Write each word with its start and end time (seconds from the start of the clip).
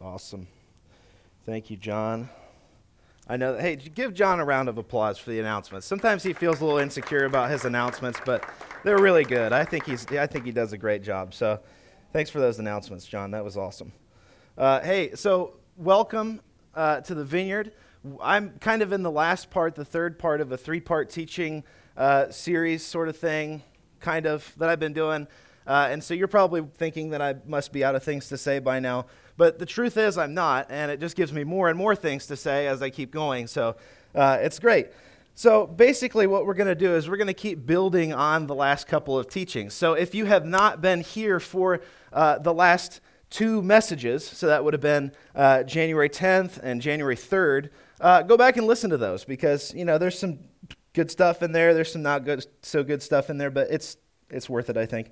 Awesome. 0.00 0.46
Thank 1.46 1.70
you, 1.70 1.76
John. 1.76 2.28
I 3.28 3.36
know. 3.36 3.54
That, 3.54 3.62
Hey, 3.62 3.76
give 3.76 4.12
John 4.14 4.40
a 4.40 4.44
round 4.44 4.68
of 4.68 4.78
applause 4.78 5.18
for 5.18 5.30
the 5.30 5.40
announcements. 5.40 5.86
Sometimes 5.86 6.22
he 6.22 6.32
feels 6.32 6.60
a 6.60 6.64
little 6.64 6.78
insecure 6.78 7.24
about 7.24 7.50
his 7.50 7.64
announcements, 7.64 8.20
but 8.24 8.44
they're 8.84 8.98
really 8.98 9.24
good. 9.24 9.52
I 9.52 9.64
think 9.64 9.86
he's. 9.86 10.06
I 10.12 10.26
think 10.26 10.44
he 10.44 10.52
does 10.52 10.72
a 10.72 10.78
great 10.78 11.02
job. 11.02 11.32
So, 11.32 11.60
thanks 12.12 12.30
for 12.30 12.40
those 12.40 12.58
announcements, 12.58 13.06
John. 13.06 13.30
That 13.30 13.42
was 13.42 13.56
awesome. 13.56 13.92
Uh, 14.58 14.80
hey, 14.80 15.14
so 15.14 15.54
welcome 15.76 16.40
uh, 16.74 17.00
to 17.02 17.14
the 17.14 17.24
Vineyard. 17.24 17.72
I'm 18.22 18.58
kind 18.58 18.82
of 18.82 18.92
in 18.92 19.02
the 19.02 19.10
last 19.10 19.50
part, 19.50 19.74
the 19.74 19.84
third 19.84 20.18
part 20.18 20.40
of 20.40 20.52
a 20.52 20.56
three-part 20.56 21.10
teaching 21.10 21.64
uh, 21.96 22.30
series, 22.30 22.84
sort 22.84 23.08
of 23.08 23.16
thing, 23.16 23.62
kind 24.00 24.26
of 24.26 24.52
that 24.58 24.68
I've 24.68 24.78
been 24.78 24.92
doing. 24.92 25.26
Uh, 25.66 25.88
and 25.90 26.04
so 26.04 26.14
you're 26.14 26.28
probably 26.28 26.64
thinking 26.76 27.10
that 27.10 27.20
I 27.20 27.34
must 27.46 27.72
be 27.72 27.82
out 27.82 27.96
of 27.96 28.02
things 28.02 28.28
to 28.28 28.38
say 28.38 28.60
by 28.60 28.78
now. 28.78 29.06
But 29.36 29.58
the 29.58 29.66
truth 29.66 29.96
is, 29.96 30.16
I'm 30.16 30.34
not, 30.34 30.66
and 30.70 30.90
it 30.90 31.00
just 31.00 31.16
gives 31.16 31.32
me 31.32 31.44
more 31.44 31.68
and 31.68 31.78
more 31.78 31.94
things 31.94 32.26
to 32.26 32.36
say 32.36 32.66
as 32.66 32.82
I 32.82 32.90
keep 32.90 33.10
going. 33.10 33.46
So 33.46 33.76
uh, 34.14 34.38
it's 34.40 34.58
great. 34.58 34.88
So 35.34 35.66
basically, 35.66 36.26
what 36.26 36.46
we're 36.46 36.54
going 36.54 36.68
to 36.68 36.74
do 36.74 36.94
is 36.94 37.10
we're 37.10 37.18
going 37.18 37.26
to 37.26 37.34
keep 37.34 37.66
building 37.66 38.14
on 38.14 38.46
the 38.46 38.54
last 38.54 38.86
couple 38.86 39.18
of 39.18 39.28
teachings. 39.28 39.74
So 39.74 39.92
if 39.92 40.14
you 40.14 40.24
have 40.24 40.46
not 40.46 40.80
been 40.80 41.02
here 41.02 41.38
for 41.38 41.82
uh, 42.12 42.38
the 42.38 42.54
last 42.54 43.00
two 43.28 43.60
messages, 43.60 44.26
so 44.26 44.46
that 44.46 44.64
would 44.64 44.72
have 44.72 44.80
been 44.80 45.12
uh, 45.34 45.62
January 45.64 46.08
10th 46.08 46.58
and 46.62 46.80
January 46.80 47.16
3rd, 47.16 47.68
uh, 48.00 48.22
go 48.22 48.38
back 48.38 48.56
and 48.56 48.66
listen 48.66 48.88
to 48.90 48.96
those 48.96 49.24
because 49.24 49.74
you 49.74 49.84
know 49.84 49.98
there's 49.98 50.18
some 50.18 50.38
good 50.94 51.10
stuff 51.10 51.42
in 51.42 51.52
there. 51.52 51.74
There's 51.74 51.92
some 51.92 52.02
not 52.02 52.24
good, 52.24 52.46
so 52.62 52.82
good 52.82 53.02
stuff 53.02 53.28
in 53.28 53.36
there, 53.36 53.50
but 53.50 53.68
it's 53.70 53.98
it's 54.30 54.48
worth 54.48 54.70
it, 54.70 54.78
I 54.78 54.86
think. 54.86 55.10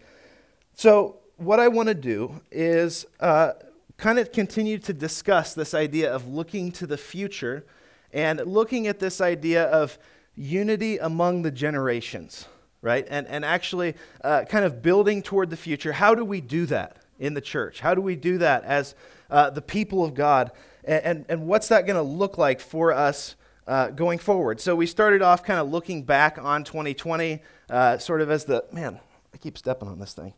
So 0.75 1.21
what 1.37 1.61
I 1.61 1.69
want 1.69 1.89
to 1.89 1.95
do 1.95 2.41
is 2.51 3.05
uh, 3.21 3.53
kind 3.97 4.19
of 4.19 4.33
continue 4.33 4.79
to 4.79 4.93
discuss 4.93 5.55
this 5.55 5.75
idea 5.75 6.13
of 6.13 6.29
looking 6.29 6.73
to 6.73 6.87
the 6.87 6.97
future 6.97 7.65
and 8.13 8.41
looking 8.41 8.87
at 8.87 8.99
this 8.99 9.21
idea 9.21 9.65
of 9.65 9.99
unity 10.35 10.99
among 10.99 11.43
the 11.43 11.51
generations, 11.51 12.47
right? 12.83 13.07
And, 13.09 13.27
and 13.27 13.45
actually 13.45 13.95
uh, 14.23 14.45
kind 14.49 14.65
of 14.65 14.83
building 14.83 15.23
toward 15.23 15.51
the 15.51 15.57
future. 15.57 15.93
How 15.93 16.15
do 16.15 16.25
we 16.25 16.41
do 16.41 16.67
that 16.67 16.99
in 17.19 17.35
the 17.35 17.41
church? 17.41 17.81
How 17.81 17.95
do 17.95 18.01
we 18.01 18.17
do 18.17 18.39
that 18.39 18.65
as 18.65 18.95
uh, 19.31 19.51
the 19.51 19.63
people 19.63 20.05
of 20.05 20.15
God? 20.15 20.53
And, 20.85 21.05
and, 21.05 21.25
and 21.29 21.47
what's 21.47 21.69
that 21.69 21.87
going 21.87 21.97
to 21.97 22.03
look 22.03 22.39
like 22.39 22.61
for 22.61 22.93
us? 22.93 23.37
Uh, 23.67 23.89
going 23.89 24.19
forward. 24.19 24.61
So 24.61 24.77
we 24.77 24.85
started 24.85 25.23
off 25.23 25.43
kind 25.43 25.59
of 25.59 25.71
looking 25.71 26.03
back 26.03 26.37
on 26.37 26.65
2020, 26.65 27.41
uh, 27.71 27.97
sort 27.97 28.21
of 28.21 28.31
as 28.31 28.45
the 28.45 28.63
man. 28.71 29.01
I 29.33 29.39
keep 29.39 29.57
stepping 29.57 29.89
on 29.89 29.99
this 29.99 30.13
thing 30.13 30.35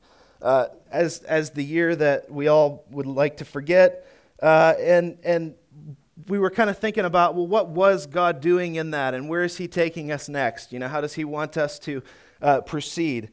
uh, 0.47 0.69
as, 0.93 1.19
as 1.25 1.51
the 1.51 1.65
year 1.65 1.97
that 1.97 2.31
we 2.31 2.47
all 2.47 2.85
would 2.93 3.05
like 3.05 3.39
to 3.39 3.45
forget. 3.45 4.07
Uh, 4.41 4.75
and, 4.79 5.19
and 5.25 5.57
we 6.29 6.39
were 6.39 6.51
kind 6.51 6.71
of 6.71 6.79
thinking 6.79 7.05
about, 7.05 7.35
well, 7.35 7.49
what 7.49 7.69
was 7.71 8.07
God 8.07 8.41
doing 8.41 8.77
in 8.77 8.93
that? 8.93 9.13
And 9.13 9.29
where 9.29 9.43
is 9.43 9.57
He 9.57 9.67
taking 9.67 10.13
us 10.13 10.29
next? 10.29 10.73
You 10.73 10.79
know, 10.79 10.87
how 10.87 11.01
does 11.01 11.15
He 11.15 11.25
want 11.25 11.57
us 11.57 11.81
to 11.81 12.01
uh, 12.41 12.61
proceed? 12.61 13.31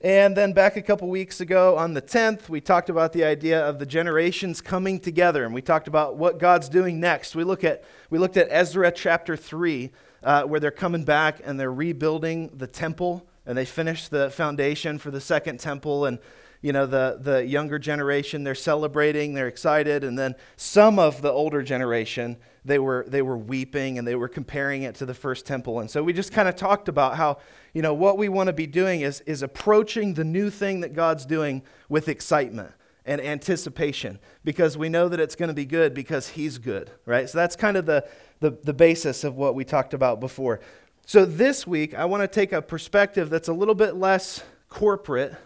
And 0.00 0.34
then 0.34 0.54
back 0.54 0.78
a 0.78 0.82
couple 0.82 1.10
weeks 1.10 1.42
ago 1.42 1.76
on 1.76 1.92
the 1.92 2.00
10th, 2.00 2.48
we 2.48 2.62
talked 2.62 2.88
about 2.88 3.12
the 3.12 3.24
idea 3.24 3.60
of 3.60 3.78
the 3.78 3.86
generations 3.86 4.62
coming 4.62 4.98
together, 4.98 5.44
and 5.44 5.52
we 5.52 5.60
talked 5.60 5.88
about 5.88 6.16
what 6.16 6.38
God's 6.38 6.70
doing 6.70 6.98
next. 6.98 7.36
We, 7.36 7.44
look 7.44 7.64
at, 7.64 7.84
we 8.08 8.18
looked 8.18 8.38
at 8.38 8.48
Ezra 8.50 8.90
chapter 8.92 9.36
3, 9.36 9.90
uh, 10.22 10.44
where 10.44 10.58
they're 10.58 10.70
coming 10.70 11.04
back 11.04 11.42
and 11.44 11.60
they're 11.60 11.72
rebuilding 11.72 12.56
the 12.56 12.66
temple 12.66 13.26
and 13.46 13.56
they 13.56 13.64
finished 13.64 14.10
the 14.10 14.30
foundation 14.30 14.98
for 14.98 15.10
the 15.10 15.20
second 15.20 15.60
temple 15.60 16.04
and 16.04 16.18
you 16.66 16.72
know 16.72 16.84
the, 16.84 17.18
the 17.20 17.46
younger 17.46 17.78
generation 17.78 18.42
they're 18.42 18.52
celebrating 18.56 19.34
they're 19.34 19.46
excited 19.46 20.02
and 20.02 20.18
then 20.18 20.34
some 20.56 20.98
of 20.98 21.22
the 21.22 21.30
older 21.30 21.62
generation 21.62 22.36
they 22.64 22.80
were 22.80 23.04
they 23.06 23.22
were 23.22 23.38
weeping 23.38 23.98
and 23.98 24.08
they 24.08 24.16
were 24.16 24.26
comparing 24.26 24.82
it 24.82 24.96
to 24.96 25.06
the 25.06 25.14
first 25.14 25.46
temple 25.46 25.78
and 25.78 25.88
so 25.88 26.02
we 26.02 26.12
just 26.12 26.32
kind 26.32 26.48
of 26.48 26.56
talked 26.56 26.88
about 26.88 27.14
how 27.14 27.38
you 27.72 27.82
know 27.82 27.94
what 27.94 28.18
we 28.18 28.28
want 28.28 28.48
to 28.48 28.52
be 28.52 28.66
doing 28.66 29.02
is 29.02 29.20
is 29.20 29.42
approaching 29.42 30.14
the 30.14 30.24
new 30.24 30.50
thing 30.50 30.80
that 30.80 30.92
god's 30.92 31.24
doing 31.24 31.62
with 31.88 32.08
excitement 32.08 32.72
and 33.04 33.20
anticipation 33.20 34.18
because 34.42 34.76
we 34.76 34.88
know 34.88 35.08
that 35.08 35.20
it's 35.20 35.36
going 35.36 35.48
to 35.48 35.54
be 35.54 35.64
good 35.64 35.94
because 35.94 36.30
he's 36.30 36.58
good 36.58 36.90
right 37.04 37.30
so 37.30 37.38
that's 37.38 37.54
kind 37.54 37.76
of 37.76 37.86
the 37.86 38.04
the, 38.40 38.50
the 38.64 38.74
basis 38.74 39.22
of 39.22 39.36
what 39.36 39.54
we 39.54 39.64
talked 39.64 39.94
about 39.94 40.18
before 40.18 40.60
so 41.08 41.24
this 41.24 41.68
week, 41.68 41.94
I 41.94 42.04
want 42.04 42.24
to 42.24 42.26
take 42.26 42.50
a 42.50 42.60
perspective 42.60 43.30
that's 43.30 43.46
a 43.46 43.52
little 43.52 43.76
bit 43.76 43.94
less 43.94 44.42
corporate. 44.68 45.36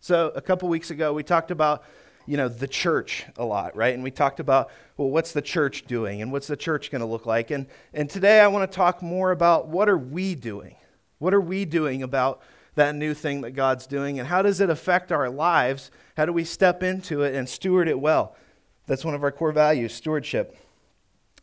So 0.00 0.32
a 0.34 0.40
couple 0.40 0.68
weeks 0.68 0.90
ago, 0.90 1.12
we 1.12 1.22
talked 1.22 1.50
about 1.50 1.84
you 2.26 2.36
know 2.36 2.48
the 2.48 2.68
church 2.68 3.24
a 3.36 3.44
lot 3.44 3.74
right? 3.76 3.94
And 3.94 4.02
we 4.02 4.10
talked 4.10 4.40
about 4.40 4.70
well 4.96 5.10
what's 5.10 5.32
the 5.32 5.42
church 5.42 5.86
doing 5.86 6.22
and 6.22 6.30
what's 6.30 6.46
the 6.46 6.56
church 6.56 6.90
going 6.90 7.00
to 7.00 7.06
look 7.06 7.26
like? 7.26 7.50
And 7.50 7.66
and 7.92 8.08
today 8.08 8.40
i 8.40 8.46
want 8.46 8.70
to 8.70 8.74
talk 8.74 9.02
more 9.02 9.30
about 9.30 9.68
what 9.68 9.88
are 9.88 9.98
we 9.98 10.34
doing? 10.34 10.76
What 11.18 11.34
are 11.34 11.40
we 11.40 11.64
doing 11.64 12.02
about 12.02 12.40
that 12.76 12.94
new 12.94 13.14
thing 13.14 13.40
that 13.40 13.50
god's 13.50 13.86
doing 13.86 14.18
and 14.18 14.28
how 14.28 14.42
does 14.42 14.60
it 14.60 14.70
affect 14.70 15.12
our 15.12 15.28
lives? 15.28 15.90
How 16.16 16.24
do 16.24 16.32
we 16.32 16.44
step 16.44 16.82
into 16.82 17.22
it 17.22 17.34
and 17.34 17.48
steward 17.48 17.88
it 17.88 17.98
well? 17.98 18.36
That's 18.86 19.04
one 19.04 19.14
of 19.14 19.22
our 19.22 19.32
core 19.32 19.52
values 19.52 19.92
stewardship. 19.92 20.56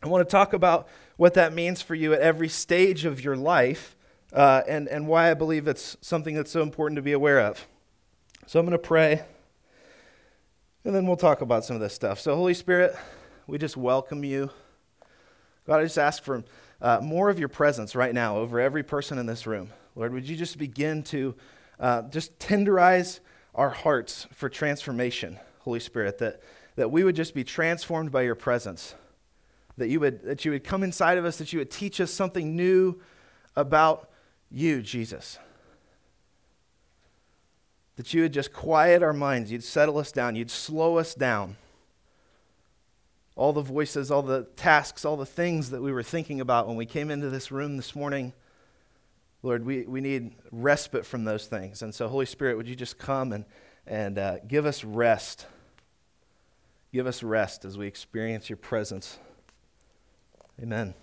I 0.02 0.08
want 0.08 0.28
to 0.28 0.32
talk 0.32 0.54
about 0.54 0.88
what 1.18 1.34
that 1.34 1.54
means 1.54 1.82
for 1.82 1.96
you 1.96 2.14
at 2.14 2.22
every 2.22 2.50
stage 2.50 3.04
of 3.04 3.24
your 3.24 3.36
life 3.36 3.96
uh, 4.32 4.62
and, 4.68 4.88
and 4.88 5.08
why 5.08 5.32
I 5.32 5.34
believe 5.34 5.68
it's 5.68 5.98
something 6.02 6.36
that's 6.36 6.52
so 6.52 6.62
important 6.62 6.96
to 6.98 7.02
be 7.02 7.14
aware 7.14 7.40
of. 7.40 7.68
So 8.48 8.62
I'm 8.62 8.66
going 8.66 8.72
to 8.72 8.78
pray, 8.80 9.24
and 10.86 10.96
then 10.96 11.06
we'll 11.06 11.18
talk 11.18 11.42
about 11.42 11.66
some 11.66 11.76
of 11.76 11.82
this 11.82 11.94
stuff. 11.94 12.18
So, 12.18 12.34
Holy 12.34 12.54
Spirit, 12.54 12.96
we 13.46 13.58
just 13.58 13.76
welcome 13.76 14.24
you. 14.24 14.50
God, 15.66 15.82
I 15.82 15.84
just 15.84 15.98
ask 15.98 16.24
for 16.24 16.46
uh, 16.82 17.02
more 17.04 17.30
of 17.30 17.40
your 17.40 17.50
presence 17.50 17.94
right 17.94 18.14
now 18.14 18.38
over 18.38 18.62
every 18.62 18.84
person 18.84 19.18
in 19.18 19.26
this 19.26 19.46
room. 19.46 19.72
Lord, 19.96 20.14
would 20.14 20.30
you 20.30 20.38
just 20.38 20.58
begin 20.58 21.04
to 21.04 21.36
uh, 21.78 22.04
just 22.04 22.40
tenderize 22.40 23.20
our 23.54 23.70
hearts 23.70 24.28
for 24.32 24.48
transformation, 24.48 25.38
Holy 25.60 25.82
Spirit, 25.82 26.18
that, 26.20 26.42
that 26.78 26.90
we 26.90 27.04
would 27.04 27.18
just 27.18 27.36
be 27.36 27.44
transformed 27.44 28.14
by 28.14 28.22
your 28.22 28.36
presence 28.36 28.96
that 29.76 29.90
you 29.90 30.00
would 30.00 30.24
that 30.24 30.46
you 30.46 30.52
would 30.52 30.64
come 30.64 30.84
inside 30.84 31.18
of 31.18 31.26
us, 31.26 31.38
that 31.38 31.52
you 31.52 31.60
would 31.60 31.70
teach 31.70 32.00
us 32.00 32.12
something 32.12 32.56
new 32.56 33.00
about 33.58 34.10
you, 34.50 34.82
Jesus. 34.82 35.38
That 37.98 38.14
you 38.14 38.22
would 38.22 38.34
just 38.34 38.54
quiet 38.54 39.04
our 39.04 39.14
minds, 39.14 39.52
you'd 39.52 39.64
settle 39.64 39.98
us 39.98 40.12
down, 40.12 40.36
you'd 40.36 40.52
slow 40.52 40.98
us 40.98 41.14
down. 41.14 41.58
All 43.36 43.54
the 43.54 43.62
voices, 43.62 44.10
all 44.10 44.22
the 44.22 44.44
tasks, 44.56 45.04
all 45.04 45.18
the 45.18 45.26
things 45.26 45.72
that 45.72 45.82
we 45.82 45.92
were 45.92 46.04
thinking 46.04 46.40
about 46.40 46.68
when 46.68 46.78
we 46.78 46.86
came 46.86 47.12
into 47.12 47.30
this 47.30 47.52
room 47.52 47.76
this 47.76 47.96
morning, 47.96 48.34
Lord, 49.44 49.66
we, 49.66 49.84
we 49.84 50.02
need 50.02 50.32
respite 50.52 51.06
from 51.06 51.24
those 51.24 51.46
things. 51.48 51.82
And 51.82 51.94
so, 51.94 52.08
Holy 52.08 52.26
Spirit, 52.26 52.58
would 52.58 52.68
you 52.68 52.76
just 52.76 52.98
come 52.98 53.32
and, 53.32 53.46
and 53.86 54.18
uh, 54.18 54.38
give 54.48 54.66
us 54.66 54.84
rest? 54.84 55.46
Give 56.92 57.06
us 57.06 57.22
rest 57.22 57.66
as 57.66 57.78
we 57.78 57.86
experience 57.86 58.50
your 58.50 58.58
presence. 58.58 59.20
Amen. 60.62 60.96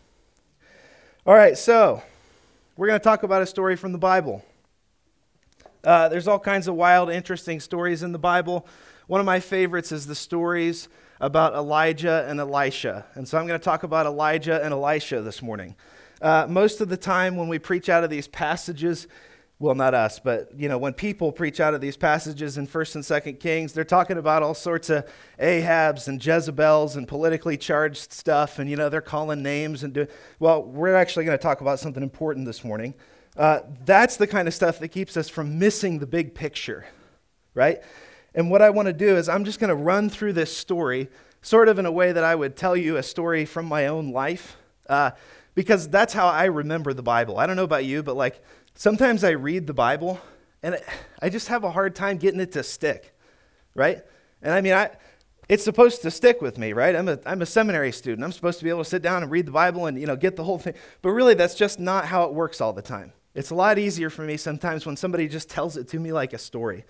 All 1.26 1.34
right, 1.34 1.56
so 1.56 2.02
we're 2.76 2.88
going 2.88 2.98
to 2.98 3.04
talk 3.04 3.22
about 3.22 3.42
a 3.42 3.46
story 3.46 3.76
from 3.76 3.92
the 3.92 3.98
Bible. 3.98 4.44
Uh, 5.84 6.08
there's 6.08 6.26
all 6.26 6.38
kinds 6.38 6.66
of 6.66 6.74
wild, 6.74 7.10
interesting 7.10 7.60
stories 7.60 8.02
in 8.02 8.12
the 8.12 8.18
Bible. 8.18 8.66
One 9.06 9.20
of 9.20 9.26
my 9.26 9.38
favorites 9.38 9.92
is 9.92 10.06
the 10.06 10.14
stories 10.14 10.88
about 11.20 11.52
Elijah 11.52 12.24
and 12.26 12.40
Elisha. 12.40 13.04
And 13.14 13.28
so 13.28 13.38
I'm 13.38 13.46
going 13.46 13.60
to 13.60 13.64
talk 13.64 13.82
about 13.82 14.06
Elijah 14.06 14.64
and 14.64 14.72
Elisha 14.72 15.20
this 15.20 15.42
morning. 15.42 15.76
Uh, 16.22 16.46
most 16.48 16.80
of 16.80 16.88
the 16.88 16.96
time, 16.96 17.36
when 17.36 17.48
we 17.48 17.58
preach 17.58 17.90
out 17.90 18.02
of 18.02 18.08
these 18.08 18.26
passages, 18.26 19.06
well 19.60 19.74
not 19.76 19.94
us 19.94 20.18
but 20.18 20.50
you 20.56 20.68
know 20.68 20.76
when 20.76 20.92
people 20.92 21.30
preach 21.30 21.60
out 21.60 21.74
of 21.74 21.80
these 21.80 21.96
passages 21.96 22.58
in 22.58 22.66
first 22.66 22.96
and 22.96 23.04
second 23.04 23.38
kings 23.38 23.72
they're 23.72 23.84
talking 23.84 24.18
about 24.18 24.42
all 24.42 24.52
sorts 24.52 24.90
of 24.90 25.08
ahabs 25.40 26.08
and 26.08 26.24
jezebels 26.24 26.96
and 26.96 27.06
politically 27.06 27.56
charged 27.56 28.12
stuff 28.12 28.58
and 28.58 28.68
you 28.68 28.74
know 28.74 28.88
they're 28.88 29.00
calling 29.00 29.44
names 29.44 29.84
and 29.84 29.94
do 29.94 30.08
well 30.40 30.60
we're 30.64 30.96
actually 30.96 31.24
going 31.24 31.38
to 31.38 31.42
talk 31.42 31.60
about 31.60 31.78
something 31.78 32.02
important 32.02 32.44
this 32.44 32.64
morning 32.64 32.94
uh, 33.36 33.60
that's 33.84 34.16
the 34.16 34.26
kind 34.26 34.46
of 34.48 34.54
stuff 34.54 34.78
that 34.78 34.88
keeps 34.88 35.16
us 35.16 35.28
from 35.28 35.58
missing 35.58 35.98
the 35.98 36.06
big 36.06 36.34
picture 36.34 36.86
right 37.54 37.82
and 38.34 38.50
what 38.50 38.62
i 38.62 38.70
want 38.70 38.86
to 38.86 38.92
do 38.92 39.16
is 39.16 39.28
i'm 39.28 39.44
just 39.44 39.60
going 39.60 39.68
to 39.68 39.74
run 39.74 40.08
through 40.08 40.32
this 40.32 40.56
story 40.56 41.08
sort 41.42 41.68
of 41.68 41.78
in 41.78 41.86
a 41.86 41.92
way 41.92 42.12
that 42.12 42.24
i 42.24 42.34
would 42.34 42.56
tell 42.56 42.76
you 42.76 42.96
a 42.96 43.02
story 43.02 43.44
from 43.44 43.66
my 43.66 43.86
own 43.86 44.10
life 44.10 44.56
uh, 44.88 45.10
because 45.54 45.88
that's 45.88 46.12
how 46.12 46.28
i 46.28 46.44
remember 46.44 46.92
the 46.92 47.02
bible 47.02 47.38
i 47.38 47.46
don't 47.46 47.56
know 47.56 47.64
about 47.64 47.84
you 47.84 48.02
but 48.02 48.16
like 48.16 48.42
Sometimes 48.74 49.22
I 49.22 49.30
read 49.30 49.66
the 49.66 49.74
Bible 49.74 50.20
and 50.62 50.78
I 51.22 51.28
just 51.28 51.48
have 51.48 51.62
a 51.64 51.70
hard 51.70 51.94
time 51.94 52.18
getting 52.18 52.40
it 52.40 52.52
to 52.52 52.62
stick, 52.62 53.16
right? 53.74 54.02
And 54.42 54.52
I 54.52 54.60
mean, 54.60 54.72
I, 54.72 54.90
it's 55.48 55.62
supposed 55.62 56.02
to 56.02 56.10
stick 56.10 56.42
with 56.42 56.58
me, 56.58 56.72
right? 56.72 56.96
I'm 56.96 57.08
a, 57.08 57.18
I'm 57.24 57.40
a 57.40 57.46
seminary 57.46 57.92
student. 57.92 58.24
I'm 58.24 58.32
supposed 58.32 58.58
to 58.58 58.64
be 58.64 58.70
able 58.70 58.82
to 58.82 58.90
sit 58.90 59.02
down 59.02 59.22
and 59.22 59.30
read 59.30 59.46
the 59.46 59.52
Bible 59.52 59.86
and, 59.86 59.98
you 59.98 60.06
know, 60.06 60.16
get 60.16 60.34
the 60.34 60.44
whole 60.44 60.58
thing. 60.58 60.74
But 61.02 61.10
really, 61.10 61.34
that's 61.34 61.54
just 61.54 61.78
not 61.78 62.06
how 62.06 62.24
it 62.24 62.34
works 62.34 62.60
all 62.60 62.72
the 62.72 62.82
time. 62.82 63.12
It's 63.34 63.50
a 63.50 63.54
lot 63.54 63.78
easier 63.78 64.10
for 64.10 64.22
me 64.22 64.36
sometimes 64.36 64.86
when 64.86 64.96
somebody 64.96 65.28
just 65.28 65.50
tells 65.50 65.76
it 65.76 65.88
to 65.88 65.98
me 65.98 66.12
like 66.12 66.32
a 66.32 66.38
story. 66.38 66.84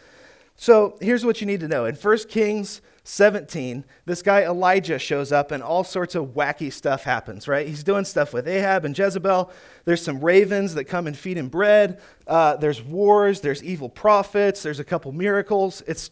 So 0.57 0.97
here's 1.01 1.25
what 1.25 1.41
you 1.41 1.47
need 1.47 1.61
to 1.61 1.69
know. 1.69 1.85
In 1.85 1.95
1 1.95 2.19
Kings 2.29 2.81
17, 3.05 3.85
this 4.07 4.23
guy 4.23 4.43
Elijah 4.43 4.99
shows 4.99 5.33
up 5.33 5.51
and 5.51 5.63
all 5.63 5.85
sorts 5.85 6.15
of 6.15 6.29
wacky 6.29 6.73
stuff 6.73 7.05
happens, 7.05 7.49
right? 7.49 7.67
He's 7.67 7.83
doing 7.83 8.05
stuff 8.05 8.33
with 8.33 8.47
Ahab 8.47 8.85
and 8.85 8.97
Jezebel. 8.97 9.51
There's 9.85 10.03
some 10.03 10.21
ravens 10.21 10.75
that 10.75 10.85
come 10.85 11.07
and 11.07 11.17
feed 11.17 11.37
him 11.37 11.49
bread. 11.49 12.01
Uh, 12.27 12.57
there's 12.57 12.81
wars. 12.83 13.41
There's 13.41 13.63
evil 13.65 13.89
prophets. 13.89 14.63
There's 14.63 14.81
a 14.81 14.85
couple 14.85 15.13
miracles. 15.13 15.83
It's, 15.87 16.11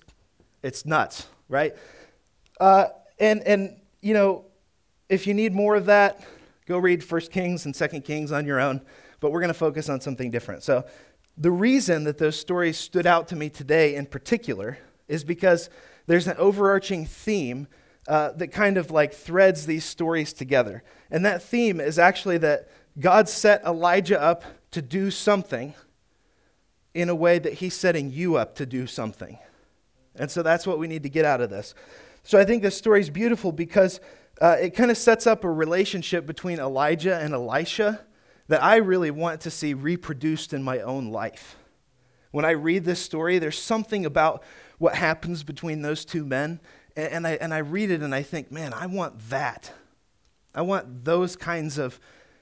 it's 0.62 0.84
nuts, 0.84 1.28
right? 1.48 1.74
Uh, 2.60 2.86
and, 3.18 3.42
and, 3.42 3.76
you 4.00 4.12
know, 4.14 4.44
if 5.08 5.26
you 5.26 5.34
need 5.34 5.54
more 5.54 5.76
of 5.76 5.86
that, 5.86 6.26
go 6.66 6.78
read 6.78 7.02
1 7.08 7.20
Kings 7.22 7.64
and 7.64 7.74
2 7.74 8.00
Kings 8.00 8.32
on 8.32 8.44
your 8.44 8.60
own. 8.60 8.80
But 9.22 9.30
we're 9.30 9.40
going 9.40 9.48
to 9.48 9.54
focus 9.54 9.88
on 9.88 10.00
something 10.00 10.30
different. 10.30 10.64
So 10.64 10.84
the 11.38 11.52
reason 11.52 12.04
that 12.04 12.18
those 12.18 12.38
stories 12.38 12.76
stood 12.76 13.06
out 13.06 13.28
to 13.28 13.36
me 13.36 13.48
today 13.48 13.94
in 13.94 14.04
particular 14.04 14.78
is 15.08 15.24
because 15.24 15.70
there's 16.06 16.26
an 16.26 16.36
overarching 16.36 17.06
theme 17.06 17.68
uh, 18.08 18.32
that 18.32 18.48
kind 18.48 18.76
of 18.76 18.90
like 18.90 19.14
threads 19.14 19.64
these 19.64 19.84
stories 19.84 20.32
together. 20.32 20.82
And 21.08 21.24
that 21.24 21.40
theme 21.40 21.80
is 21.80 21.98
actually 21.98 22.38
that 22.38 22.68
God 22.98 23.28
set 23.28 23.62
Elijah 23.64 24.20
up 24.20 24.44
to 24.72 24.82
do 24.82 25.10
something 25.10 25.74
in 26.94 27.08
a 27.08 27.14
way 27.14 27.38
that 27.38 27.54
he's 27.54 27.74
setting 27.74 28.10
you 28.10 28.36
up 28.36 28.56
to 28.56 28.66
do 28.66 28.88
something. 28.88 29.38
And 30.16 30.30
so 30.30 30.42
that's 30.42 30.66
what 30.66 30.80
we 30.80 30.88
need 30.88 31.04
to 31.04 31.08
get 31.08 31.24
out 31.24 31.40
of 31.40 31.48
this. 31.48 31.74
So 32.24 32.38
I 32.38 32.44
think 32.44 32.62
this 32.62 32.76
story 32.76 33.00
is 33.00 33.08
beautiful 33.08 33.52
because 33.52 34.00
uh, 34.40 34.56
it 34.60 34.70
kind 34.70 34.90
of 34.90 34.98
sets 34.98 35.26
up 35.26 35.44
a 35.44 35.50
relationship 35.50 36.26
between 36.26 36.58
Elijah 36.58 37.18
and 37.18 37.32
Elisha 37.32 38.04
that 38.48 38.62
I 38.62 38.76
really 38.76 39.10
want 39.10 39.40
to 39.42 39.50
see 39.50 39.74
reproduced 39.74 40.52
in 40.52 40.62
my 40.62 40.80
own 40.80 41.08
life. 41.08 41.56
When 42.30 42.44
I 42.44 42.50
read 42.50 42.84
this 42.84 43.00
story, 43.00 43.38
there's 43.38 43.58
something 43.58 44.06
about 44.06 44.42
what 44.78 44.94
happens 44.94 45.42
between 45.44 45.82
those 45.82 46.04
two 46.04 46.24
men, 46.24 46.60
and, 46.96 47.26
I, 47.26 47.32
and 47.32 47.54
I 47.54 47.58
read 47.58 47.90
it 47.90 48.02
and 48.02 48.14
I 48.14 48.22
think, 48.22 48.50
man, 48.50 48.72
I 48.72 48.86
want 48.86 49.30
that. 49.30 49.72
I 50.54 50.62
want 50.62 51.04
those 51.04 51.36
kinds 51.36 51.78
of 51.78 52.00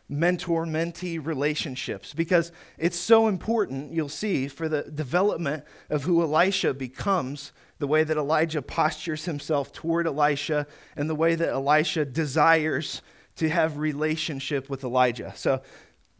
mentor 0.08 0.66
mentee 0.66 1.24
relationships 1.24 2.12
because 2.12 2.50
it's 2.76 2.98
so 2.98 3.28
important, 3.28 3.92
you'll 3.92 4.08
see, 4.08 4.48
for 4.48 4.68
the 4.68 4.82
development 4.82 5.64
of 5.88 6.02
who 6.04 6.20
Elisha 6.20 6.74
becomes, 6.74 7.52
the 7.78 7.86
way 7.86 8.02
that 8.02 8.16
Elijah 8.16 8.60
postures 8.62 9.24
himself 9.24 9.72
toward 9.72 10.06
Elisha, 10.06 10.66
and 10.96 11.08
the 11.08 11.14
way 11.14 11.34
that 11.36 11.48
Elisha 11.48 12.04
desires 12.04 13.02
to 13.36 13.48
have 13.48 13.78
relationship 13.78 14.68
with 14.68 14.82
Elijah. 14.82 15.32
So 15.36 15.62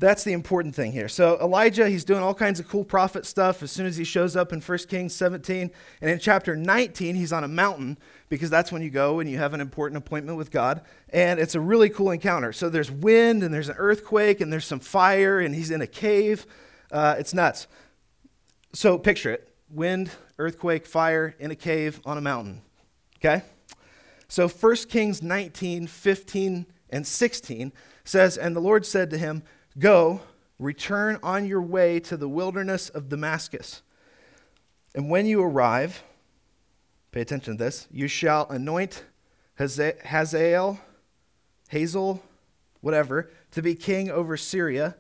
that's 0.01 0.25
the 0.25 0.33
important 0.33 0.75
thing 0.75 0.93
here. 0.93 1.09
So 1.09 1.39
Elijah, 1.41 1.87
he's 1.89 2.05
doing 2.05 2.23
all 2.23 2.33
kinds 2.33 2.59
of 2.59 2.67
cool 2.67 2.85
prophet 2.85 3.27
stuff 3.27 3.63
as 3.63 3.71
soon 3.71 3.85
as 3.85 3.99
he 3.99 4.05
shows 4.05 4.35
up 4.35 4.51
in 4.51 4.61
1 4.61 4.79
Kings 4.89 5.15
17. 5.15 5.71
And 6.01 6.11
in 6.11 6.19
chapter 6.19 6.57
19, 6.57 7.15
he's 7.15 7.35
on 7.35 7.45
a 7.45 7.49
mountain 7.49 7.99
because 8.31 8.49
that's 8.49 8.73
when 8.73 8.81
you 8.81 8.89
go 8.89 9.21
and 9.21 9.31
you 9.31 9.37
have 9.37 9.53
an 9.53 9.61
important 9.61 9.99
appointment 9.99 10.39
with 10.39 10.51
God. 10.51 10.81
And 11.11 11.39
it's 11.39 11.55
a 11.55 11.61
really 11.61 11.91
cool 11.91 12.11
encounter. 12.11 12.51
So 12.53 12.71
there's 12.71 12.91
wind 12.91 13.43
and 13.43 13.53
there's 13.53 13.69
an 13.69 13.77
earthquake 13.77 14.41
and 14.41 14.51
there's 14.51 14.65
some 14.65 14.81
fire 14.81 15.39
and 15.39 15.55
he's 15.55 15.71
in 15.71 15.83
a 15.83 15.87
cave. 15.87 16.47
Uh, 16.91 17.17
it's 17.19 17.35
nuts. 17.35 17.67
So 18.73 18.97
picture 18.97 19.31
it 19.31 19.53
wind, 19.69 20.11
earthquake, 20.39 20.87
fire 20.87 21.37
in 21.39 21.51
a 21.51 21.57
cave 21.57 22.01
on 22.07 22.17
a 22.17 22.23
mountain. 22.23 22.63
Okay? 23.19 23.43
So 24.29 24.49
1 24.49 24.77
Kings 24.89 25.23
19, 25.23 25.87
15, 25.87 26.67
and 26.89 27.07
16 27.07 27.73
says, 28.05 28.37
And 28.37 28.57
the 28.57 28.61
Lord 28.61 28.85
said 28.87 29.11
to 29.11 29.19
him, 29.19 29.43
Go, 29.81 30.21
return 30.59 31.19
on 31.23 31.47
your 31.47 31.63
way 31.63 32.01
to 32.01 32.17
the 32.19 32.29
wilderness 32.29 32.91
of 32.91 33.09
Damascus. 33.09 33.81
And 34.95 35.09
when 35.09 35.25
you 35.25 35.43
arrive, 35.43 36.03
pay 37.13 37.23
attention 37.23 37.57
to 37.57 37.65
this, 37.65 37.89
you 37.91 38.07
shall 38.07 38.47
anoint 38.51 39.05
Hazael, 39.59 40.79
Hazel, 41.71 42.23
whatever, 42.83 43.31
to 43.53 43.63
be 43.63 43.75
king 43.75 44.11
over 44.11 44.37
Syria, 44.37 44.97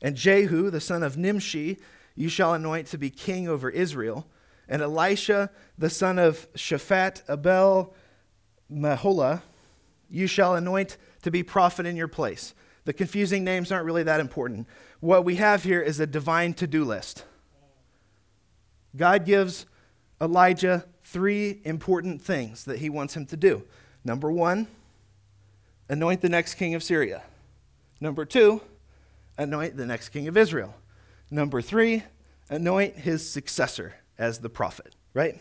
and 0.00 0.14
Jehu, 0.14 0.70
the 0.70 0.80
son 0.80 1.02
of 1.02 1.16
Nimshi, 1.16 1.78
you 2.14 2.28
shall 2.28 2.54
anoint 2.54 2.86
to 2.88 2.98
be 2.98 3.10
king 3.10 3.48
over 3.48 3.68
Israel, 3.68 4.28
and 4.68 4.80
Elisha, 4.80 5.50
the 5.76 5.90
son 5.90 6.20
of 6.20 6.46
Shaphat 6.54 7.22
Abel 7.28 7.94
Meholah, 8.72 9.42
you 10.08 10.28
shall 10.28 10.54
anoint 10.54 10.96
to 11.22 11.32
be 11.32 11.42
prophet 11.42 11.84
in 11.84 11.96
your 11.96 12.06
place. 12.06 12.54
The 12.90 12.94
confusing 12.94 13.44
names 13.44 13.70
aren't 13.70 13.84
really 13.86 14.02
that 14.02 14.18
important. 14.18 14.66
What 14.98 15.24
we 15.24 15.36
have 15.36 15.62
here 15.62 15.80
is 15.80 16.00
a 16.00 16.08
divine 16.08 16.54
to 16.54 16.66
do 16.66 16.84
list. 16.84 17.24
God 18.96 19.24
gives 19.24 19.64
Elijah 20.20 20.84
three 21.04 21.60
important 21.62 22.20
things 22.20 22.64
that 22.64 22.80
he 22.80 22.90
wants 22.90 23.14
him 23.14 23.26
to 23.26 23.36
do. 23.36 23.62
Number 24.04 24.32
one, 24.32 24.66
anoint 25.88 26.20
the 26.20 26.28
next 26.28 26.54
king 26.54 26.74
of 26.74 26.82
Syria. 26.82 27.22
Number 28.00 28.24
two, 28.24 28.60
anoint 29.38 29.76
the 29.76 29.86
next 29.86 30.08
king 30.08 30.26
of 30.26 30.36
Israel. 30.36 30.74
Number 31.30 31.62
three, 31.62 32.02
anoint 32.48 32.96
his 32.96 33.30
successor 33.30 33.94
as 34.18 34.40
the 34.40 34.50
prophet, 34.50 34.96
right? 35.14 35.40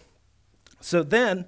So 0.82 1.02
then 1.02 1.48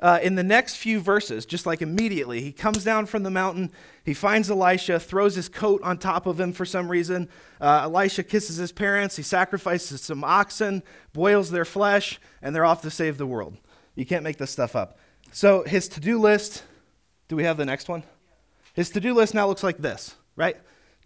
uh, 0.00 0.18
in 0.22 0.34
the 0.34 0.42
next 0.42 0.76
few 0.76 1.00
verses, 1.00 1.44
just 1.44 1.66
like 1.66 1.82
immediately, 1.82 2.40
he 2.40 2.52
comes 2.52 2.84
down 2.84 3.06
from 3.06 3.22
the 3.22 3.30
mountain. 3.30 3.72
He 4.04 4.14
finds 4.14 4.50
Elisha, 4.50 5.00
throws 5.00 5.34
his 5.34 5.48
coat 5.48 5.82
on 5.82 5.98
top 5.98 6.26
of 6.26 6.38
him 6.38 6.52
for 6.52 6.64
some 6.64 6.90
reason. 6.90 7.28
Uh, 7.60 7.80
Elisha 7.84 8.22
kisses 8.22 8.56
his 8.56 8.72
parents. 8.72 9.16
He 9.16 9.22
sacrifices 9.22 10.00
some 10.00 10.22
oxen, 10.22 10.82
boils 11.12 11.50
their 11.50 11.64
flesh, 11.64 12.20
and 12.40 12.54
they're 12.54 12.64
off 12.64 12.82
to 12.82 12.90
save 12.90 13.18
the 13.18 13.26
world. 13.26 13.56
You 13.94 14.06
can't 14.06 14.22
make 14.22 14.38
this 14.38 14.50
stuff 14.50 14.76
up. 14.76 14.98
So 15.32 15.64
his 15.64 15.88
to 15.88 16.00
do 16.00 16.18
list 16.20 16.62
do 17.28 17.36
we 17.36 17.44
have 17.44 17.58
the 17.58 17.66
next 17.66 17.88
one? 17.88 18.02
His 18.72 18.90
to 18.90 19.00
do 19.00 19.14
list 19.14 19.34
now 19.34 19.46
looks 19.46 19.62
like 19.62 19.78
this, 19.78 20.16
right? 20.34 20.56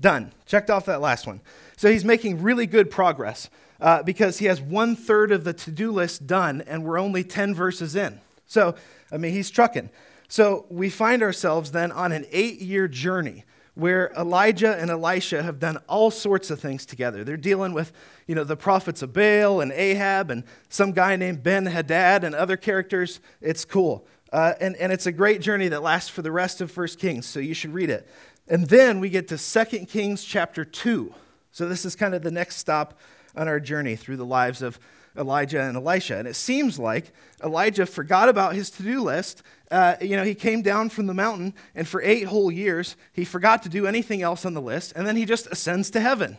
Done. 0.00 0.32
Checked 0.46 0.70
off 0.70 0.86
that 0.86 1.00
last 1.00 1.26
one. 1.26 1.40
So 1.76 1.90
he's 1.90 2.04
making 2.04 2.42
really 2.42 2.66
good 2.66 2.90
progress 2.90 3.50
uh, 3.80 4.02
because 4.02 4.38
he 4.38 4.46
has 4.46 4.60
one 4.60 4.94
third 4.94 5.32
of 5.32 5.44
the 5.44 5.52
to 5.52 5.70
do 5.70 5.90
list 5.90 6.26
done, 6.26 6.62
and 6.62 6.84
we're 6.84 6.98
only 6.98 7.24
10 7.24 7.54
verses 7.54 7.96
in. 7.96 8.20
So, 8.52 8.74
I 9.10 9.16
mean, 9.16 9.32
he's 9.32 9.50
trucking. 9.50 9.88
So 10.28 10.66
we 10.68 10.90
find 10.90 11.22
ourselves 11.22 11.72
then 11.72 11.90
on 11.90 12.12
an 12.12 12.26
eight 12.30 12.60
year 12.60 12.86
journey 12.86 13.44
where 13.74 14.12
Elijah 14.12 14.76
and 14.78 14.90
Elisha 14.90 15.42
have 15.42 15.58
done 15.58 15.78
all 15.88 16.10
sorts 16.10 16.50
of 16.50 16.60
things 16.60 16.84
together. 16.84 17.24
They're 17.24 17.38
dealing 17.38 17.72
with, 17.72 17.92
you 18.26 18.34
know, 18.34 18.44
the 18.44 18.56
prophets 18.56 19.00
of 19.00 19.14
Baal 19.14 19.62
and 19.62 19.72
Ahab 19.72 20.30
and 20.30 20.44
some 20.68 20.92
guy 20.92 21.16
named 21.16 21.42
Ben 21.42 21.64
Hadad 21.64 22.24
and 22.24 22.34
other 22.34 22.58
characters. 22.58 23.20
It's 23.40 23.64
cool. 23.64 24.06
Uh, 24.30 24.52
and, 24.60 24.76
and 24.76 24.92
it's 24.92 25.06
a 25.06 25.12
great 25.12 25.40
journey 25.40 25.68
that 25.68 25.82
lasts 25.82 26.10
for 26.10 26.20
the 26.20 26.32
rest 26.32 26.60
of 26.60 26.70
First 26.70 26.98
Kings, 26.98 27.24
so 27.24 27.40
you 27.40 27.54
should 27.54 27.72
read 27.72 27.88
it. 27.88 28.06
And 28.48 28.68
then 28.68 29.00
we 29.00 29.08
get 29.08 29.28
to 29.28 29.38
Second 29.38 29.86
Kings 29.86 30.24
chapter 30.24 30.64
2. 30.64 31.14
So 31.52 31.68
this 31.68 31.86
is 31.86 31.96
kind 31.96 32.14
of 32.14 32.22
the 32.22 32.30
next 32.30 32.56
stop 32.56 32.98
on 33.34 33.48
our 33.48 33.60
journey 33.60 33.96
through 33.96 34.18
the 34.18 34.26
lives 34.26 34.60
of 34.60 34.78
Elijah 35.16 35.60
and 35.60 35.76
Elisha. 35.76 36.16
And 36.16 36.28
it 36.28 36.36
seems 36.36 36.78
like 36.78 37.12
Elijah 37.42 37.86
forgot 37.86 38.28
about 38.28 38.54
his 38.54 38.70
to 38.70 38.82
do 38.82 39.02
list. 39.02 39.42
Uh, 39.70 39.96
you 40.00 40.16
know, 40.16 40.24
he 40.24 40.34
came 40.34 40.62
down 40.62 40.88
from 40.90 41.06
the 41.06 41.14
mountain, 41.14 41.54
and 41.74 41.88
for 41.88 42.02
eight 42.02 42.24
whole 42.24 42.50
years, 42.50 42.96
he 43.12 43.24
forgot 43.24 43.62
to 43.62 43.68
do 43.68 43.86
anything 43.86 44.22
else 44.22 44.44
on 44.44 44.54
the 44.54 44.60
list, 44.60 44.92
and 44.94 45.06
then 45.06 45.16
he 45.16 45.24
just 45.24 45.46
ascends 45.46 45.90
to 45.90 46.00
heaven. 46.00 46.36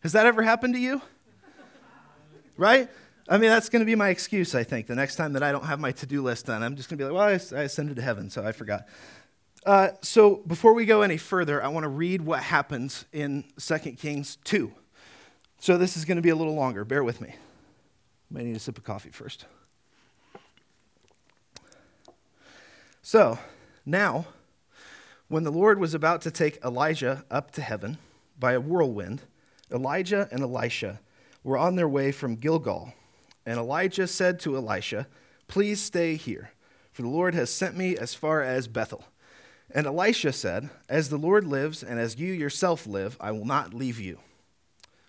Has 0.00 0.12
that 0.12 0.26
ever 0.26 0.42
happened 0.42 0.74
to 0.74 0.80
you? 0.80 1.00
right? 2.56 2.88
I 3.28 3.38
mean, 3.38 3.50
that's 3.50 3.68
going 3.68 3.80
to 3.80 3.86
be 3.86 3.94
my 3.94 4.08
excuse, 4.08 4.54
I 4.54 4.62
think. 4.62 4.86
The 4.86 4.94
next 4.94 5.16
time 5.16 5.32
that 5.32 5.42
I 5.42 5.52
don't 5.52 5.64
have 5.64 5.80
my 5.80 5.92
to 5.92 6.06
do 6.06 6.22
list 6.22 6.46
done, 6.46 6.62
I'm 6.62 6.76
just 6.76 6.88
going 6.88 6.98
to 6.98 7.04
be 7.04 7.10
like, 7.10 7.14
well, 7.14 7.28
I, 7.28 7.58
I 7.58 7.64
ascended 7.64 7.96
to 7.96 8.02
heaven, 8.02 8.30
so 8.30 8.44
I 8.44 8.52
forgot. 8.52 8.86
Uh, 9.64 9.88
so 10.00 10.36
before 10.46 10.74
we 10.74 10.84
go 10.84 11.02
any 11.02 11.16
further, 11.16 11.62
I 11.62 11.68
want 11.68 11.84
to 11.84 11.88
read 11.88 12.22
what 12.22 12.40
happens 12.40 13.04
in 13.12 13.44
2 13.58 13.78
Kings 13.92 14.38
2. 14.44 14.72
So 15.58 15.76
this 15.76 15.96
is 15.96 16.04
going 16.04 16.16
to 16.16 16.22
be 16.22 16.28
a 16.28 16.36
little 16.36 16.54
longer. 16.54 16.84
Bear 16.84 17.02
with 17.02 17.20
me. 17.20 17.34
May 18.30 18.44
need 18.44 18.56
a 18.56 18.60
sip 18.60 18.78
of 18.78 18.84
coffee 18.84 19.10
first. 19.10 19.46
So, 23.02 23.38
now, 23.84 24.26
when 25.28 25.44
the 25.44 25.52
Lord 25.52 25.78
was 25.78 25.94
about 25.94 26.20
to 26.22 26.30
take 26.30 26.58
Elijah 26.64 27.24
up 27.30 27.50
to 27.52 27.62
heaven 27.62 27.98
by 28.38 28.52
a 28.52 28.60
whirlwind, 28.60 29.22
Elijah 29.70 30.28
and 30.32 30.42
Elisha 30.42 31.00
were 31.44 31.56
on 31.56 31.76
their 31.76 31.88
way 31.88 32.10
from 32.10 32.36
Gilgal. 32.36 32.94
And 33.44 33.58
Elijah 33.58 34.08
said 34.08 34.40
to 34.40 34.56
Elisha, 34.56 35.06
Please 35.46 35.80
stay 35.80 36.16
here, 36.16 36.50
for 36.90 37.02
the 37.02 37.08
Lord 37.08 37.34
has 37.34 37.50
sent 37.50 37.76
me 37.76 37.96
as 37.96 38.14
far 38.14 38.42
as 38.42 38.66
Bethel. 38.66 39.04
And 39.70 39.86
Elisha 39.86 40.32
said, 40.32 40.70
As 40.88 41.08
the 41.08 41.16
Lord 41.16 41.44
lives, 41.44 41.82
and 41.82 42.00
as 42.00 42.18
you 42.18 42.32
yourself 42.32 42.86
live, 42.86 43.16
I 43.20 43.30
will 43.30 43.44
not 43.44 43.74
leave 43.74 44.00
you. 44.00 44.18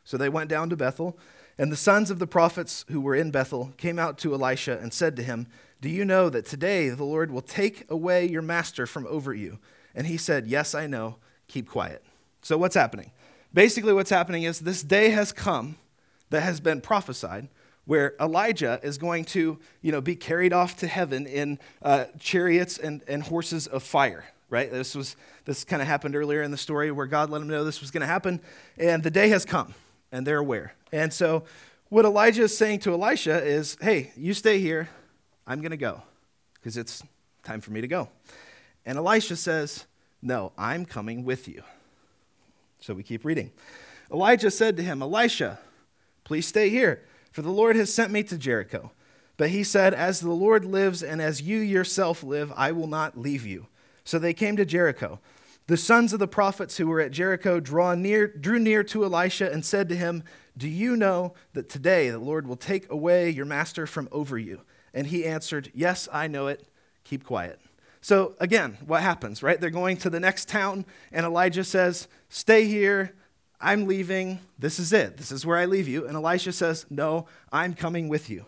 So 0.03 0.17
they 0.17 0.29
went 0.29 0.49
down 0.49 0.69
to 0.69 0.77
Bethel. 0.77 1.17
And 1.57 1.71
the 1.71 1.75
sons 1.75 2.11
of 2.11 2.19
the 2.19 2.27
prophets 2.27 2.85
who 2.89 3.01
were 3.01 3.15
in 3.15 3.31
Bethel 3.31 3.73
came 3.77 3.97
out 3.97 4.17
to 4.19 4.33
Elisha 4.33 4.77
and 4.77 4.93
said 4.93 5.15
to 5.15 5.23
him, 5.23 5.47
Do 5.81 5.89
you 5.89 6.05
know 6.05 6.29
that 6.29 6.45
today 6.45 6.89
the 6.89 7.03
Lord 7.03 7.31
will 7.31 7.41
take 7.41 7.89
away 7.89 8.27
your 8.27 8.41
master 8.43 8.85
from 8.85 9.07
over 9.07 9.33
you? 9.33 9.57
And 9.95 10.07
he 10.07 10.17
said, 10.17 10.47
Yes, 10.47 10.75
I 10.75 10.87
know. 10.87 11.15
Keep 11.47 11.67
quiet. 11.67 12.03
So 12.41 12.57
what's 12.57 12.75
happening? 12.75 13.11
Basically, 13.53 13.93
what's 13.93 14.09
happening 14.09 14.43
is 14.43 14.59
this 14.59 14.83
day 14.83 15.09
has 15.09 15.31
come 15.31 15.77
that 16.29 16.41
has 16.41 16.59
been 16.59 16.81
prophesied 16.81 17.47
where 17.85 18.13
Elijah 18.19 18.79
is 18.83 18.97
going 18.97 19.23
to, 19.23 19.57
you 19.81 19.91
know, 19.91 20.01
be 20.01 20.15
carried 20.15 20.51
off 20.51 20.75
to 20.75 20.87
heaven 20.87 21.25
in 21.25 21.57
uh, 21.81 22.05
chariots 22.19 22.77
and, 22.77 23.01
and 23.07 23.23
horses 23.23 23.65
of 23.65 23.81
fire, 23.81 24.25
right? 24.49 24.69
This 24.69 24.93
was 24.93 25.15
this 25.45 25.63
kind 25.63 25.81
of 25.81 25.87
happened 25.87 26.13
earlier 26.13 26.41
in 26.41 26.51
the 26.51 26.57
story 26.57 26.91
where 26.91 27.05
God 27.05 27.29
let 27.29 27.41
him 27.41 27.47
know 27.47 27.63
this 27.63 27.79
was 27.79 27.89
going 27.89 28.01
to 28.01 28.07
happen, 28.07 28.41
and 28.77 29.01
the 29.03 29.09
day 29.09 29.29
has 29.29 29.45
come, 29.45 29.73
and 30.11 30.25
they're 30.25 30.37
aware. 30.37 30.73
And 30.91 31.13
so, 31.13 31.43
what 31.89 32.05
Elijah 32.05 32.43
is 32.43 32.57
saying 32.57 32.79
to 32.79 32.93
Elisha 32.93 33.43
is, 33.43 33.77
"Hey, 33.81 34.11
you 34.15 34.33
stay 34.33 34.59
here. 34.59 34.89
I'm 35.45 35.61
going 35.61 35.71
to 35.71 35.77
go 35.77 36.01
because 36.55 36.77
it's 36.77 37.03
time 37.43 37.61
for 37.61 37.71
me 37.71 37.81
to 37.81 37.87
go." 37.87 38.09
And 38.85 38.97
Elisha 38.97 39.35
says, 39.35 39.85
"No, 40.21 40.51
I'm 40.57 40.85
coming 40.85 41.23
with 41.23 41.47
you." 41.47 41.63
So 42.79 42.93
we 42.93 43.03
keep 43.03 43.25
reading. 43.25 43.51
Elijah 44.11 44.51
said 44.51 44.77
to 44.77 44.83
him, 44.83 45.01
"Elisha, 45.01 45.59
please 46.23 46.47
stay 46.47 46.69
here." 46.69 47.03
For 47.37 47.43
the 47.43 47.51
Lord 47.51 47.75
has 47.75 47.93
sent 47.93 48.11
me 48.11 48.23
to 48.23 48.35
Jericho. 48.35 48.91
But 49.37 49.51
he 49.51 49.63
said, 49.63 49.93
As 49.93 50.19
the 50.19 50.31
Lord 50.31 50.65
lives 50.65 51.03
and 51.03 51.21
as 51.21 51.39
you 51.41 51.59
yourself 51.59 52.23
live, 52.23 52.51
I 52.55 52.71
will 52.71 52.87
not 52.87 53.15
leave 53.15 53.45
you. 53.45 53.67
So 54.03 54.17
they 54.17 54.33
came 54.33 54.57
to 54.57 54.65
Jericho. 54.65 55.19
The 55.67 55.77
sons 55.77 56.13
of 56.13 56.19
the 56.19 56.29
prophets 56.29 56.77
who 56.77 56.87
were 56.87 57.01
at 57.01 57.11
Jericho 57.11 57.59
draw 57.59 57.93
near, 57.93 58.27
drew 58.27 58.57
near 58.57 58.83
to 58.85 59.03
Elisha 59.03 59.51
and 59.51 59.65
said 59.65 59.89
to 59.89 59.95
him, 59.95 60.23
Do 60.57 60.69
you 60.69 60.95
know 60.95 61.33
that 61.53 61.67
today 61.67 62.09
the 62.09 62.19
Lord 62.19 62.47
will 62.47 62.55
take 62.55 62.89
away 62.89 63.29
your 63.29 63.45
master 63.45 63.85
from 63.85 64.07
over 64.11 64.37
you? 64.37 64.61
And 64.93 65.07
he 65.07 65.25
answered, 65.25 65.69
Yes, 65.73 66.07
I 66.11 66.27
know 66.27 66.47
it. 66.47 66.65
Keep 67.03 67.25
quiet. 67.25 67.59
So 67.99 68.35
again, 68.39 68.77
what 68.85 69.01
happens, 69.01 69.43
right? 69.43 69.59
They're 69.59 69.69
going 69.69 69.97
to 69.97 70.09
the 70.09 70.21
next 70.21 70.47
town, 70.47 70.85
and 71.11 71.25
Elijah 71.25 71.65
says, 71.65 72.07
Stay 72.29 72.65
here. 72.65 73.13
I'm 73.59 73.87
leaving. 73.87 74.39
This 74.57 74.79
is 74.79 74.93
it. 74.93 75.17
This 75.17 75.31
is 75.31 75.45
where 75.45 75.57
I 75.57 75.65
leave 75.65 75.87
you. 75.87 76.07
And 76.07 76.15
Elisha 76.15 76.53
says, 76.53 76.85
No, 76.89 77.27
I'm 77.51 77.73
coming 77.73 78.07
with 78.07 78.29
you. 78.29 78.45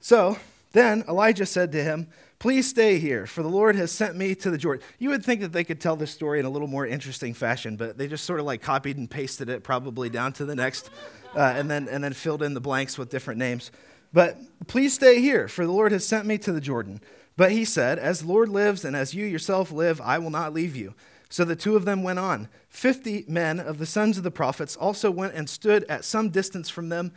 So 0.00 0.38
then 0.72 1.04
Elijah 1.08 1.46
said 1.46 1.70
to 1.72 1.84
him, 1.84 2.08
Please 2.38 2.68
stay 2.68 3.00
here, 3.00 3.26
for 3.26 3.42
the 3.42 3.48
Lord 3.48 3.74
has 3.74 3.90
sent 3.90 4.14
me 4.14 4.32
to 4.36 4.50
the 4.50 4.58
Jordan. 4.58 4.86
You 5.00 5.10
would 5.10 5.24
think 5.24 5.40
that 5.40 5.52
they 5.52 5.64
could 5.64 5.80
tell 5.80 5.96
this 5.96 6.12
story 6.12 6.38
in 6.38 6.46
a 6.46 6.50
little 6.50 6.68
more 6.68 6.86
interesting 6.86 7.34
fashion, 7.34 7.76
but 7.76 7.98
they 7.98 8.06
just 8.06 8.24
sort 8.24 8.38
of 8.38 8.46
like 8.46 8.62
copied 8.62 8.96
and 8.96 9.10
pasted 9.10 9.48
it 9.48 9.64
probably 9.64 10.08
down 10.08 10.32
to 10.34 10.44
the 10.44 10.54
next, 10.54 10.88
uh, 11.34 11.40
and, 11.40 11.68
then, 11.68 11.88
and 11.88 12.04
then 12.04 12.12
filled 12.12 12.44
in 12.44 12.54
the 12.54 12.60
blanks 12.60 12.96
with 12.96 13.10
different 13.10 13.40
names. 13.40 13.72
But 14.12 14.38
please 14.68 14.94
stay 14.94 15.20
here, 15.20 15.48
for 15.48 15.66
the 15.66 15.72
Lord 15.72 15.90
has 15.90 16.06
sent 16.06 16.26
me 16.26 16.38
to 16.38 16.52
the 16.52 16.60
Jordan. 16.60 17.00
But 17.36 17.50
he 17.50 17.64
said, 17.64 17.98
As 17.98 18.20
the 18.20 18.28
Lord 18.28 18.48
lives 18.48 18.84
and 18.84 18.94
as 18.94 19.14
you 19.14 19.26
yourself 19.26 19.72
live, 19.72 20.00
I 20.00 20.18
will 20.18 20.30
not 20.30 20.52
leave 20.52 20.76
you. 20.76 20.94
So 21.28 21.44
the 21.44 21.56
two 21.56 21.74
of 21.74 21.84
them 21.84 22.04
went 22.04 22.20
on. 22.20 22.48
Fifty 22.68 23.24
men 23.26 23.58
of 23.58 23.78
the 23.78 23.84
sons 23.84 24.16
of 24.16 24.22
the 24.22 24.30
prophets 24.30 24.76
also 24.76 25.10
went 25.10 25.34
and 25.34 25.50
stood 25.50 25.84
at 25.84 26.04
some 26.04 26.30
distance 26.30 26.70
from 26.70 26.88
them 26.88 27.12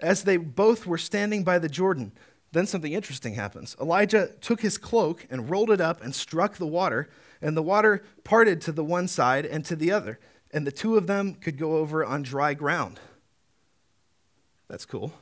as 0.00 0.24
they 0.24 0.36
both 0.36 0.86
were 0.86 0.98
standing 0.98 1.44
by 1.44 1.58
the 1.58 1.68
Jordan. 1.68 2.12
Then 2.56 2.66
something 2.66 2.94
interesting 2.94 3.34
happens. 3.34 3.76
Elijah 3.78 4.30
took 4.40 4.62
his 4.62 4.78
cloak 4.78 5.26
and 5.28 5.50
rolled 5.50 5.70
it 5.70 5.78
up 5.78 6.02
and 6.02 6.14
struck 6.14 6.56
the 6.56 6.66
water, 6.66 7.06
and 7.42 7.54
the 7.54 7.62
water 7.62 8.02
parted 8.24 8.62
to 8.62 8.72
the 8.72 8.82
one 8.82 9.08
side 9.08 9.44
and 9.44 9.62
to 9.66 9.76
the 9.76 9.92
other, 9.92 10.18
and 10.50 10.66
the 10.66 10.72
two 10.72 10.96
of 10.96 11.06
them 11.06 11.34
could 11.34 11.58
go 11.58 11.76
over 11.76 12.02
on 12.02 12.22
dry 12.22 12.54
ground. 12.54 12.98
That's 14.68 14.86
cool. 14.86 15.12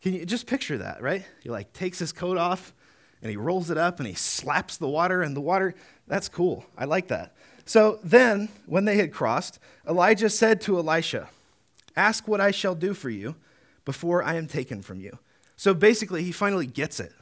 Can 0.00 0.14
you 0.14 0.24
just 0.24 0.46
picture 0.46 0.78
that, 0.78 1.02
right? 1.02 1.24
He 1.42 1.48
like 1.48 1.72
takes 1.72 1.98
his 1.98 2.12
coat 2.12 2.38
off 2.38 2.72
and 3.20 3.28
he 3.28 3.36
rolls 3.36 3.68
it 3.68 3.76
up 3.76 3.98
and 3.98 4.06
he 4.06 4.14
slaps 4.14 4.76
the 4.76 4.86
water, 4.86 5.20
and 5.20 5.34
the 5.34 5.40
water, 5.40 5.74
that's 6.06 6.28
cool. 6.28 6.64
I 6.76 6.84
like 6.84 7.08
that. 7.08 7.34
So 7.64 7.98
then, 8.04 8.50
when 8.66 8.84
they 8.84 8.98
had 8.98 9.12
crossed, 9.12 9.58
Elijah 9.84 10.30
said 10.30 10.60
to 10.60 10.78
Elisha, 10.78 11.28
Ask 11.96 12.28
what 12.28 12.40
I 12.40 12.52
shall 12.52 12.76
do 12.76 12.94
for 12.94 13.10
you 13.10 13.34
before 13.84 14.22
I 14.22 14.34
am 14.34 14.46
taken 14.46 14.80
from 14.80 15.00
you. 15.00 15.18
So 15.58 15.74
basically, 15.74 16.22
he 16.22 16.30
finally 16.30 16.66
gets 16.66 17.00
it, 17.00 17.12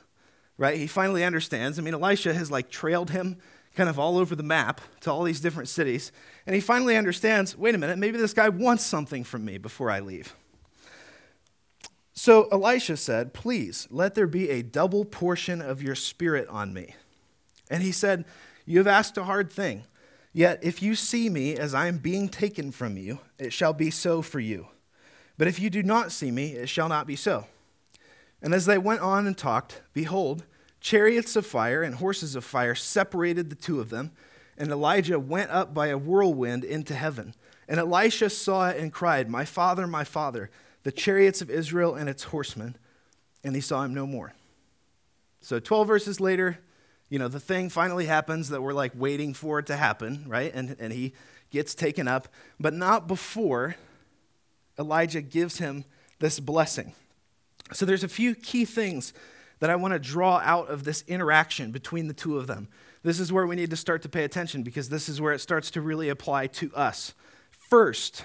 right? 0.58 0.76
He 0.76 0.86
finally 0.86 1.24
understands. 1.24 1.78
I 1.78 1.82
mean, 1.82 1.94
Elisha 1.94 2.34
has 2.34 2.50
like 2.50 2.68
trailed 2.68 3.08
him 3.08 3.38
kind 3.74 3.88
of 3.88 3.98
all 3.98 4.18
over 4.18 4.36
the 4.36 4.42
map 4.42 4.82
to 5.00 5.10
all 5.10 5.22
these 5.22 5.40
different 5.40 5.70
cities, 5.70 6.12
and 6.46 6.54
he 6.54 6.60
finally 6.60 6.98
understands 6.98 7.56
wait 7.56 7.74
a 7.74 7.78
minute, 7.78 7.98
maybe 7.98 8.18
this 8.18 8.34
guy 8.34 8.50
wants 8.50 8.84
something 8.84 9.24
from 9.24 9.42
me 9.42 9.56
before 9.56 9.90
I 9.90 10.00
leave. 10.00 10.34
So 12.12 12.46
Elisha 12.52 12.98
said, 12.98 13.32
Please, 13.32 13.88
let 13.90 14.14
there 14.14 14.26
be 14.26 14.50
a 14.50 14.62
double 14.62 15.06
portion 15.06 15.62
of 15.62 15.82
your 15.82 15.94
spirit 15.94 16.46
on 16.48 16.74
me. 16.74 16.94
And 17.70 17.82
he 17.82 17.90
said, 17.90 18.26
You 18.66 18.78
have 18.78 18.86
asked 18.86 19.16
a 19.16 19.24
hard 19.24 19.50
thing. 19.50 19.84
Yet 20.34 20.58
if 20.62 20.82
you 20.82 20.94
see 20.94 21.30
me 21.30 21.56
as 21.56 21.72
I 21.72 21.86
am 21.86 21.96
being 21.96 22.28
taken 22.28 22.70
from 22.70 22.98
you, 22.98 23.20
it 23.38 23.54
shall 23.54 23.72
be 23.72 23.90
so 23.90 24.20
for 24.20 24.40
you. 24.40 24.66
But 25.38 25.48
if 25.48 25.58
you 25.58 25.70
do 25.70 25.82
not 25.82 26.12
see 26.12 26.30
me, 26.30 26.52
it 26.52 26.68
shall 26.68 26.90
not 26.90 27.06
be 27.06 27.16
so. 27.16 27.46
And 28.42 28.54
as 28.54 28.66
they 28.66 28.78
went 28.78 29.00
on 29.00 29.26
and 29.26 29.36
talked, 29.36 29.82
behold, 29.92 30.44
chariots 30.80 31.36
of 31.36 31.46
fire 31.46 31.82
and 31.82 31.96
horses 31.96 32.34
of 32.34 32.44
fire 32.44 32.74
separated 32.74 33.50
the 33.50 33.56
two 33.56 33.80
of 33.80 33.90
them, 33.90 34.12
and 34.58 34.70
Elijah 34.70 35.18
went 35.18 35.50
up 35.50 35.74
by 35.74 35.88
a 35.88 35.98
whirlwind 35.98 36.64
into 36.64 36.94
heaven. 36.94 37.34
And 37.68 37.80
Elisha 37.80 38.30
saw 38.30 38.68
it 38.68 38.78
and 38.78 38.92
cried, 38.92 39.28
My 39.28 39.44
father, 39.44 39.86
my 39.86 40.04
father 40.04 40.50
the 40.86 40.92
chariots 40.92 41.42
of 41.42 41.50
Israel 41.50 41.96
and 41.96 42.08
its 42.08 42.22
horsemen, 42.22 42.76
and 43.42 43.56
he 43.56 43.60
saw 43.60 43.82
him 43.82 43.92
no 43.92 44.06
more. 44.06 44.34
So 45.40 45.58
12 45.58 45.88
verses 45.88 46.20
later, 46.20 46.60
you 47.08 47.18
know, 47.18 47.26
the 47.26 47.40
thing 47.40 47.70
finally 47.70 48.06
happens 48.06 48.50
that 48.50 48.62
we're 48.62 48.72
like 48.72 48.92
waiting 48.94 49.34
for 49.34 49.58
it 49.58 49.66
to 49.66 49.76
happen, 49.76 50.24
right? 50.28 50.52
And, 50.54 50.76
and 50.78 50.92
he 50.92 51.12
gets 51.50 51.74
taken 51.74 52.06
up, 52.06 52.28
but 52.60 52.72
not 52.72 53.08
before 53.08 53.74
Elijah 54.78 55.22
gives 55.22 55.58
him 55.58 55.84
this 56.20 56.38
blessing. 56.38 56.92
So 57.72 57.84
there's 57.84 58.04
a 58.04 58.08
few 58.08 58.34
key 58.34 58.64
things 58.64 59.12
that 59.58 59.70
I 59.70 59.76
want 59.76 59.92
to 59.92 59.98
draw 59.98 60.38
out 60.44 60.68
of 60.68 60.84
this 60.84 61.02
interaction 61.08 61.72
between 61.72 62.08
the 62.08 62.14
two 62.14 62.36
of 62.36 62.46
them. 62.46 62.68
This 63.02 63.20
is 63.20 63.32
where 63.32 63.46
we 63.46 63.56
need 63.56 63.70
to 63.70 63.76
start 63.76 64.02
to 64.02 64.08
pay 64.08 64.24
attention 64.24 64.62
because 64.62 64.88
this 64.88 65.08
is 65.08 65.20
where 65.20 65.32
it 65.32 65.40
starts 65.40 65.70
to 65.72 65.80
really 65.80 66.08
apply 66.08 66.48
to 66.48 66.74
us. 66.74 67.14
First, 67.50 68.24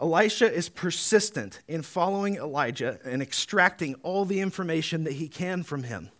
Elisha 0.00 0.50
is 0.50 0.68
persistent 0.68 1.60
in 1.68 1.82
following 1.82 2.36
Elijah 2.36 2.98
and 3.04 3.20
extracting 3.20 3.94
all 4.02 4.24
the 4.24 4.40
information 4.40 5.04
that 5.04 5.14
he 5.14 5.28
can 5.28 5.62
from 5.62 5.82
him. 5.82 6.10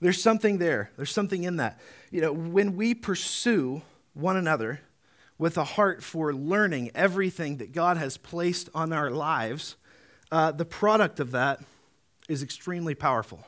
There's 0.00 0.22
something 0.22 0.58
there. 0.58 0.90
There's 0.96 1.10
something 1.10 1.44
in 1.44 1.56
that. 1.56 1.80
You 2.10 2.20
know, 2.20 2.32
when 2.32 2.76
we 2.76 2.94
pursue 2.94 3.82
one 4.14 4.36
another 4.36 4.80
with 5.36 5.58
a 5.58 5.64
heart 5.64 6.02
for 6.02 6.32
learning 6.32 6.90
everything 6.94 7.56
that 7.58 7.72
God 7.72 7.96
has 7.96 8.16
placed 8.16 8.68
on 8.74 8.92
our 8.92 9.10
lives, 9.10 9.76
uh, 10.30 10.52
the 10.52 10.64
product 10.64 11.20
of 11.20 11.30
that 11.32 11.60
is 12.28 12.42
extremely 12.42 12.94
powerful. 12.94 13.44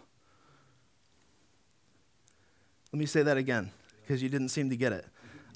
Let 2.93 2.99
me 2.99 3.07
say 3.07 3.23
that 3.23 3.37
again 3.37 3.71
because 4.03 4.23
you 4.23 4.29
didn't 4.29 4.49
seem 4.49 4.71
to 4.71 4.77
get 4.77 4.93
it. 4.93 5.07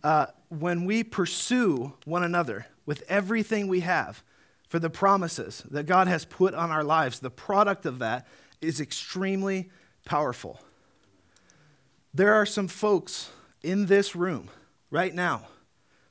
Uh, 0.02 0.26
when 0.50 0.84
we 0.84 1.02
pursue 1.02 1.94
one 2.04 2.22
another 2.22 2.66
with 2.86 3.02
everything 3.08 3.66
we 3.66 3.80
have 3.80 4.22
for 4.68 4.78
the 4.78 4.90
promises 4.90 5.64
that 5.70 5.86
God 5.86 6.06
has 6.06 6.24
put 6.24 6.54
on 6.54 6.70
our 6.70 6.84
lives, 6.84 7.20
the 7.20 7.30
product 7.30 7.86
of 7.86 7.98
that 8.00 8.26
is 8.60 8.80
extremely 8.80 9.70
powerful. 10.04 10.60
There 12.12 12.34
are 12.34 12.46
some 12.46 12.68
folks 12.68 13.30
in 13.62 13.86
this 13.86 14.14
room 14.14 14.50
right 14.90 15.14
now 15.14 15.48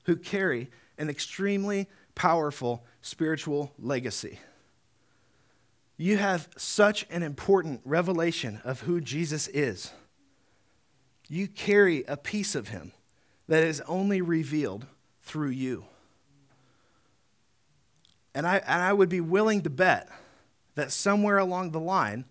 who 0.05 0.15
carry 0.15 0.69
an 0.97 1.09
extremely 1.09 1.87
powerful 2.15 2.83
spiritual 3.01 3.71
legacy. 3.79 4.39
You 6.03 6.17
have 6.17 6.49
such 6.57 7.05
an 7.09 7.23
important 7.23 7.79
revelation 7.85 8.59
of 8.65 8.81
who 8.81 8.99
Jesus 8.99 9.47
is. 9.47 9.93
You 11.29 11.47
carry 11.47 12.03
a 12.09 12.17
piece 12.17 12.55
of 12.55 12.67
him 12.67 12.91
that 13.47 13.63
is 13.63 13.79
only 13.87 14.19
revealed 14.21 14.85
through 15.21 15.51
you. 15.51 15.85
And 18.35 18.45
I, 18.45 18.57
and 18.57 18.81
I 18.81 18.91
would 18.91 19.07
be 19.07 19.21
willing 19.21 19.61
to 19.61 19.69
bet 19.69 20.09
that 20.75 20.91
somewhere 20.91 21.37
along 21.37 21.71
the 21.71 21.79
line, 21.79 22.25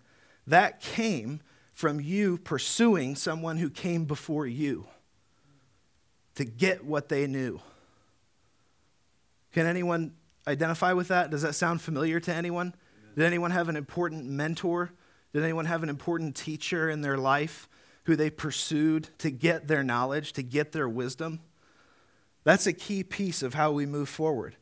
that 0.45 0.79
came 0.79 1.41
from 1.73 1.99
you 1.99 2.37
pursuing 2.37 3.15
someone 3.15 3.57
who 3.57 3.71
came 3.71 4.05
before 4.05 4.45
you 4.45 4.85
to 6.35 6.45
get 6.45 6.85
what 6.85 7.09
they 7.09 7.25
knew. 7.25 7.59
Can 9.51 9.65
anyone 9.65 10.13
identify 10.47 10.93
with 10.93 11.07
that? 11.07 11.31
Does 11.31 11.41
that 11.41 11.55
sound 11.55 11.81
familiar 11.81 12.19
to 12.19 12.31
anyone? 12.31 12.75
Did 13.15 13.25
anyone 13.25 13.51
have 13.51 13.69
an 13.69 13.75
important 13.75 14.25
mentor? 14.25 14.91
Did 15.33 15.43
anyone 15.43 15.65
have 15.65 15.83
an 15.83 15.89
important 15.89 16.35
teacher 16.35 16.89
in 16.89 17.01
their 17.01 17.17
life 17.17 17.67
who 18.05 18.15
they 18.15 18.29
pursued 18.29 19.09
to 19.19 19.31
get 19.31 19.67
their 19.67 19.83
knowledge, 19.83 20.33
to 20.33 20.43
get 20.43 20.71
their 20.71 20.89
wisdom? 20.89 21.39
That's 22.43 22.67
a 22.67 22.73
key 22.73 23.03
piece 23.03 23.41
of 23.43 23.53
how 23.53 23.71
we 23.71 23.85
move 23.85 24.09
forward. 24.09 24.55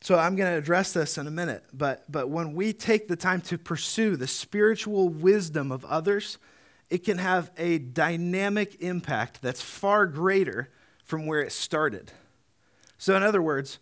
So 0.00 0.18
I'm 0.18 0.36
going 0.36 0.50
to 0.50 0.58
address 0.58 0.92
this 0.92 1.18
in 1.18 1.26
a 1.26 1.30
minute, 1.30 1.64
but, 1.72 2.04
but 2.10 2.28
when 2.28 2.54
we 2.54 2.72
take 2.72 3.08
the 3.08 3.16
time 3.16 3.40
to 3.42 3.58
pursue 3.58 4.16
the 4.16 4.26
spiritual 4.26 5.08
wisdom 5.08 5.72
of 5.72 5.84
others, 5.84 6.38
it 6.90 6.98
can 6.98 7.18
have 7.18 7.50
a 7.58 7.78
dynamic 7.78 8.80
impact 8.80 9.42
that's 9.42 9.62
far 9.62 10.06
greater 10.06 10.68
from 11.04 11.26
where 11.26 11.40
it 11.40 11.50
started. 11.50 12.12
So, 12.98 13.16
in 13.16 13.22
other 13.22 13.42
words, 13.42 13.78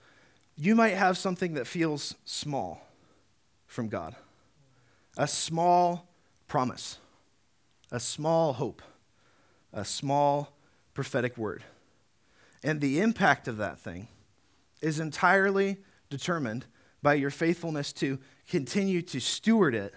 you 0.56 0.74
might 0.74 0.94
have 0.94 1.18
something 1.18 1.54
that 1.54 1.66
feels 1.66 2.14
small 2.24 2.83
from 3.74 3.88
God. 3.88 4.14
A 5.16 5.26
small 5.26 6.08
promise, 6.48 6.98
a 7.90 8.00
small 8.00 8.54
hope, 8.54 8.80
a 9.72 9.84
small 9.84 10.56
prophetic 10.94 11.36
word. 11.36 11.64
And 12.62 12.80
the 12.80 13.00
impact 13.00 13.48
of 13.48 13.58
that 13.58 13.78
thing 13.78 14.08
is 14.80 15.00
entirely 15.00 15.78
determined 16.08 16.66
by 17.02 17.14
your 17.14 17.30
faithfulness 17.30 17.92
to 17.94 18.18
continue 18.48 19.02
to 19.02 19.20
steward 19.20 19.74
it 19.74 19.92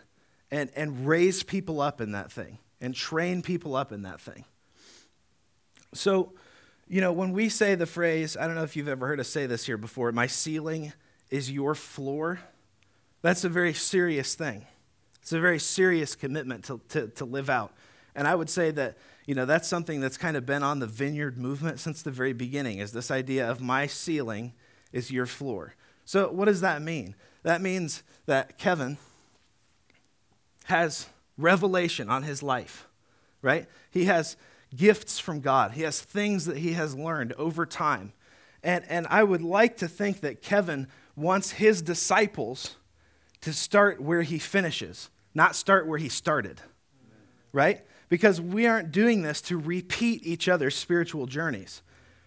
and, 0.52 0.70
and 0.76 1.08
raise 1.08 1.44
people 1.44 1.80
up 1.80 2.02
in 2.02 2.12
that 2.12 2.32
thing 2.32 2.58
and 2.82 2.94
train 2.94 3.42
people 3.42 3.76
up 3.76 3.92
in 3.92 4.02
that 4.04 4.20
thing. 4.20 4.44
So, 5.94 6.34
you 6.88 7.02
know, 7.02 7.14
when 7.14 7.32
we 7.32 7.50
say 7.50 7.76
the 7.76 7.86
phrase, 7.86 8.36
I 8.36 8.46
don't 8.46 8.56
know 8.56 8.64
if 8.64 8.76
you've 8.76 8.88
ever 8.88 9.08
heard 9.08 9.20
us 9.20 9.30
say 9.30 9.46
this 9.46 9.66
here 9.66 9.78
before, 9.78 10.12
my 10.12 10.28
ceiling 10.28 10.94
is 11.30 11.52
your 11.52 11.76
floor, 11.76 12.40
that's 13.28 13.44
a 13.44 13.50
very 13.50 13.74
serious 13.74 14.36
thing. 14.36 14.66
It's 15.22 15.34
a 15.34 15.40
very 15.42 15.60
serious 15.60 16.16
commitment 16.16 16.64
to, 16.66 16.80
to, 16.90 17.08
to 17.10 17.26
live 17.26 17.50
out. 17.50 17.74
And 18.16 18.26
I 18.26 18.34
would 18.34 18.50
say 18.50 18.72
that, 18.72 18.98
you 19.26 19.36
know, 19.36 19.46
that's 19.46 19.68
something 19.68 20.00
that's 20.00 20.16
kind 20.16 20.38
of 20.38 20.46
been 20.46 20.64
on 20.64 20.80
the 20.80 20.88
vineyard 20.88 21.38
movement 21.38 21.82
since 21.82 22.02
the 22.02 22.12
very 22.12 22.32
beginning, 22.32 22.80
is 22.80 22.94
this 22.94 23.12
idea 23.12 23.46
of 23.50 23.60
my 23.60 23.86
ceiling 23.86 24.54
is 24.94 25.12
your 25.12 25.26
floor. 25.26 25.76
So, 26.06 26.32
what 26.32 26.46
does 26.46 26.62
that 26.62 26.82
mean? 26.82 27.16
That 27.44 27.62
means 27.62 28.04
that 28.28 28.58
Kevin 28.58 28.98
has 30.64 31.08
revelation 31.38 32.10
on 32.10 32.24
his 32.24 32.42
life, 32.42 32.88
right? 33.42 33.68
He 33.92 34.06
has 34.06 34.38
gifts 34.74 35.20
from 35.20 35.42
God, 35.42 35.72
he 35.72 35.82
has 35.82 36.00
things 36.00 36.46
that 36.46 36.60
he 36.60 36.74
has 36.74 36.96
learned 36.96 37.34
over 37.34 37.66
time. 37.66 38.14
And, 38.64 38.86
and 38.88 39.06
I 39.10 39.24
would 39.24 39.42
like 39.42 39.76
to 39.78 39.90
think 39.90 40.22
that 40.22 40.42
Kevin 40.42 40.88
wants 41.18 41.52
his 41.52 41.82
disciples 41.82 42.77
to 43.48 43.54
start 43.54 44.02
where 44.02 44.24
he 44.24 44.38
finishes, 44.40 45.10
not 45.34 45.56
start 45.56 45.88
where 45.88 45.98
he 45.98 46.10
started, 46.10 46.60
right? 47.54 47.80
Because 48.10 48.42
we 48.42 48.68
aren't 48.68 48.92
doing 48.92 49.22
this 49.22 49.40
to 49.44 49.58
repeat 49.58 50.28
each 50.28 50.50
other's 50.50 50.76
spiritual 50.76 51.28
journeys. 51.28 51.82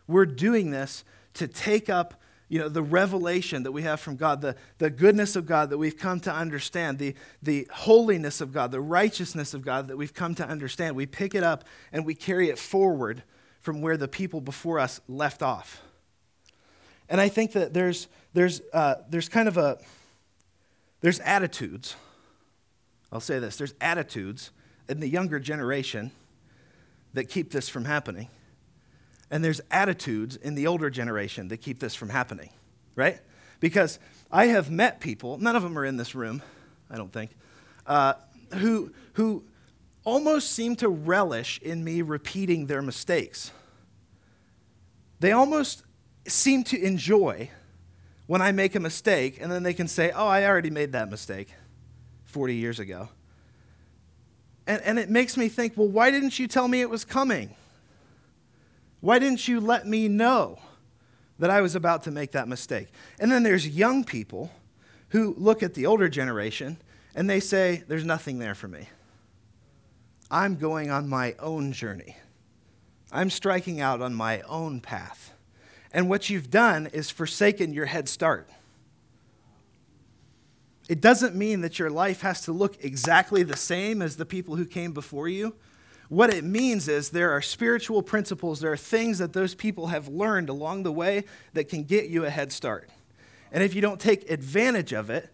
We're 0.06 0.24
doing 0.24 0.70
this 0.70 1.04
to 1.34 1.46
take 1.46 1.90
up 1.90 2.14
you 2.48 2.58
know, 2.58 2.70
the 2.70 2.82
revelation 2.82 3.64
that 3.64 3.72
we 3.72 3.82
have 3.82 4.00
from 4.00 4.16
God, 4.16 4.40
the, 4.40 4.56
the 4.78 4.88
goodness 4.88 5.36
of 5.36 5.44
God 5.44 5.68
that 5.68 5.76
we've 5.76 5.98
come 5.98 6.20
to 6.20 6.32
understand, 6.32 6.96
the, 6.96 7.14
the 7.42 7.68
holiness 7.70 8.40
of 8.40 8.50
God, 8.54 8.72
the 8.72 8.80
righteousness 8.80 9.52
of 9.52 9.60
God 9.62 9.88
that 9.88 9.98
we've 9.98 10.14
come 10.14 10.34
to 10.36 10.48
understand. 10.48 10.96
We 10.96 11.04
pick 11.04 11.34
it 11.34 11.42
up 11.42 11.64
and 11.92 12.06
we 12.06 12.14
carry 12.14 12.48
it 12.48 12.58
forward 12.58 13.24
from 13.60 13.82
where 13.82 13.98
the 13.98 14.08
people 14.08 14.40
before 14.40 14.78
us 14.78 15.02
left 15.06 15.42
off. 15.42 15.82
And 17.10 17.20
I 17.20 17.28
think 17.28 17.52
that 17.52 17.74
there's, 17.74 18.08
there's, 18.32 18.62
uh, 18.72 18.94
there's 19.10 19.28
kind 19.28 19.48
of 19.48 19.58
a, 19.58 19.76
there's 21.00 21.20
attitudes. 21.20 21.96
I'll 23.12 23.20
say 23.20 23.38
this 23.38 23.56
there's 23.56 23.74
attitudes 23.80 24.50
in 24.88 25.00
the 25.00 25.08
younger 25.08 25.38
generation 25.38 26.12
that 27.14 27.24
keep 27.24 27.50
this 27.50 27.68
from 27.68 27.84
happening. 27.84 28.28
And 29.30 29.44
there's 29.44 29.60
attitudes 29.70 30.36
in 30.36 30.56
the 30.56 30.66
older 30.66 30.90
generation 30.90 31.48
that 31.48 31.58
keep 31.58 31.78
this 31.78 31.94
from 31.94 32.08
happening, 32.08 32.50
right? 32.96 33.20
Because 33.60 33.98
I 34.30 34.46
have 34.46 34.70
met 34.70 35.00
people, 35.00 35.38
none 35.38 35.54
of 35.54 35.62
them 35.62 35.78
are 35.78 35.84
in 35.84 35.96
this 35.96 36.14
room, 36.14 36.42
I 36.90 36.96
don't 36.96 37.12
think, 37.12 37.30
uh, 37.86 38.14
who, 38.54 38.92
who 39.14 39.44
almost 40.04 40.50
seem 40.50 40.74
to 40.76 40.88
relish 40.88 41.60
in 41.60 41.84
me 41.84 42.02
repeating 42.02 42.66
their 42.66 42.82
mistakes. 42.82 43.52
They 45.20 45.30
almost 45.30 45.84
seem 46.26 46.64
to 46.64 46.82
enjoy 46.82 47.50
when 48.30 48.40
I 48.40 48.52
make 48.52 48.76
a 48.76 48.80
mistake, 48.80 49.38
and 49.40 49.50
then 49.50 49.64
they 49.64 49.74
can 49.74 49.88
say, 49.88 50.12
Oh, 50.14 50.28
I 50.28 50.44
already 50.44 50.70
made 50.70 50.92
that 50.92 51.10
mistake 51.10 51.52
40 52.26 52.54
years 52.54 52.78
ago. 52.78 53.08
And, 54.68 54.80
and 54.82 55.00
it 55.00 55.10
makes 55.10 55.36
me 55.36 55.48
think, 55.48 55.72
Well, 55.76 55.88
why 55.88 56.12
didn't 56.12 56.38
you 56.38 56.46
tell 56.46 56.68
me 56.68 56.80
it 56.80 56.88
was 56.88 57.04
coming? 57.04 57.56
Why 59.00 59.18
didn't 59.18 59.48
you 59.48 59.58
let 59.58 59.84
me 59.84 60.06
know 60.06 60.60
that 61.40 61.50
I 61.50 61.60
was 61.60 61.74
about 61.74 62.04
to 62.04 62.12
make 62.12 62.30
that 62.30 62.46
mistake? 62.46 62.92
And 63.18 63.32
then 63.32 63.42
there's 63.42 63.66
young 63.66 64.04
people 64.04 64.52
who 65.08 65.34
look 65.36 65.64
at 65.64 65.74
the 65.74 65.86
older 65.86 66.08
generation 66.08 66.76
and 67.16 67.28
they 67.28 67.40
say, 67.40 67.82
There's 67.88 68.04
nothing 68.04 68.38
there 68.38 68.54
for 68.54 68.68
me. 68.68 68.88
I'm 70.30 70.54
going 70.54 70.88
on 70.88 71.08
my 71.08 71.34
own 71.40 71.72
journey. 71.72 72.16
I'm 73.10 73.28
striking 73.28 73.80
out 73.80 74.00
on 74.00 74.14
my 74.14 74.42
own 74.42 74.80
path. 74.80 75.29
And 75.92 76.08
what 76.08 76.30
you've 76.30 76.50
done 76.50 76.86
is 76.86 77.10
forsaken 77.10 77.72
your 77.72 77.86
head 77.86 78.08
start. 78.08 78.48
It 80.88 81.00
doesn't 81.00 81.36
mean 81.36 81.60
that 81.60 81.78
your 81.78 81.90
life 81.90 82.22
has 82.22 82.40
to 82.42 82.52
look 82.52 82.84
exactly 82.84 83.42
the 83.42 83.56
same 83.56 84.02
as 84.02 84.16
the 84.16 84.26
people 84.26 84.56
who 84.56 84.64
came 84.64 84.92
before 84.92 85.28
you. 85.28 85.54
What 86.08 86.34
it 86.34 86.42
means 86.42 86.88
is 86.88 87.10
there 87.10 87.30
are 87.30 87.40
spiritual 87.40 88.02
principles, 88.02 88.58
there 88.58 88.72
are 88.72 88.76
things 88.76 89.18
that 89.18 89.32
those 89.32 89.54
people 89.54 89.86
have 89.88 90.08
learned 90.08 90.48
along 90.48 90.82
the 90.82 90.90
way 90.90 91.24
that 91.52 91.68
can 91.68 91.84
get 91.84 92.06
you 92.08 92.24
a 92.24 92.30
head 92.30 92.50
start. 92.50 92.90
And 93.52 93.62
if 93.62 93.74
you 93.74 93.80
don't 93.80 94.00
take 94.00 94.28
advantage 94.28 94.92
of 94.92 95.10
it, 95.10 95.30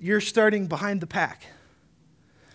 you're 0.00 0.20
starting 0.20 0.66
behind 0.66 1.00
the 1.00 1.06
pack. 1.06 1.46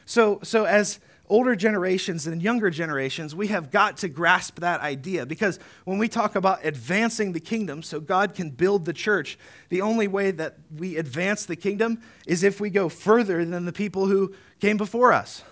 So, 0.05 0.39
so 0.43 0.65
as 0.65 0.99
older 1.29 1.55
generations 1.55 2.27
and 2.27 2.41
younger 2.41 2.69
generations, 2.69 3.35
we 3.35 3.47
have 3.47 3.71
got 3.71 3.97
to 3.97 4.07
grasp 4.07 4.59
that 4.59 4.81
idea 4.81 5.25
because 5.25 5.59
when 5.83 5.97
we 5.97 6.07
talk 6.07 6.35
about 6.35 6.63
advancing 6.63 7.31
the 7.31 7.39
kingdom 7.39 7.81
so 7.81 7.99
God 7.99 8.35
can 8.35 8.49
build 8.49 8.85
the 8.85 8.93
church, 8.93 9.37
the 9.69 9.81
only 9.81 10.07
way 10.07 10.31
that 10.31 10.57
we 10.75 10.97
advance 10.97 11.45
the 11.45 11.55
kingdom 11.55 12.01
is 12.27 12.43
if 12.43 12.59
we 12.59 12.69
go 12.69 12.89
further 12.89 13.43
than 13.43 13.65
the 13.65 13.73
people 13.73 14.07
who 14.07 14.33
came 14.59 14.77
before 14.77 15.13
us. 15.13 15.43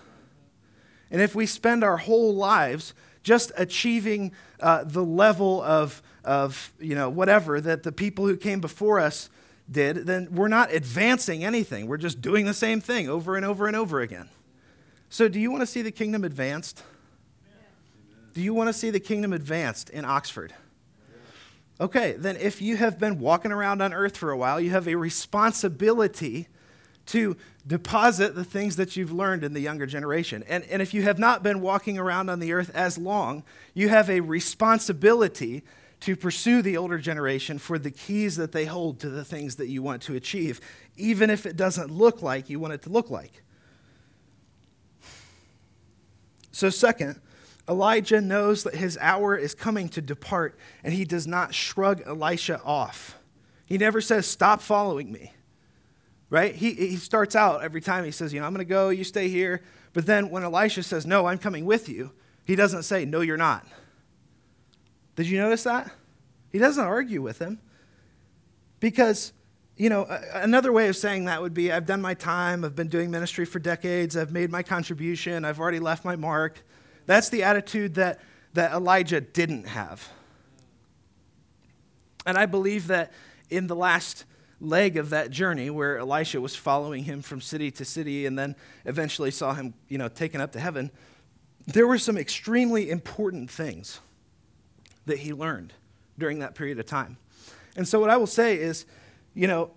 And 1.10 1.20
if 1.20 1.34
we 1.34 1.46
spend 1.46 1.84
our 1.84 1.96
whole 1.96 2.34
lives 2.34 2.94
just 3.22 3.52
achieving 3.56 4.32
uh, 4.60 4.84
the 4.84 5.04
level 5.04 5.62
of, 5.62 6.02
of, 6.24 6.72
you 6.78 6.94
know, 6.94 7.08
whatever 7.08 7.60
that 7.60 7.82
the 7.82 7.92
people 7.92 8.26
who 8.26 8.36
came 8.36 8.60
before 8.60 9.00
us 9.00 9.30
did, 9.70 10.06
then 10.06 10.28
we're 10.30 10.48
not 10.48 10.72
advancing 10.72 11.44
anything. 11.44 11.86
We're 11.86 11.96
just 11.96 12.20
doing 12.20 12.44
the 12.44 12.54
same 12.54 12.80
thing 12.80 13.08
over 13.08 13.36
and 13.36 13.44
over 13.44 13.66
and 13.66 13.74
over 13.74 14.00
again. 14.00 14.28
So, 15.14 15.28
do 15.28 15.38
you 15.38 15.48
want 15.48 15.60
to 15.60 15.66
see 15.68 15.80
the 15.80 15.92
kingdom 15.92 16.24
advanced? 16.24 16.82
Do 18.32 18.40
you 18.40 18.52
want 18.52 18.66
to 18.68 18.72
see 18.72 18.90
the 18.90 18.98
kingdom 18.98 19.32
advanced 19.32 19.88
in 19.90 20.04
Oxford? 20.04 20.52
Okay, 21.80 22.14
then 22.18 22.36
if 22.36 22.60
you 22.60 22.76
have 22.78 22.98
been 22.98 23.20
walking 23.20 23.52
around 23.52 23.80
on 23.80 23.92
earth 23.94 24.16
for 24.16 24.32
a 24.32 24.36
while, 24.36 24.60
you 24.60 24.70
have 24.70 24.88
a 24.88 24.96
responsibility 24.96 26.48
to 27.06 27.36
deposit 27.64 28.34
the 28.34 28.42
things 28.42 28.74
that 28.74 28.96
you've 28.96 29.12
learned 29.12 29.44
in 29.44 29.52
the 29.52 29.60
younger 29.60 29.86
generation. 29.86 30.42
And, 30.48 30.64
and 30.64 30.82
if 30.82 30.92
you 30.92 31.02
have 31.02 31.20
not 31.20 31.44
been 31.44 31.60
walking 31.60 31.96
around 31.96 32.28
on 32.28 32.40
the 32.40 32.52
earth 32.52 32.74
as 32.74 32.98
long, 32.98 33.44
you 33.72 33.90
have 33.90 34.10
a 34.10 34.18
responsibility 34.18 35.62
to 36.00 36.16
pursue 36.16 36.60
the 36.60 36.76
older 36.76 36.98
generation 36.98 37.58
for 37.58 37.78
the 37.78 37.92
keys 37.92 38.34
that 38.34 38.50
they 38.50 38.64
hold 38.64 38.98
to 38.98 39.10
the 39.10 39.24
things 39.24 39.54
that 39.56 39.68
you 39.68 39.80
want 39.80 40.02
to 40.02 40.16
achieve, 40.16 40.60
even 40.96 41.30
if 41.30 41.46
it 41.46 41.56
doesn't 41.56 41.92
look 41.92 42.20
like 42.20 42.50
you 42.50 42.58
want 42.58 42.72
it 42.72 42.82
to 42.82 42.88
look 42.88 43.10
like. 43.10 43.44
So, 46.54 46.70
second, 46.70 47.20
Elijah 47.68 48.20
knows 48.20 48.62
that 48.64 48.74
his 48.74 48.96
hour 49.00 49.36
is 49.36 49.54
coming 49.54 49.88
to 49.90 50.00
depart, 50.00 50.56
and 50.82 50.94
he 50.94 51.04
does 51.04 51.26
not 51.26 51.54
shrug 51.54 52.02
Elisha 52.06 52.60
off. 52.62 53.18
He 53.66 53.78
never 53.78 54.00
says, 54.00 54.26
Stop 54.26 54.60
following 54.60 55.10
me 55.10 55.32
right? 56.34 56.56
He, 56.56 56.72
he 56.72 56.96
starts 56.96 57.36
out 57.36 57.62
every 57.62 57.80
time 57.80 58.04
he 58.04 58.10
says, 58.10 58.32
You 58.34 58.40
know, 58.40 58.46
I'm 58.46 58.52
going 58.52 58.66
to 58.66 58.68
go, 58.68 58.88
you 58.88 59.04
stay 59.04 59.28
here. 59.28 59.62
But 59.92 60.04
then 60.04 60.30
when 60.30 60.42
Elisha 60.42 60.82
says, 60.82 61.06
No, 61.06 61.26
I'm 61.26 61.38
coming 61.38 61.64
with 61.64 61.88
you, 61.88 62.10
he 62.44 62.56
doesn't 62.56 62.82
say, 62.82 63.04
No, 63.04 63.20
you're 63.20 63.36
not. 63.36 63.64
Did 65.14 65.28
you 65.28 65.38
notice 65.38 65.62
that? 65.62 65.92
He 66.50 66.58
doesn't 66.58 66.84
argue 66.84 67.22
with 67.22 67.38
him 67.38 67.60
because, 68.80 69.32
you 69.76 69.88
know, 69.88 70.06
another 70.34 70.72
way 70.72 70.88
of 70.88 70.96
saying 70.96 71.24
that 71.24 71.42
would 71.42 71.54
be 71.54 71.72
I've 71.72 71.86
done 71.86 72.00
my 72.00 72.14
time, 72.14 72.64
I've 72.64 72.76
been 72.76 72.88
doing 72.88 73.10
ministry 73.10 73.44
for 73.44 73.58
decades, 73.58 74.16
I've 74.16 74.30
made 74.30 74.50
my 74.50 74.62
contribution, 74.62 75.44
I've 75.44 75.58
already 75.58 75.80
left 75.80 76.04
my 76.04 76.16
mark. 76.16 76.62
That's 77.06 77.28
the 77.28 77.42
attitude 77.42 77.94
that, 77.94 78.20
that 78.54 78.72
Elijah 78.72 79.20
didn't 79.20 79.66
have. 79.66 80.08
And 82.24 82.38
I 82.38 82.46
believe 82.46 82.86
that 82.86 83.12
in 83.50 83.66
the 83.66 83.76
last 83.76 84.24
leg 84.60 84.96
of 84.96 85.10
that 85.10 85.30
journey 85.30 85.70
where 85.70 85.98
Elisha 85.98 86.40
was 86.40 86.54
following 86.54 87.04
him 87.04 87.20
from 87.20 87.40
city 87.40 87.70
to 87.72 87.84
city 87.84 88.26
and 88.26 88.38
then 88.38 88.54
eventually 88.84 89.30
saw 89.30 89.54
him, 89.54 89.74
you 89.88 89.98
know, 89.98 90.08
taken 90.08 90.40
up 90.40 90.52
to 90.52 90.60
heaven, 90.60 90.90
there 91.66 91.86
were 91.86 91.98
some 91.98 92.16
extremely 92.16 92.90
important 92.90 93.50
things 93.50 94.00
that 95.06 95.18
he 95.18 95.32
learned 95.32 95.72
during 96.16 96.38
that 96.38 96.54
period 96.54 96.78
of 96.78 96.86
time. 96.86 97.16
And 97.76 97.86
so 97.86 97.98
what 97.98 98.08
I 98.08 98.16
will 98.16 98.26
say 98.26 98.56
is, 98.56 98.86
you 99.34 99.48
know, 99.48 99.70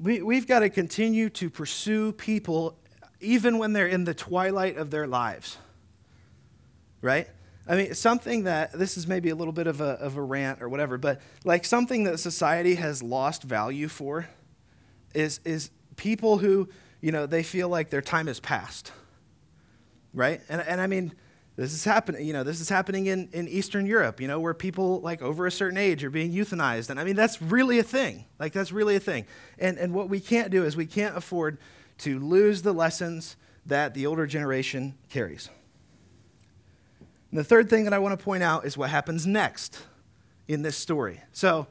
we, 0.00 0.22
we've 0.22 0.46
got 0.46 0.60
to 0.60 0.70
continue 0.70 1.28
to 1.30 1.50
pursue 1.50 2.12
people 2.12 2.78
even 3.20 3.58
when 3.58 3.72
they're 3.72 3.88
in 3.88 4.04
the 4.04 4.14
twilight 4.14 4.76
of 4.76 4.90
their 4.90 5.06
lives. 5.06 5.58
Right? 7.00 7.28
I 7.66 7.76
mean, 7.76 7.94
something 7.94 8.44
that 8.44 8.72
this 8.72 8.96
is 8.96 9.06
maybe 9.06 9.30
a 9.30 9.34
little 9.34 9.52
bit 9.52 9.66
of 9.66 9.80
a, 9.80 9.90
of 10.00 10.16
a 10.16 10.22
rant 10.22 10.62
or 10.62 10.68
whatever, 10.68 10.98
but 10.98 11.20
like 11.44 11.64
something 11.64 12.04
that 12.04 12.18
society 12.18 12.76
has 12.76 13.02
lost 13.02 13.42
value 13.42 13.88
for 13.88 14.28
is, 15.14 15.40
is 15.44 15.70
people 15.96 16.38
who, 16.38 16.68
you 17.00 17.12
know, 17.12 17.26
they 17.26 17.42
feel 17.42 17.68
like 17.68 17.90
their 17.90 18.02
time 18.02 18.26
has 18.26 18.40
passed. 18.40 18.92
Right? 20.14 20.40
And, 20.48 20.60
and 20.60 20.80
I 20.80 20.86
mean, 20.86 21.12
this 21.56 21.72
is 21.72 21.84
happening, 21.84 22.26
you 22.26 22.32
know, 22.32 22.44
this 22.44 22.60
is 22.60 22.68
happening 22.68 23.06
in, 23.06 23.28
in 23.32 23.46
Eastern 23.46 23.86
Europe, 23.86 24.20
you 24.20 24.28
know, 24.28 24.40
where 24.40 24.54
people 24.54 25.00
like 25.00 25.20
over 25.20 25.46
a 25.46 25.50
certain 25.50 25.76
age 25.76 26.02
are 26.02 26.10
being 26.10 26.32
euthanized. 26.32 26.88
And 26.88 26.98
I 26.98 27.04
mean, 27.04 27.16
that's 27.16 27.42
really 27.42 27.78
a 27.78 27.82
thing. 27.82 28.24
Like, 28.38 28.52
that's 28.52 28.72
really 28.72 28.96
a 28.96 29.00
thing. 29.00 29.26
And, 29.58 29.76
and 29.76 29.92
what 29.92 30.08
we 30.08 30.18
can't 30.18 30.50
do 30.50 30.64
is 30.64 30.76
we 30.76 30.86
can't 30.86 31.16
afford 31.16 31.58
to 31.98 32.18
lose 32.18 32.62
the 32.62 32.72
lessons 32.72 33.36
that 33.66 33.92
the 33.94 34.06
older 34.06 34.26
generation 34.26 34.94
carries. 35.10 35.50
And 37.30 37.38
the 37.38 37.44
third 37.44 37.68
thing 37.68 37.84
that 37.84 37.92
I 37.92 37.98
want 37.98 38.18
to 38.18 38.22
point 38.22 38.42
out 38.42 38.64
is 38.64 38.76
what 38.76 38.90
happens 38.90 39.26
next 39.26 39.82
in 40.48 40.62
this 40.62 40.76
story. 40.76 41.20
So 41.32 41.66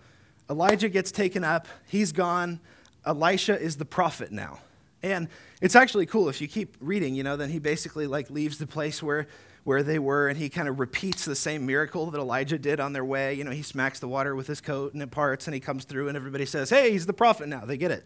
Elijah 0.49 0.89
gets 0.89 1.11
taken 1.11 1.43
up, 1.43 1.67
he's 1.87 2.11
gone. 2.11 2.59
Elisha 3.05 3.59
is 3.59 3.77
the 3.77 3.85
prophet 3.85 4.31
now. 4.31 4.59
And 5.01 5.27
it's 5.59 5.75
actually 5.75 6.05
cool 6.05 6.29
if 6.29 6.39
you 6.39 6.47
keep 6.47 6.77
reading, 6.79 7.15
you 7.15 7.23
know, 7.23 7.35
then 7.35 7.49
he 7.49 7.57
basically 7.57 8.05
like 8.05 8.29
leaves 8.29 8.59
the 8.59 8.67
place 8.67 9.01
where 9.01 9.27
where 9.63 9.83
they 9.83 9.99
were 9.99 10.27
and 10.27 10.37
he 10.37 10.49
kind 10.49 10.67
of 10.67 10.79
repeats 10.79 11.25
the 11.25 11.35
same 11.35 11.65
miracle 11.65 12.09
that 12.11 12.19
Elijah 12.19 12.57
did 12.57 12.79
on 12.79 12.93
their 12.93 13.05
way. 13.05 13.33
You 13.33 13.43
know, 13.43 13.51
he 13.51 13.61
smacks 13.61 13.99
the 13.99 14.07
water 14.07 14.35
with 14.35 14.47
his 14.47 14.61
coat 14.61 14.93
and 14.93 15.01
it 15.01 15.11
parts 15.11 15.47
and 15.47 15.53
he 15.53 15.59
comes 15.59 15.85
through 15.85 16.07
and 16.07 16.17
everybody 16.17 16.45
says, 16.45 16.69
"Hey, 16.69 16.91
he's 16.91 17.05
the 17.05 17.13
prophet 17.13 17.47
now." 17.47 17.65
They 17.65 17.77
get 17.77 17.91
it. 17.91 18.05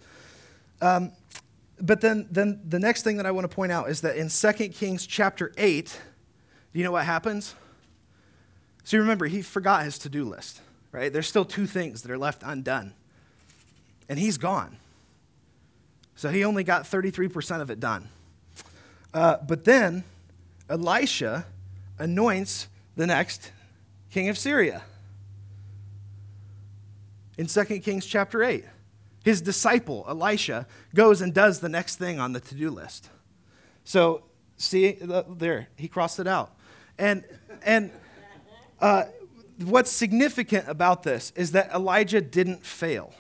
Um, 0.82 1.12
but 1.80 2.02
then 2.02 2.28
then 2.30 2.62
the 2.68 2.80
next 2.80 3.04
thing 3.04 3.18
that 3.18 3.26
I 3.26 3.32
want 3.32 3.50
to 3.50 3.56
point 3.56 3.72
out 3.72 3.89
is 3.89 4.02
that 4.02 4.18
in 4.18 4.30
2 4.30 4.70
Kings 4.70 5.08
chapter 5.08 5.52
8, 5.58 6.00
do 6.74 6.80
you 6.80 6.84
know 6.84 6.91
what 6.91 7.06
happens? 7.06 7.56
So 8.84 8.98
you 8.98 9.02
remember 9.02 9.26
he 9.28 9.41
forgot 9.41 9.84
his 9.84 9.98
to-do 9.98 10.26
list 10.26 10.62
right? 10.96 11.12
There's 11.12 11.28
still 11.28 11.44
two 11.44 11.68
things 11.68 12.02
that 12.04 12.12
are 12.12 12.18
left 12.18 12.41
undone. 12.44 12.94
And 14.08 14.18
he's 14.18 14.38
gone. 14.38 14.78
So 16.15 16.30
he 16.30 16.46
only 16.46 16.63
got 16.63 16.84
33% 16.84 17.62
of 17.62 17.70
it 17.70 17.82
done. 17.82 18.08
Uh, 19.13 19.38
but 19.46 19.65
then 19.65 20.06
Elisha 20.69 21.45
anoints 21.99 22.67
the 22.95 23.08
next 23.08 23.51
king 24.10 24.30
of 24.30 24.38
Syria. 24.38 24.84
In 27.38 27.47
2 27.47 27.63
Kings 27.80 28.06
chapter 28.06 28.43
8, 28.43 28.63
his 29.23 29.41
disciple, 29.41 30.06
Elisha, 30.08 30.67
goes 30.93 31.21
and 31.21 31.34
does 31.34 31.60
the 31.60 31.69
next 31.69 31.97
thing 31.97 32.19
on 32.19 32.34
the 32.34 32.39
to 32.39 32.56
do 32.56 32.69
list. 32.69 33.10
So, 33.84 34.23
see, 34.58 34.97
there, 35.01 35.67
he 35.75 35.88
crossed 35.88 36.19
it 36.19 36.28
out. 36.28 36.56
And, 36.97 37.25
and 37.63 37.91
uh, 38.80 39.06
what's 39.63 39.91
significant 39.91 40.67
about 40.67 41.04
this 41.04 41.32
is 41.36 41.51
that 41.51 41.71
Elijah 41.73 42.21
didn't 42.21 42.65
fail. 42.65 43.13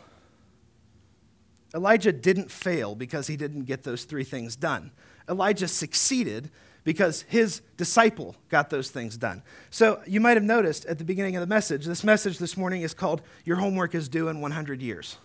Elijah 1.73 2.13
didn't 2.13 2.49
fail 2.49 2.95
because 2.95 3.27
he 3.27 3.35
didn't 3.35 3.65
get 3.65 3.83
those 3.83 4.05
three 4.05 4.23
things 4.23 4.55
done. 4.55 4.91
Elijah 5.27 5.67
succeeded 5.67 6.49
because 6.85 7.23
his 7.23 7.61
disciple 7.75 8.35
got 8.47 8.69
those 8.69 8.89
things 8.89 9.17
done. 9.17 9.41
So 9.71 10.01
you 10.07 10.21
might 10.21 10.37
have 10.37 10.43
noticed 10.43 10.85
at 10.85 10.99
the 10.99 11.03
beginning 11.03 11.35
of 11.35 11.41
the 11.41 11.47
message, 11.47 11.85
this 11.85 12.03
message 12.03 12.37
this 12.37 12.55
morning 12.55 12.83
is 12.83 12.93
called 12.93 13.21
Your 13.43 13.57
Homework 13.57 13.93
is 13.93 14.07
Due 14.07 14.29
in 14.29 14.39
100 14.39 14.81
Years. 14.81 15.17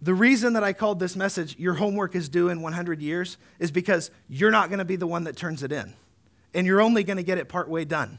The 0.00 0.14
reason 0.14 0.52
that 0.52 0.62
I 0.62 0.74
called 0.74 1.00
this 1.00 1.16
message 1.16 1.58
Your 1.58 1.74
Homework 1.74 2.14
is 2.14 2.28
Due 2.28 2.50
in 2.50 2.62
100 2.62 3.00
Years 3.00 3.38
is 3.58 3.72
because 3.72 4.12
you're 4.28 4.52
not 4.52 4.68
going 4.68 4.78
to 4.78 4.84
be 4.84 4.96
the 4.96 5.08
one 5.08 5.24
that 5.24 5.34
turns 5.34 5.64
it 5.64 5.72
in 5.72 5.94
and 6.54 6.66
you're 6.66 6.80
only 6.80 7.02
going 7.02 7.16
to 7.16 7.22
get 7.22 7.38
it 7.38 7.48
partway 7.48 7.84
done. 7.86 8.18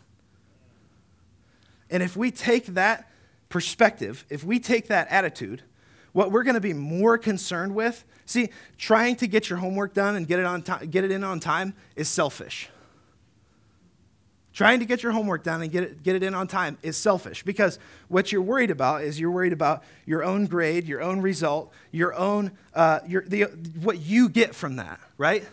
And 1.91 2.01
if 2.01 2.17
we 2.17 2.31
take 2.31 2.65
that 2.67 3.09
perspective, 3.49 4.25
if 4.29 4.43
we 4.43 4.59
take 4.59 4.87
that 4.87 5.07
attitude, 5.09 5.61
what 6.13 6.31
we're 6.31 6.43
going 6.43 6.55
to 6.55 6.61
be 6.61 6.73
more 6.73 7.17
concerned 7.17 7.75
with, 7.75 8.03
see, 8.25 8.49
trying 8.77 9.15
to 9.17 9.27
get 9.27 9.49
your 9.49 9.59
homework 9.59 9.93
done 9.93 10.15
and 10.15 10.27
get 10.27 10.39
it, 10.39 10.45
on 10.45 10.61
get 10.89 11.03
it 11.03 11.11
in 11.11 11.23
on 11.23 11.39
time 11.39 11.73
is 11.95 12.07
selfish. 12.07 12.69
Trying 14.51 14.79
to 14.79 14.85
get 14.85 15.03
your 15.03 15.11
homework 15.11 15.43
done 15.43 15.61
and 15.61 15.71
get 15.71 15.83
it, 15.83 16.03
get 16.03 16.15
it 16.15 16.23
in 16.23 16.33
on 16.33 16.47
time 16.47 16.77
is 16.81 16.97
selfish 16.97 17.43
because 17.43 17.79
what 18.07 18.31
you're 18.31 18.41
worried 18.41 18.71
about 18.71 19.03
is 19.03 19.19
you're 19.19 19.31
worried 19.31 19.53
about 19.53 19.83
your 20.05 20.23
own 20.23 20.47
grade, 20.47 20.85
your 20.85 21.01
own 21.01 21.21
result, 21.21 21.71
your 21.91 22.13
own, 22.15 22.51
uh, 22.73 22.99
your, 23.07 23.23
the, 23.23 23.43
what 23.81 23.99
you 23.99 24.27
get 24.27 24.55
from 24.55 24.75
that, 24.77 24.99
right? 25.17 25.47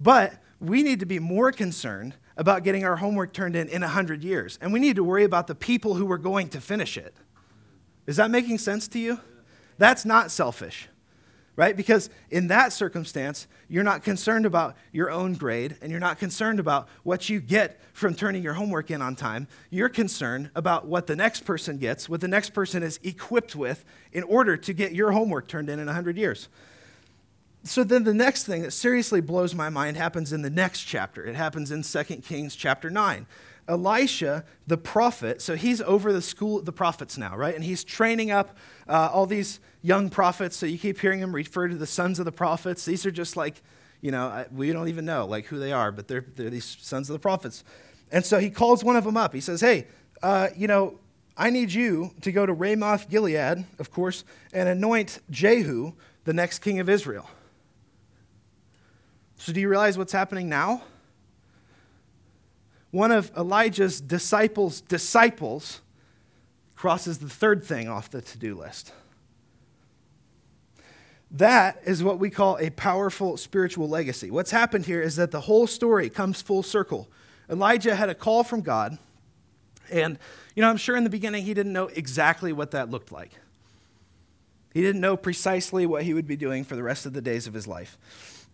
But 0.00 0.34
we 0.60 0.82
need 0.82 1.00
to 1.00 1.06
be 1.06 1.18
more 1.18 1.52
concerned 1.52 2.14
about 2.36 2.64
getting 2.64 2.84
our 2.84 2.96
homework 2.96 3.32
turned 3.32 3.54
in 3.54 3.68
in 3.68 3.82
100 3.82 4.24
years. 4.24 4.58
And 4.60 4.72
we 4.72 4.80
need 4.80 4.96
to 4.96 5.04
worry 5.04 5.24
about 5.24 5.46
the 5.46 5.54
people 5.54 5.94
who 5.94 6.10
are 6.10 6.18
going 6.18 6.48
to 6.48 6.60
finish 6.60 6.96
it. 6.96 7.14
Is 8.06 8.16
that 8.16 8.30
making 8.30 8.58
sense 8.58 8.88
to 8.88 8.98
you? 8.98 9.20
That's 9.78 10.04
not 10.04 10.30
selfish, 10.30 10.88
right? 11.56 11.76
Because 11.76 12.10
in 12.30 12.48
that 12.48 12.72
circumstance, 12.72 13.46
you're 13.68 13.84
not 13.84 14.02
concerned 14.02 14.46
about 14.46 14.76
your 14.92 15.10
own 15.10 15.34
grade 15.34 15.76
and 15.80 15.90
you're 15.90 16.00
not 16.00 16.18
concerned 16.18 16.60
about 16.60 16.88
what 17.02 17.28
you 17.28 17.40
get 17.40 17.80
from 17.92 18.14
turning 18.14 18.42
your 18.42 18.54
homework 18.54 18.90
in 18.90 19.02
on 19.02 19.16
time. 19.16 19.48
You're 19.70 19.88
concerned 19.88 20.50
about 20.54 20.86
what 20.86 21.06
the 21.06 21.16
next 21.16 21.44
person 21.44 21.78
gets, 21.78 22.08
what 22.08 22.20
the 22.20 22.28
next 22.28 22.50
person 22.50 22.82
is 22.82 23.00
equipped 23.02 23.56
with 23.56 23.84
in 24.12 24.22
order 24.24 24.56
to 24.56 24.72
get 24.72 24.92
your 24.92 25.12
homework 25.12 25.48
turned 25.48 25.68
in 25.68 25.78
in 25.78 25.86
100 25.86 26.16
years 26.16 26.48
so 27.64 27.84
then 27.84 28.04
the 28.04 28.14
next 28.14 28.44
thing 28.44 28.62
that 28.62 28.72
seriously 28.72 29.20
blows 29.20 29.54
my 29.54 29.68
mind 29.68 29.96
happens 29.96 30.32
in 30.32 30.42
the 30.42 30.50
next 30.50 30.82
chapter. 30.82 31.24
It 31.24 31.36
happens 31.36 31.70
in 31.70 31.82
2 31.82 32.04
Kings 32.16 32.56
chapter 32.56 32.90
9. 32.90 33.26
Elisha, 33.68 34.44
the 34.66 34.76
prophet, 34.76 35.40
so 35.40 35.54
he's 35.54 35.80
over 35.82 36.12
the 36.12 36.22
school 36.22 36.58
of 36.58 36.64
the 36.64 36.72
prophets 36.72 37.16
now, 37.16 37.36
right? 37.36 37.54
And 37.54 37.64
he's 37.64 37.84
training 37.84 38.30
up 38.30 38.56
uh, 38.88 39.10
all 39.12 39.26
these 39.26 39.60
young 39.82 40.10
prophets. 40.10 40.56
So 40.56 40.66
you 40.66 40.78
keep 40.78 41.00
hearing 41.00 41.20
him 41.20 41.34
refer 41.34 41.68
to 41.68 41.76
the 41.76 41.86
sons 41.86 42.18
of 42.18 42.24
the 42.24 42.32
prophets. 42.32 42.84
These 42.84 43.06
are 43.06 43.10
just 43.10 43.36
like, 43.36 43.62
you 44.00 44.10
know, 44.10 44.44
we 44.52 44.72
don't 44.72 44.88
even 44.88 45.04
know 45.04 45.26
like 45.26 45.46
who 45.46 45.58
they 45.58 45.72
are, 45.72 45.92
but 45.92 46.08
they're, 46.08 46.24
they're 46.36 46.50
these 46.50 46.76
sons 46.80 47.08
of 47.08 47.14
the 47.14 47.20
prophets. 47.20 47.62
And 48.10 48.24
so 48.24 48.38
he 48.38 48.50
calls 48.50 48.82
one 48.82 48.96
of 48.96 49.04
them 49.04 49.16
up. 49.16 49.32
He 49.32 49.40
says, 49.40 49.60
hey, 49.60 49.86
uh, 50.22 50.48
you 50.56 50.66
know, 50.66 50.98
I 51.36 51.50
need 51.50 51.72
you 51.72 52.10
to 52.20 52.30
go 52.30 52.44
to 52.44 52.52
Ramoth 52.52 53.08
Gilead, 53.08 53.64
of 53.78 53.90
course, 53.90 54.24
and 54.52 54.68
anoint 54.68 55.20
Jehu, 55.30 55.92
the 56.24 56.32
next 56.32 56.58
king 56.58 56.78
of 56.78 56.88
Israel. 56.88 57.28
So, 59.36 59.52
do 59.52 59.60
you 59.60 59.68
realize 59.68 59.98
what's 59.98 60.12
happening 60.12 60.48
now? 60.48 60.82
One 62.92 63.10
of 63.10 63.32
Elijah's 63.36 64.00
disciples' 64.00 64.82
disciples 64.82 65.80
crosses 66.76 67.18
the 67.18 67.28
third 67.28 67.64
thing 67.64 67.88
off 67.88 68.10
the 68.10 68.20
to 68.20 68.38
do 68.38 68.54
list. 68.54 68.92
That 71.30 71.80
is 71.86 72.04
what 72.04 72.18
we 72.18 72.28
call 72.28 72.58
a 72.58 72.68
powerful 72.68 73.38
spiritual 73.38 73.88
legacy. 73.88 74.30
What's 74.30 74.50
happened 74.50 74.84
here 74.84 75.00
is 75.00 75.16
that 75.16 75.30
the 75.30 75.40
whole 75.40 75.66
story 75.66 76.10
comes 76.10 76.42
full 76.42 76.62
circle. 76.62 77.08
Elijah 77.48 77.96
had 77.96 78.10
a 78.10 78.14
call 78.14 78.44
from 78.44 78.60
God, 78.60 78.98
and 79.90 80.18
you 80.54 80.60
know, 80.60 80.68
I'm 80.68 80.76
sure 80.76 80.94
in 80.94 81.04
the 81.04 81.10
beginning 81.10 81.44
he 81.44 81.54
didn't 81.54 81.72
know 81.72 81.86
exactly 81.86 82.52
what 82.52 82.72
that 82.72 82.90
looked 82.90 83.10
like. 83.10 83.30
He 84.74 84.82
didn't 84.82 85.00
know 85.00 85.16
precisely 85.16 85.86
what 85.86 86.02
he 86.02 86.12
would 86.12 86.26
be 86.26 86.36
doing 86.36 86.62
for 86.62 86.76
the 86.76 86.82
rest 86.82 87.06
of 87.06 87.14
the 87.14 87.22
days 87.22 87.46
of 87.46 87.54
his 87.54 87.66
life. 87.66 87.96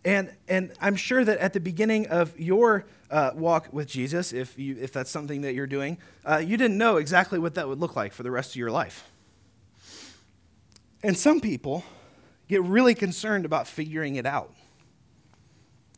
And, 0.09 0.33
and 0.49 0.73
I'm 0.81 0.97
sure 0.97 1.23
that 1.23 1.37
at 1.37 1.53
the 1.53 1.61
beginning 1.61 2.07
of 2.07 2.41
your 2.41 2.87
uh, 3.11 3.33
walk 3.35 3.69
with 3.75 3.89
Jesus, 3.89 4.33
if, 4.33 4.59
you, 4.59 4.75
if 4.81 4.91
that's 4.91 5.11
something 5.11 5.43
that 5.43 5.53
you're 5.53 5.67
doing, 5.67 5.99
uh, 6.25 6.39
you 6.39 6.57
didn't 6.57 6.79
know 6.79 6.97
exactly 6.97 7.39
what 7.39 7.57
that 7.57 7.69
would 7.69 7.79
look 7.79 7.95
like 7.95 8.15
for 8.15 8.23
the 8.23 8.31
rest 8.31 8.53
of 8.53 8.57
your 8.57 8.71
life. 8.71 9.07
And 11.03 11.15
some 11.15 11.43
people 11.43 11.85
get 12.49 12.63
really 12.63 12.95
concerned 12.95 13.45
about 13.45 13.67
figuring 13.67 14.17
it 14.17 14.25
out. 14.25 14.55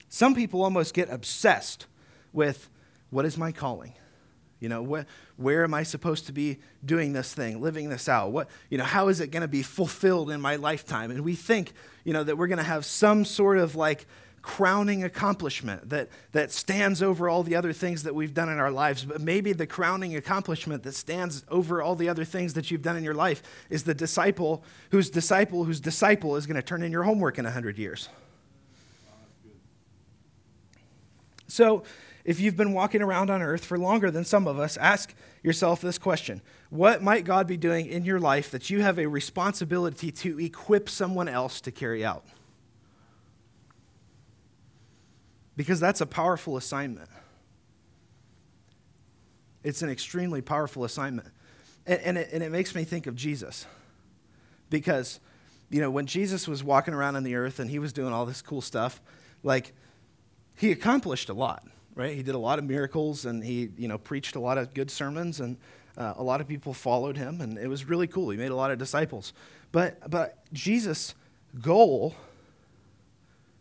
Some 0.09 0.35
people 0.35 0.65
almost 0.65 0.93
get 0.93 1.09
obsessed 1.09 1.87
with 2.33 2.69
what 3.11 3.25
is 3.25 3.39
my 3.39 3.53
calling? 3.53 3.93
You 4.61 4.69
know, 4.69 4.85
wh- 4.85 5.41
where 5.41 5.65
am 5.65 5.75
I 5.75 5.83
supposed 5.83 6.27
to 6.27 6.33
be 6.33 6.59
doing 6.85 7.13
this 7.13 7.35
thing, 7.35 7.61
living 7.61 7.89
this 7.89 8.09
out? 8.09 8.31
What, 8.31 8.49
you 8.69 8.79
know, 8.79 8.85
how 8.85 9.09
is 9.09 9.21
it 9.21 9.31
going 9.31 9.43
to 9.43 9.49
be 9.49 9.63
fulfilled 9.63 10.31
in 10.31 10.41
my 10.41 10.57
lifetime? 10.57 11.11
And 11.11 11.23
we 11.25 11.35
think, 11.35 11.73
you 12.05 12.13
know, 12.13 12.23
that 12.23 12.37
we're 12.37 12.47
going 12.47 12.59
to 12.59 12.65
have 12.65 12.85
some 12.85 13.25
sort 13.25 13.59
of 13.59 13.75
like 13.75 14.07
crowning 14.43 15.05
accomplishment 15.05 15.91
that, 15.91 16.09
that 16.33 16.51
stands 16.51 17.03
over 17.03 17.29
all 17.29 17.43
the 17.43 17.57
other 17.57 17.73
things 17.73 18.05
that 18.05 18.15
we've 18.15 18.33
done 18.33 18.49
in 18.49 18.59
our 18.59 18.71
lives. 18.71 19.05
But 19.05 19.21
maybe 19.21 19.53
the 19.53 19.67
crowning 19.67 20.17
accomplishment 20.17 20.83
that 20.85 20.95
stands 20.95 21.45
over 21.49 21.83
all 21.83 21.95
the 21.95 22.09
other 22.09 22.25
things 22.25 22.55
that 22.55 22.71
you've 22.71 22.83
done 22.83 22.97
in 22.97 23.05
your 23.05 23.15
life 23.15 23.43
is 23.69 23.85
the 23.85 23.95
disciple 23.95 24.65
whose 24.91 25.11
disciple 25.11 25.65
whose 25.65 25.81
disciple 25.81 26.37
is 26.37 26.47
going 26.47 26.57
to 26.57 26.63
turn 26.63 26.83
in 26.83 26.93
your 26.93 27.03
homework 27.03 27.39
in 27.39 27.45
100 27.45 27.79
years. 27.79 28.09
So, 31.49 31.83
if 32.25 32.41
you've 32.41 32.57
been 32.57 32.73
walking 32.73 33.03
around 33.03 33.31
on 33.31 33.43
earth 33.43 33.65
for 33.65 33.79
longer 33.79 34.11
than 34.11 34.25
some 34.25 34.47
of 34.47 34.59
us, 34.59 34.77
ask 34.77 35.15
yourself 35.43 35.81
this 35.81 35.99
question 35.99 36.43
What 36.69 37.03
might 37.03 37.25
God 37.25 37.47
be 37.47 37.57
doing 37.57 37.87
in 37.87 38.05
your 38.05 38.21
life 38.21 38.51
that 38.51 38.71
you 38.71 38.83
have 38.83 38.99
a 38.99 39.07
responsibility 39.07 40.11
to 40.13 40.39
equip 40.39 40.89
someone 40.89 41.29
else 41.29 41.61
to 41.63 41.71
carry 41.71 42.05
out? 42.05 42.25
Because 45.57 45.81
that's 45.81 46.01
a 46.01 46.07
powerful 46.07 46.57
assignment. 46.57 47.09
It's 49.63 49.83
an 49.83 49.91
extremely 49.91 50.41
powerful 50.41 50.85
assignment. 50.85 51.29
And, 51.87 52.01
and, 52.01 52.19
it, 52.19 52.31
and 52.33 52.43
it 52.43 52.51
makes 52.51 52.75
me 52.75 52.85
think 52.85 53.07
of 53.07 53.15
Jesus. 53.15 53.67
Because 54.71 55.21
you 55.71 55.81
know, 55.81 55.91
when 55.91 56.07
Jesus 56.07 56.49
was 56.49 56.65
walking 56.65 56.93
around 56.93 57.17
on 57.17 57.23
the 57.23 57.37
earth 57.37 57.61
and 57.61 57.71
he 57.71 57.79
was 57.79 57.93
doing 57.93 58.13
all 58.13 58.27
this 58.27 58.43
cool 58.43 58.61
stuff, 58.61 59.01
like, 59.43 59.73
he 60.57 60.73
accomplished 60.73 61.29
a 61.29 61.33
lot, 61.33 61.65
right? 61.95 62.15
He 62.15 62.23
did 62.23 62.35
a 62.35 62.39
lot 62.39 62.59
of 62.59 62.65
miracles 62.65 63.25
and 63.25 63.43
he, 63.45 63.71
you 63.77 63.89
know, 63.89 63.99
preached 63.99 64.37
a 64.37 64.41
lot 64.41 64.59
of 64.59 64.75
good 64.75 64.91
sermons 64.91 65.41
and 65.41 65.57
uh, 65.97 66.15
a 66.17 66.23
lot 66.23 66.41
of 66.41 66.49
people 66.49 66.73
followed 66.73 67.17
him 67.17 67.41
and 67.41 67.59
it 67.59 67.69
was 67.69 67.85
really 67.85 68.07
cool. 68.07 68.31
He 68.31 68.37
made 68.37 68.51
a 68.51 68.57
lot 68.57 68.71
of 68.71 68.79
disciples. 68.79 69.33
But, 69.73 70.11
but 70.11 70.39
Jesus' 70.53 71.15
goal 71.61 72.15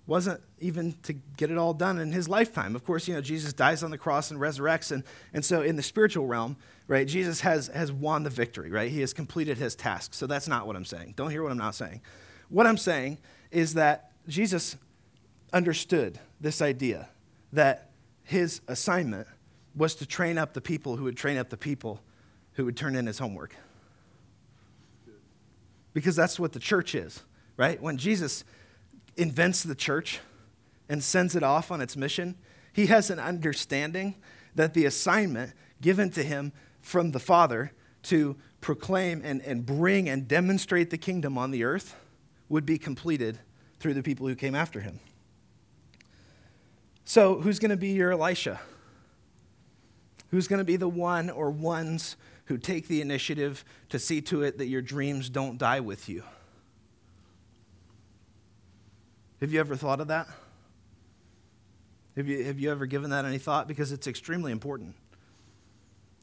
wasn't 0.10 0.42
even 0.60 0.96
to 1.04 1.14
get 1.38 1.52
it 1.52 1.58
all 1.58 1.74
done 1.74 2.00
in 2.00 2.12
his 2.12 2.28
lifetime. 2.28 2.76
Of 2.76 2.84
course, 2.84 3.08
you 3.08 3.14
know, 3.14 3.22
Jesus 3.22 3.54
dies 3.54 3.84
on 3.84 3.92
the 3.92 3.98
cross 3.98 4.32
and 4.32 4.40
resurrects. 4.40 4.92
And, 4.92 5.04
and 5.34 5.46
so 5.46 5.62
in 5.62 5.76
the 5.76 5.84
spiritual 5.84 6.26
realm, 6.26 6.58
right, 6.88 7.08
Jesus 7.08 7.42
has, 7.42 7.68
has 7.68 7.92
won 7.92 8.24
the 8.24 8.30
victory, 8.32 8.72
right? 8.72 8.90
He 8.90 9.02
has 9.02 9.14
completed 9.14 9.60
his 9.60 9.76
task. 9.76 10.16
So 10.16 10.26
that's 10.26 10.48
not 10.48 10.66
what 10.66 10.76
I'm 10.76 10.86
saying. 10.86 11.14
Don't 11.16 11.30
hear 11.30 11.44
what 11.44 11.52
I'm 11.52 11.60
not 11.60 11.76
saying. 11.76 12.02
What 12.50 12.66
I'm 12.66 12.78
saying 12.78 13.20
is 13.52 13.76
that 13.76 14.12
Jesus 14.28 14.78
understood 15.54 16.20
this 16.42 16.62
idea 16.62 17.10
that 17.54 17.89
his 18.30 18.62
assignment 18.68 19.28
was 19.76 19.96
to 19.96 20.06
train 20.06 20.38
up 20.38 20.54
the 20.54 20.62
people 20.62 20.98
who 20.98 21.06
would 21.06 21.18
train 21.18 21.36
up 21.36 21.50
the 21.50 21.58
people 21.58 22.00
who 22.54 22.66
would 22.66 22.78
turn 22.78 22.96
in 22.96 23.08
his 23.08 23.18
homework. 23.18 23.56
Because 25.94 26.16
that's 26.16 26.40
what 26.40 26.54
the 26.54 26.60
church 26.60 26.94
is, 26.94 27.24
right? 27.58 27.82
When 27.82 27.98
Jesus 27.98 28.44
invents 29.18 29.64
the 29.64 29.74
church 29.74 30.20
and 30.88 31.04
sends 31.04 31.36
it 31.36 31.42
off 31.42 31.72
on 31.72 31.82
its 31.82 31.98
mission, 31.98 32.36
he 32.72 32.86
has 32.86 33.10
an 33.10 33.18
understanding 33.18 34.14
that 34.54 34.76
the 34.76 34.86
assignment 34.86 35.54
given 35.82 36.12
to 36.12 36.22
him 36.22 36.52
from 36.80 37.10
the 37.10 37.20
Father 37.20 37.72
to 38.04 38.36
proclaim 38.62 39.24
and, 39.26 39.42
and 39.42 39.66
bring 39.66 40.08
and 40.08 40.28
demonstrate 40.28 40.92
the 40.92 41.00
kingdom 41.00 41.36
on 41.36 41.50
the 41.50 41.64
earth 41.64 41.96
would 42.48 42.68
be 42.68 42.78
completed 42.78 43.40
through 43.80 43.96
the 43.96 44.04
people 44.04 44.28
who 44.28 44.36
came 44.36 44.54
after 44.54 44.82
him. 44.82 45.00
So, 47.10 47.40
who's 47.42 47.58
going 47.58 47.72
to 47.72 47.76
be 47.76 47.88
your 47.88 48.12
Elisha? 48.12 48.60
Who's 50.30 50.48
going 50.48 50.60
to 50.60 50.64
be 50.64 50.76
the 50.76 50.88
one 50.88 51.32
or 51.32 51.50
ones 51.50 52.16
who 52.46 52.60
take 52.60 52.88
the 52.88 53.02
initiative 53.02 53.66
to 53.90 53.98
see 53.98 54.22
to 54.22 54.44
it 54.44 54.60
that 54.60 54.68
your 54.68 54.84
dreams 54.84 55.28
don't 55.28 55.58
die 55.58 55.80
with 55.80 56.08
you? 56.08 56.22
Have 59.42 59.52
you 59.52 59.60
ever 59.60 59.76
thought 59.76 60.02
of 60.02 60.10
that? 60.10 60.28
Have 62.16 62.28
you, 62.28 62.44
have 62.44 62.60
you 62.60 62.70
ever 62.70 62.86
given 62.86 63.10
that 63.10 63.26
any 63.26 63.40
thought? 63.40 63.68
Because 63.68 63.92
it's 63.92 64.06
extremely 64.06 64.52
important. 64.52 64.94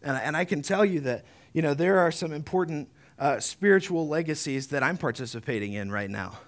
And, 0.05 0.17
and 0.17 0.37
I 0.37 0.45
can 0.45 0.63
tell 0.63 0.85
you 0.85 1.01
that, 1.01 1.25
you 1.53 1.63
know, 1.63 1.75
there 1.75 1.99
are 1.99 2.13
some 2.13 2.33
important 2.33 2.89
uh, 3.19 3.41
spiritual 3.41 4.07
legacies 4.07 4.69
that 4.69 4.85
I'm 4.85 4.99
participating 4.99 5.73
in 5.73 5.91
right 5.91 6.09
now. 6.09 6.39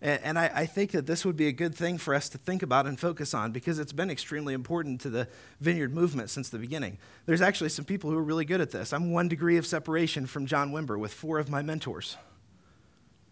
And, 0.00 0.20
and 0.22 0.38
I, 0.38 0.50
I 0.54 0.66
think 0.66 0.92
that 0.92 1.06
this 1.06 1.24
would 1.24 1.36
be 1.36 1.46
a 1.46 1.52
good 1.52 1.74
thing 1.74 1.98
for 1.98 2.14
us 2.14 2.28
to 2.30 2.38
think 2.38 2.62
about 2.62 2.86
and 2.86 2.98
focus 2.98 3.34
on 3.34 3.52
because 3.52 3.78
it's 3.78 3.92
been 3.92 4.10
extremely 4.10 4.54
important 4.54 5.00
to 5.02 5.10
the 5.10 5.28
vineyard 5.60 5.94
movement 5.94 6.30
since 6.30 6.48
the 6.48 6.58
beginning. 6.58 6.98
There's 7.26 7.42
actually 7.42 7.70
some 7.70 7.84
people 7.84 8.10
who 8.10 8.18
are 8.18 8.22
really 8.22 8.44
good 8.44 8.60
at 8.60 8.70
this. 8.70 8.92
I'm 8.92 9.12
one 9.12 9.28
degree 9.28 9.56
of 9.56 9.66
separation 9.66 10.26
from 10.26 10.46
John 10.46 10.72
Wimber 10.72 10.98
with 10.98 11.12
four 11.12 11.38
of 11.38 11.48
my 11.48 11.62
mentors 11.62 12.16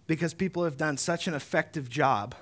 because 0.06 0.34
people 0.34 0.64
have 0.64 0.76
done 0.76 0.96
such 0.96 1.26
an 1.26 1.34
effective 1.34 1.88
job 1.88 2.34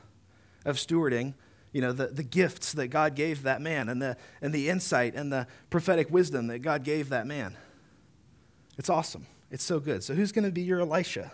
of 0.64 0.76
stewarding 0.76 1.34
you 1.72 1.80
know 1.80 1.92
the, 1.92 2.08
the 2.08 2.22
gifts 2.22 2.72
that 2.72 2.88
god 2.88 3.14
gave 3.14 3.42
that 3.42 3.60
man 3.60 3.88
and 3.88 4.00
the, 4.00 4.16
and 4.42 4.52
the 4.52 4.68
insight 4.68 5.14
and 5.14 5.32
the 5.32 5.46
prophetic 5.70 6.10
wisdom 6.10 6.46
that 6.48 6.60
god 6.60 6.84
gave 6.84 7.08
that 7.08 7.26
man 7.26 7.56
it's 8.76 8.90
awesome 8.90 9.26
it's 9.50 9.64
so 9.64 9.78
good 9.78 10.02
so 10.02 10.14
who's 10.14 10.32
going 10.32 10.44
to 10.44 10.50
be 10.50 10.62
your 10.62 10.80
elisha 10.80 11.30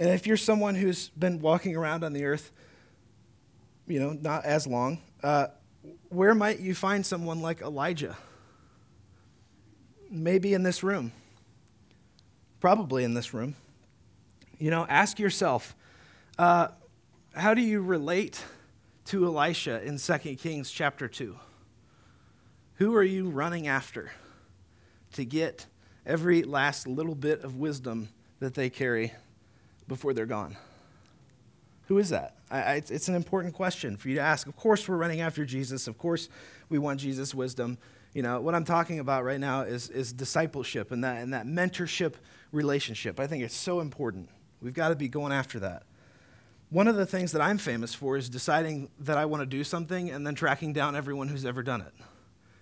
and 0.00 0.10
if 0.10 0.26
you're 0.26 0.36
someone 0.36 0.74
who's 0.74 1.10
been 1.10 1.40
walking 1.40 1.76
around 1.76 2.02
on 2.02 2.12
the 2.12 2.24
earth 2.24 2.50
you 3.86 4.00
know 4.00 4.10
not 4.20 4.44
as 4.44 4.66
long 4.66 5.00
uh, 5.22 5.46
where 6.08 6.34
might 6.34 6.60
you 6.60 6.74
find 6.74 7.04
someone 7.04 7.40
like 7.40 7.60
elijah? 7.60 8.16
Maybe 10.10 10.54
in 10.54 10.62
this 10.62 10.82
room. 10.82 11.12
Probably 12.60 13.04
in 13.04 13.14
this 13.14 13.32
room. 13.32 13.54
You 14.58 14.70
know, 14.70 14.86
ask 14.88 15.18
yourself, 15.18 15.74
uh, 16.38 16.68
how 17.34 17.54
do 17.54 17.62
you 17.62 17.80
relate 17.80 18.44
to 19.06 19.24
Elisha 19.24 19.82
in 19.82 19.98
2 19.98 20.18
Kings 20.36 20.70
chapter 20.70 21.08
2? 21.08 21.38
Who 22.74 22.94
are 22.94 23.02
you 23.02 23.28
running 23.28 23.68
after 23.68 24.10
to 25.12 25.24
get 25.24 25.66
every 26.04 26.42
last 26.42 26.86
little 26.86 27.14
bit 27.14 27.42
of 27.42 27.56
wisdom 27.56 28.08
that 28.40 28.54
they 28.54 28.68
carry 28.68 29.12
before 29.90 30.14
they're 30.14 30.24
gone? 30.24 30.56
Who 31.88 31.98
is 31.98 32.10
that? 32.10 32.36
I, 32.48 32.62
I, 32.62 32.74
it's 32.76 33.08
an 33.08 33.16
important 33.16 33.52
question 33.52 33.96
for 33.96 34.08
you 34.08 34.14
to 34.14 34.20
ask. 34.20 34.46
Of 34.46 34.56
course, 34.56 34.88
we're 34.88 34.96
running 34.96 35.20
after 35.20 35.44
Jesus. 35.44 35.88
Of 35.88 35.98
course, 35.98 36.28
we 36.68 36.78
want 36.78 37.00
Jesus' 37.00 37.34
wisdom. 37.34 37.76
You 38.14 38.22
know, 38.22 38.40
what 38.40 38.54
I'm 38.54 38.64
talking 38.64 39.00
about 39.00 39.24
right 39.24 39.40
now 39.40 39.62
is, 39.62 39.90
is 39.90 40.12
discipleship 40.12 40.92
and 40.92 41.02
that, 41.02 41.20
and 41.20 41.34
that 41.34 41.44
mentorship 41.44 42.14
relationship. 42.52 43.18
I 43.18 43.26
think 43.26 43.42
it's 43.42 43.56
so 43.56 43.80
important. 43.80 44.28
We've 44.62 44.72
got 44.72 44.90
to 44.90 44.94
be 44.94 45.08
going 45.08 45.32
after 45.32 45.58
that. 45.58 45.82
One 46.70 46.86
of 46.86 46.94
the 46.94 47.06
things 47.06 47.32
that 47.32 47.42
I'm 47.42 47.58
famous 47.58 47.92
for 47.92 48.16
is 48.16 48.28
deciding 48.28 48.90
that 49.00 49.18
I 49.18 49.24
want 49.24 49.42
to 49.42 49.46
do 49.46 49.64
something 49.64 50.08
and 50.08 50.24
then 50.24 50.36
tracking 50.36 50.72
down 50.72 50.94
everyone 50.94 51.26
who's 51.26 51.44
ever 51.44 51.64
done 51.64 51.80
it. 51.80 51.92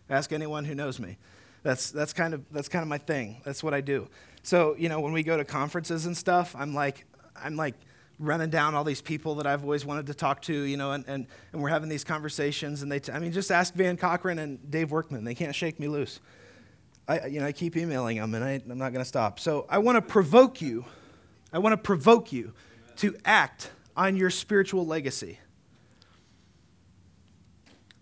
Ask 0.09 0.33
anyone 0.33 0.65
who 0.65 0.75
knows 0.75 0.99
me. 0.99 1.19
That's, 1.63 1.91
that's, 1.91 2.15
kind 2.15 2.33
of, 2.33 2.51
that's 2.51 2.71
kind 2.71 2.83
of 2.83 2.89
my 2.89 2.97
thing. 2.97 3.43
That's 3.45 3.63
what 3.63 3.75
I 3.75 3.83
do. 3.83 4.09
So, 4.43 4.75
you 4.79 4.89
know, 4.89 5.01
when 5.01 5.13
we 5.13 5.23
go 5.23 5.37
to 5.37 5.45
conferences 5.45 6.07
and 6.07 6.17
stuff, 6.17 6.57
I'm 6.57 6.73
like, 6.73 7.05
I'm 7.43 7.57
like 7.57 7.75
running 8.19 8.51
down 8.51 8.75
all 8.75 8.85
these 8.85 9.01
people 9.01 9.37
that 9.37 9.47
I've 9.47 9.63
always 9.63 9.85
wanted 9.85 10.07
to 10.07 10.15
talk 10.15 10.43
to, 10.43 10.53
you 10.53 10.77
know, 10.77 10.93
and, 10.93 11.05
and, 11.07 11.27
and 11.53 11.63
we're 11.63 11.69
having 11.69 11.89
these 11.89 12.05
conversations. 12.05 12.83
And 12.83 12.91
they, 12.91 12.99
t- 12.99 13.13
I 13.13 13.19
mean, 13.19 13.33
just 13.33 13.51
ask 13.51 13.75
Van 13.75 13.97
Cochran 13.97 14.39
and 14.39 14.71
Dave 14.71 14.91
Workman. 14.91 15.25
They 15.25 15.35
can't 15.35 15.55
shake 15.55 15.79
me 15.79 15.89
loose. 15.89 16.21
I, 17.07 17.27
you 17.27 17.41
know, 17.41 17.47
I 17.47 17.53
keep 17.53 17.77
emailing 17.77 18.17
them 18.19 18.35
and 18.35 18.45
I, 18.45 18.61
I'm 18.69 18.79
not 18.79 18.93
going 18.93 19.03
to 19.03 19.09
stop. 19.09 19.41
So 19.41 19.67
I 19.71 19.79
want 19.79 19.97
to 19.97 20.03
provoke 20.03 20.61
you 20.61 20.85
I 21.53 21.59
want 21.59 21.73
to 21.73 21.79
provoke 21.79 22.33
you 22.33 22.53
to 22.97 23.17
act 23.25 23.71
on 23.97 24.17
your 24.17 24.31
spiritual 24.31 24.87
legacy. 24.87 25.39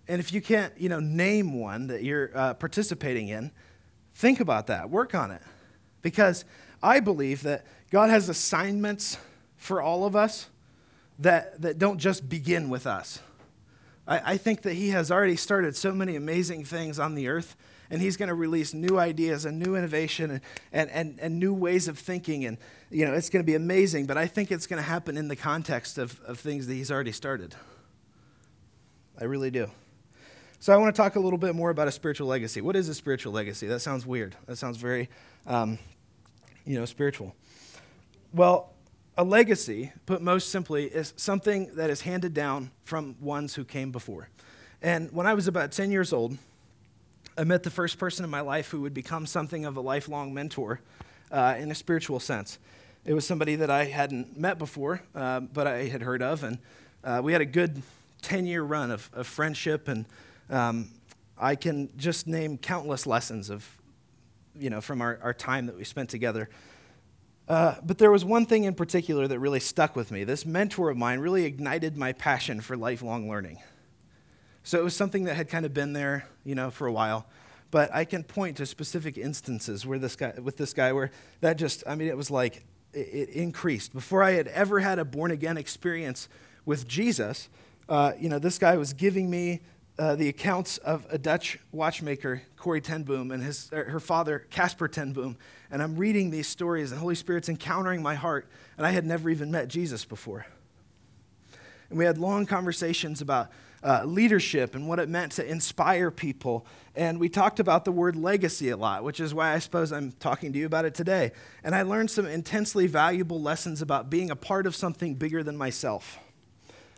And 0.08 0.20
if 0.20 0.32
you 0.32 0.40
can't, 0.40 0.72
you 0.78 0.88
know, 0.88 1.00
name 1.00 1.58
one 1.58 1.88
that 1.88 2.02
you're 2.02 2.30
uh, 2.34 2.54
participating 2.54 3.28
in, 3.28 3.50
think 4.14 4.40
about 4.40 4.68
that. 4.68 4.90
Work 4.90 5.14
on 5.14 5.30
it. 5.30 5.42
Because 6.02 6.44
I 6.82 7.00
believe 7.00 7.42
that 7.42 7.66
God 7.90 8.10
has 8.10 8.28
assignments 8.28 9.18
for 9.56 9.80
all 9.80 10.04
of 10.04 10.14
us 10.16 10.48
that, 11.18 11.60
that 11.62 11.78
don't 11.78 11.98
just 11.98 12.28
begin 12.28 12.68
with 12.68 12.86
us. 12.86 13.20
I, 14.06 14.32
I 14.32 14.36
think 14.36 14.62
that 14.62 14.74
He 14.74 14.90
has 14.90 15.10
already 15.10 15.36
started 15.36 15.76
so 15.76 15.92
many 15.92 16.16
amazing 16.16 16.64
things 16.64 16.98
on 16.98 17.14
the 17.14 17.28
earth 17.28 17.56
and 17.90 18.00
he's 18.00 18.16
going 18.16 18.28
to 18.28 18.34
release 18.34 18.74
new 18.74 18.98
ideas 18.98 19.44
and 19.44 19.58
new 19.58 19.76
innovation 19.76 20.30
and, 20.30 20.40
and, 20.72 20.90
and, 20.90 21.20
and 21.20 21.38
new 21.38 21.54
ways 21.54 21.88
of 21.88 21.98
thinking. 21.98 22.44
And, 22.44 22.58
you 22.90 23.04
know, 23.04 23.14
it's 23.14 23.30
going 23.30 23.42
to 23.42 23.46
be 23.46 23.54
amazing, 23.54 24.06
but 24.06 24.16
I 24.16 24.26
think 24.26 24.50
it's 24.50 24.66
going 24.66 24.82
to 24.82 24.88
happen 24.88 25.16
in 25.16 25.28
the 25.28 25.36
context 25.36 25.98
of, 25.98 26.20
of 26.22 26.38
things 26.38 26.66
that 26.66 26.74
he's 26.74 26.90
already 26.90 27.12
started. 27.12 27.54
I 29.18 29.24
really 29.24 29.50
do. 29.50 29.70
So 30.58 30.72
I 30.72 30.76
want 30.76 30.94
to 30.94 31.00
talk 31.00 31.16
a 31.16 31.20
little 31.20 31.38
bit 31.38 31.54
more 31.54 31.70
about 31.70 31.86
a 31.86 31.92
spiritual 31.92 32.26
legacy. 32.26 32.60
What 32.60 32.76
is 32.76 32.88
a 32.88 32.94
spiritual 32.94 33.32
legacy? 33.32 33.66
That 33.66 33.80
sounds 33.80 34.06
weird. 34.06 34.34
That 34.46 34.56
sounds 34.56 34.78
very, 34.78 35.08
um, 35.46 35.78
you 36.64 36.78
know, 36.78 36.86
spiritual. 36.86 37.34
Well, 38.32 38.72
a 39.16 39.24
legacy, 39.24 39.92
put 40.04 40.20
most 40.20 40.50
simply, 40.50 40.86
is 40.86 41.14
something 41.16 41.74
that 41.76 41.90
is 41.90 42.02
handed 42.02 42.34
down 42.34 42.70
from 42.82 43.16
ones 43.20 43.54
who 43.54 43.64
came 43.64 43.90
before. 43.90 44.28
And 44.82 45.10
when 45.12 45.26
I 45.26 45.34
was 45.34 45.48
about 45.48 45.72
10 45.72 45.90
years 45.90 46.12
old, 46.12 46.36
I 47.38 47.44
met 47.44 47.62
the 47.62 47.70
first 47.70 47.98
person 47.98 48.24
in 48.24 48.30
my 48.30 48.40
life 48.40 48.70
who 48.70 48.80
would 48.82 48.94
become 48.94 49.26
something 49.26 49.64
of 49.64 49.76
a 49.76 49.80
lifelong 49.80 50.34
mentor 50.34 50.80
uh, 51.30 51.54
in 51.58 51.70
a 51.70 51.74
spiritual 51.74 52.20
sense. 52.20 52.58
It 53.04 53.14
was 53.14 53.26
somebody 53.26 53.56
that 53.56 53.70
I 53.70 53.84
hadn't 53.84 54.38
met 54.38 54.58
before, 54.58 55.02
uh, 55.14 55.40
but 55.40 55.66
I 55.66 55.84
had 55.84 56.02
heard 56.02 56.22
of, 56.22 56.42
and 56.42 56.58
uh, 57.04 57.20
we 57.22 57.32
had 57.32 57.40
a 57.40 57.46
good 57.46 57.82
10 58.22 58.46
year 58.46 58.62
run 58.62 58.90
of, 58.90 59.08
of 59.14 59.26
friendship, 59.26 59.88
and 59.88 60.04
um, 60.50 60.90
I 61.38 61.54
can 61.54 61.90
just 61.96 62.26
name 62.26 62.58
countless 62.58 63.06
lessons 63.06 63.50
of, 63.50 63.66
you 64.58 64.68
know, 64.68 64.80
from 64.80 65.00
our, 65.00 65.18
our 65.22 65.34
time 65.34 65.66
that 65.66 65.76
we 65.76 65.84
spent 65.84 66.10
together. 66.10 66.48
Uh, 67.48 67.76
but 67.84 67.98
there 67.98 68.10
was 68.10 68.24
one 68.24 68.44
thing 68.44 68.64
in 68.64 68.74
particular 68.74 69.28
that 69.28 69.38
really 69.38 69.60
stuck 69.60 69.94
with 69.94 70.10
me. 70.10 70.24
This 70.24 70.44
mentor 70.44 70.90
of 70.90 70.96
mine 70.96 71.20
really 71.20 71.44
ignited 71.44 71.96
my 71.96 72.12
passion 72.12 72.60
for 72.60 72.76
lifelong 72.76 73.28
learning. 73.28 73.58
So 74.64 74.80
it 74.80 74.82
was 74.84 74.96
something 74.96 75.24
that 75.24 75.36
had 75.36 75.48
kind 75.48 75.64
of 75.64 75.72
been 75.72 75.92
there, 75.92 76.26
you 76.44 76.56
know, 76.56 76.70
for 76.70 76.88
a 76.88 76.92
while. 76.92 77.26
But 77.70 77.94
I 77.94 78.04
can 78.04 78.24
point 78.24 78.56
to 78.56 78.66
specific 78.66 79.16
instances 79.16 79.86
where 79.86 79.98
this 79.98 80.16
guy, 80.16 80.32
with 80.42 80.56
this 80.56 80.72
guy, 80.72 80.92
where 80.92 81.12
that 81.40 81.56
just, 81.56 81.84
I 81.86 81.94
mean, 81.94 82.08
it 82.08 82.16
was 82.16 82.30
like 82.30 82.64
it, 82.92 82.98
it 82.98 83.28
increased. 83.30 83.92
Before 83.92 84.24
I 84.24 84.32
had 84.32 84.48
ever 84.48 84.80
had 84.80 84.98
a 84.98 85.04
born 85.04 85.30
again 85.30 85.56
experience 85.56 86.28
with 86.64 86.88
Jesus, 86.88 87.48
uh, 87.88 88.12
you 88.18 88.28
know, 88.28 88.40
this 88.40 88.58
guy 88.58 88.76
was 88.76 88.92
giving 88.92 89.30
me 89.30 89.60
uh, 89.98 90.14
the 90.14 90.28
accounts 90.28 90.78
of 90.78 91.06
a 91.10 91.18
Dutch 91.18 91.58
watchmaker, 91.72 92.42
Corrie 92.56 92.80
ten 92.80 93.02
Boom, 93.02 93.30
and 93.30 93.42
his, 93.42 93.70
er, 93.72 93.84
her 93.84 94.00
father, 94.00 94.46
Casper 94.50 94.88
ten 94.88 95.12
Boom. 95.12 95.36
And 95.70 95.82
I'm 95.82 95.96
reading 95.96 96.30
these 96.30 96.46
stories, 96.46 96.92
and 96.92 96.98
the 96.98 97.02
Holy 97.02 97.14
Spirit's 97.14 97.48
encountering 97.48 98.02
my 98.02 98.14
heart, 98.14 98.48
and 98.76 98.86
I 98.86 98.90
had 98.90 99.06
never 99.06 99.30
even 99.30 99.50
met 99.50 99.68
Jesus 99.68 100.04
before. 100.04 100.46
And 101.88 101.98
we 101.98 102.04
had 102.04 102.18
long 102.18 102.46
conversations 102.46 103.20
about 103.20 103.50
uh, 103.82 104.02
leadership 104.04 104.74
and 104.74 104.88
what 104.88 104.98
it 104.98 105.08
meant 105.08 105.32
to 105.32 105.48
inspire 105.48 106.10
people. 106.10 106.66
And 106.96 107.20
we 107.20 107.28
talked 107.28 107.60
about 107.60 107.84
the 107.84 107.92
word 107.92 108.16
legacy 108.16 108.70
a 108.70 108.76
lot, 108.76 109.04
which 109.04 109.20
is 109.20 109.32
why 109.32 109.52
I 109.52 109.60
suppose 109.60 109.92
I'm 109.92 110.12
talking 110.12 110.52
to 110.52 110.58
you 110.58 110.66
about 110.66 110.84
it 110.84 110.94
today. 110.94 111.30
And 111.62 111.74
I 111.74 111.82
learned 111.82 112.10
some 112.10 112.26
intensely 112.26 112.86
valuable 112.86 113.40
lessons 113.40 113.82
about 113.82 114.10
being 114.10 114.30
a 114.30 114.36
part 114.36 114.66
of 114.66 114.74
something 114.74 115.14
bigger 115.14 115.42
than 115.42 115.56
myself. 115.56 116.18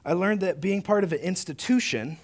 I 0.05 0.15
learned 0.15 0.41
that 0.41 0.61
being 0.61 0.81
part 0.81 1.05
of 1.05 1.13
an 1.13 1.19
institution 1.19 2.19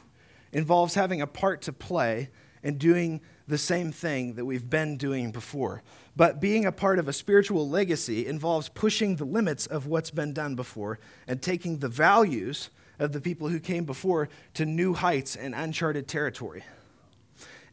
involves 0.55 0.95
having 0.95 1.21
a 1.21 1.27
part 1.27 1.61
to 1.63 1.73
play 1.73 2.31
and 2.63 2.79
doing 2.79 3.21
the 3.47 3.59
same 3.59 3.93
thing 3.93 4.35
that 4.35 4.47
we've 4.47 4.71
been 4.71 4.97
doing 4.97 5.31
before. 5.31 5.83
But 6.17 6.41
being 6.41 6.65
a 6.65 6.73
part 6.73 6.99
of 6.99 7.09
a 7.09 7.13
spiritual 7.13 7.69
legacy 7.69 8.27
involves 8.27 8.71
pushing 8.71 9.17
the 9.17 9.27
limits 9.27 9.67
of 9.67 9.87
what's 9.87 10.11
been 10.11 10.33
done 10.33 10.55
before 10.55 10.99
and 11.27 11.43
taking 11.43 11.79
the 11.79 11.89
values 11.89 12.71
of 12.99 13.13
the 13.13 13.21
people 13.21 13.49
who 13.49 13.61
came 13.61 13.85
before 13.85 14.29
to 14.55 14.65
new 14.65 14.95
heights 14.95 15.37
and 15.37 15.55
uncharted 15.55 16.09
territory. 16.09 16.65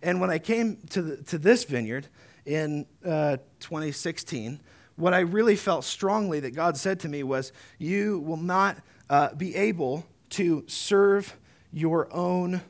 And 0.02 0.20
when 0.20 0.30
I 0.30 0.40
came 0.40 0.78
to, 0.90 1.02
the, 1.02 1.24
to 1.24 1.38
this 1.38 1.64
vineyard 1.64 2.08
in 2.46 2.88
uh, 3.06 3.38
2016, 3.60 4.60
what 4.96 5.14
I 5.14 5.20
really 5.20 5.56
felt 5.56 5.86
strongly 5.86 6.40
that 6.42 6.56
God 6.56 6.76
said 6.76 7.00
to 7.02 7.10
me 7.10 7.24
was, 7.24 7.54
You 7.78 8.20
will 8.20 8.38
not 8.38 8.78
uh, 9.10 9.34
be 9.36 9.56
able 9.56 10.06
to 10.32 10.64
serve 10.68 11.38
your 11.72 12.12
own 12.14 12.62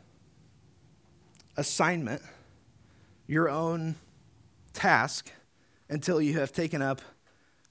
assignment, 1.57 2.21
your 3.27 3.49
own 3.49 3.95
task, 4.73 5.31
until 5.89 6.21
you 6.21 6.39
have 6.39 6.51
taken 6.51 6.81
up 6.81 7.01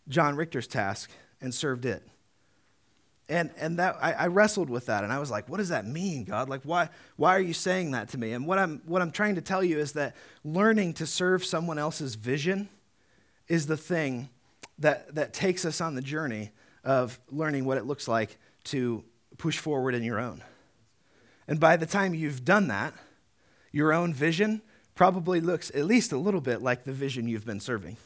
John 0.08 0.36
Richter's 0.36 0.66
task 0.66 1.10
and 1.40 1.54
served 1.54 1.86
it. 1.86 2.02
And, 3.28 3.50
and 3.58 3.78
that 3.78 3.96
I, 4.02 4.12
I, 4.12 4.26
wrestled 4.26 4.68
with 4.68 4.86
that 4.86 5.04
and 5.04 5.12
I 5.12 5.20
was 5.20 5.30
like, 5.30 5.48
what 5.48 5.58
does 5.58 5.68
that 5.68 5.86
mean, 5.86 6.24
God? 6.24 6.48
Like 6.48 6.62
why 6.64 6.88
why 7.14 7.36
are 7.36 7.40
you 7.40 7.52
saying 7.52 7.92
that 7.92 8.08
to 8.08 8.18
me? 8.18 8.32
And 8.32 8.44
what 8.44 8.58
I'm 8.58 8.82
what 8.86 9.00
I'm 9.02 9.12
trying 9.12 9.36
to 9.36 9.40
tell 9.40 9.62
you 9.62 9.78
is 9.78 9.92
that 9.92 10.16
learning 10.42 10.94
to 10.94 11.06
serve 11.06 11.44
someone 11.44 11.78
else's 11.78 12.16
vision 12.16 12.68
is 13.46 13.68
the 13.68 13.76
thing 13.76 14.30
that 14.80 15.14
that 15.14 15.32
takes 15.32 15.64
us 15.64 15.80
on 15.80 15.94
the 15.94 16.02
journey 16.02 16.50
of 16.82 17.20
learning 17.30 17.64
what 17.66 17.78
it 17.78 17.86
looks 17.86 18.08
like 18.08 18.36
to 18.64 19.04
push 19.38 19.58
forward 19.58 19.94
in 19.94 20.02
your 20.02 20.18
own. 20.18 20.42
And 21.46 21.60
by 21.60 21.76
the 21.76 21.86
time 21.86 22.14
you've 22.14 22.44
done 22.44 22.66
that, 22.66 22.94
your 23.72 23.92
own 23.92 24.12
vision 24.12 24.62
probably 24.94 25.40
looks 25.40 25.70
at 25.70 25.86
least 25.86 26.12
a 26.12 26.18
little 26.18 26.40
bit 26.40 26.62
like 26.62 26.84
the 26.84 26.92
vision 26.92 27.28
you've 27.28 27.46
been 27.46 27.60
serving. 27.60 27.96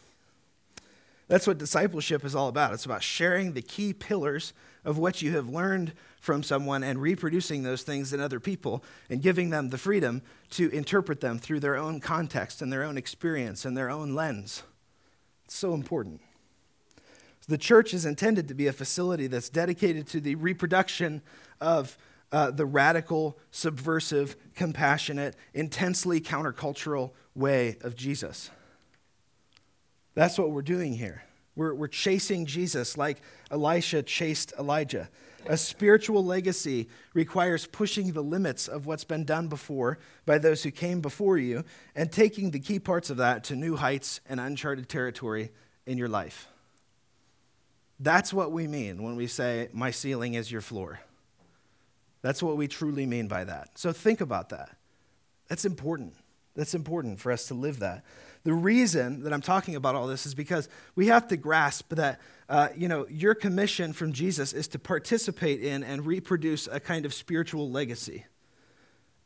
That's 1.27 1.46
what 1.46 1.59
discipleship 1.59 2.24
is 2.24 2.35
all 2.35 2.48
about. 2.48 2.74
It's 2.74 2.85
about 2.85 3.03
sharing 3.03 3.53
the 3.53 3.62
key 3.62 3.92
pillars 3.92 4.53
of 4.85 4.98
what 4.98 5.22
you 5.22 5.33
have 5.33 5.48
learned 5.48 5.92
from 6.20 6.42
someone 6.42 6.83
and 6.83 7.00
reproducing 7.00 7.62
those 7.62 7.83
things 7.83 8.12
in 8.12 8.20
other 8.20 8.40
people 8.40 8.85
and 9.09 9.22
giving 9.22 9.50
them 9.50 9.70
the 9.70 9.79
freedom 9.79 10.22
to 10.50 10.68
interpret 10.70 11.20
them 11.20 11.38
through 11.38 11.61
their 11.61 11.77
own 11.77 12.00
context 12.00 12.61
and 12.61 12.72
their 12.72 12.83
own 12.83 12.98
experience 12.98 13.64
and 13.64 13.77
their 13.77 13.90
own 13.90 14.14
lens. 14.14 14.62
It's 15.46 15.57
so 15.57 15.72
important. 15.74 16.20
The 17.46 17.59
church 17.59 17.92
is 17.92 18.07
intended 18.07 18.48
to 18.48 18.55
be 18.55 18.66
a 18.66 18.72
facility 18.72 19.27
that's 19.27 19.50
dedicated 19.50 20.07
to 20.09 20.20
the 20.20 20.35
reproduction 20.35 21.20
of 21.61 21.98
uh, 22.35 22.51
the 22.51 22.66
radical, 22.66 23.38
subversive, 23.53 24.35
compassionate, 24.57 25.37
intensely 25.55 26.20
countercultural 26.20 27.12
way 27.37 27.77
of 27.83 27.94
Jesus. 27.94 28.51
That's 30.14 30.37
what 30.37 30.51
we're 30.51 30.62
doing 30.62 30.94
here. 30.94 31.23
We're, 31.55 31.75
we're 31.75 31.87
chasing 31.87 32.44
Jesus 32.44 32.99
like 32.99 33.23
Elisha 33.53 34.03
chased 34.03 34.53
Elijah. 34.59 35.11
A 35.47 35.57
spiritual 35.57 36.25
legacy 36.25 36.88
requires 37.12 37.68
pushing 37.68 38.11
the 38.11 38.23
limits 38.23 38.66
of 38.66 38.85
what's 38.85 39.05
been 39.05 39.25
done 39.25 39.47
before 39.47 40.01
by 40.27 40.38
those 40.38 40.64
who 40.64 40.73
came 40.73 41.01
before 41.01 41.38
you 41.38 41.62
and 41.94 42.11
taking 42.11 42.51
the 42.51 42.59
key 42.59 42.81
parts 42.81 43.11
of 43.11 43.18
that 43.18 43.44
to 43.44 43.55
new 43.55 43.77
heights 43.77 44.20
and 44.29 44.40
uncharted 44.40 44.88
territory 44.88 45.53
in 45.87 45.99
your 45.99 46.09
life. 46.09 46.49
That's 48.01 48.35
what 48.35 48.51
we 48.51 48.66
mean 48.66 49.05
when 49.05 49.14
we 49.14 49.29
say, 49.29 49.68
My 49.73 49.92
ceiling 49.92 50.35
is 50.35 50.51
your 50.51 50.62
floor. 50.62 50.99
That's 52.24 52.42
what 52.42 52.56
we 52.56 52.68
truly 52.68 53.04
mean 53.04 53.28
by 53.28 53.44
that. 53.44 53.78
So 53.78 53.92
think 53.92 54.22
about 54.22 54.48
that. 54.48 54.70
That's 55.48 55.66
important. 55.66 56.14
That's 56.56 56.72
important 56.72 57.20
for 57.20 57.30
us 57.30 57.48
to 57.48 57.54
live 57.54 57.80
that. 57.80 58.02
The 58.44 58.54
reason 58.54 59.24
that 59.24 59.32
I'm 59.34 59.42
talking 59.42 59.76
about 59.76 59.94
all 59.94 60.06
this 60.06 60.24
is 60.24 60.34
because 60.34 60.70
we 60.94 61.08
have 61.08 61.28
to 61.28 61.37
grasp 61.37 61.90
that, 61.90 62.22
uh, 62.48 62.68
you 62.74 62.88
know, 62.88 63.06
your 63.10 63.34
commission 63.34 63.92
from 63.92 64.14
Jesus 64.14 64.54
is 64.54 64.66
to 64.68 64.78
participate 64.78 65.60
in 65.62 65.84
and 65.84 66.06
reproduce 66.06 66.66
a 66.66 66.80
kind 66.80 67.04
of 67.04 67.12
spiritual 67.12 67.70
legacy. 67.70 68.24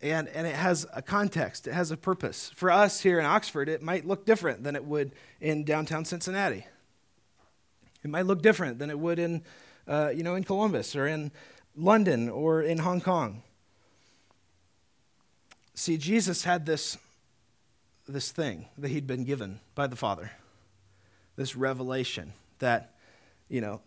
And, 0.03 0.27
and 0.31 0.45
it 0.45 0.57
has 0.57 0.85
a 0.93 1.01
context, 1.01 1.69
it 1.69 1.75
has 1.75 1.93
a 1.93 1.97
purpose. 1.97 2.51
For 2.57 2.69
us 2.69 3.01
here 3.01 3.21
in 3.21 3.25
Oxford, 3.25 3.69
it 3.69 3.81
might 3.81 4.09
look 4.09 4.27
different 4.27 4.65
than 4.65 4.75
it 4.75 4.85
would 4.85 5.13
in 5.41 5.63
downtown 5.63 6.05
Cincinnati. 6.05 6.67
It 8.03 8.11
might 8.11 8.27
look 8.27 8.43
different 8.43 8.81
than 8.81 8.91
it 8.91 8.99
would 8.99 9.21
in, 9.21 9.45
uh, 9.87 10.11
you 10.13 10.25
know, 10.25 10.35
in 10.35 10.43
Columbus 10.43 10.97
or 10.97 11.07
in 11.07 11.31
London 11.79 12.29
or 12.29 12.61
in 12.61 12.79
Hong 12.79 13.01
Kong. 13.01 13.43
See, 15.75 15.97
Jesus 15.97 16.43
had 16.43 16.67
this, 16.67 16.99
this 18.09 18.33
thing 18.33 18.67
that 18.77 18.89
he'd 18.89 19.07
been 19.07 19.25
given 19.25 19.61
by 19.77 19.87
the 19.87 19.97
Father, 19.97 20.33
this 21.37 21.55
revelation 21.55 22.33
that, 22.59 22.95
you 23.49 23.61
know, 23.61 23.81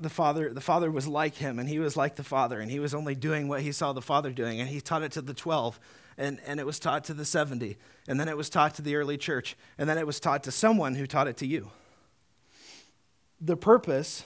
the 0.00 0.08
father 0.08 0.54
the 0.54 0.60
father 0.60 0.92
was 0.92 1.08
like 1.08 1.34
him 1.34 1.58
and 1.58 1.68
he 1.68 1.80
was 1.80 1.96
like 1.96 2.14
the 2.14 2.22
father 2.22 2.60
and 2.60 2.70
he 2.70 2.78
was 2.78 2.94
only 2.94 3.16
doing 3.16 3.48
what 3.48 3.62
he 3.62 3.72
saw 3.72 3.92
the 3.92 4.00
father 4.00 4.30
doing 4.30 4.60
and 4.60 4.68
he 4.68 4.80
taught 4.80 5.02
it 5.02 5.10
to 5.10 5.20
the 5.20 5.34
12 5.34 5.80
and, 6.16 6.38
and 6.46 6.60
it 6.60 6.66
was 6.66 6.78
taught 6.78 7.02
to 7.02 7.12
the 7.12 7.24
70 7.24 7.76
and 8.06 8.20
then 8.20 8.28
it 8.28 8.36
was 8.36 8.48
taught 8.48 8.76
to 8.76 8.82
the 8.82 8.94
early 8.94 9.16
church 9.16 9.56
and 9.76 9.88
then 9.88 9.98
it 9.98 10.06
was 10.06 10.20
taught 10.20 10.44
to 10.44 10.52
someone 10.52 10.94
who 10.94 11.04
taught 11.04 11.26
it 11.26 11.36
to 11.36 11.46
you 11.48 11.72
the 13.40 13.56
purpose 13.56 14.22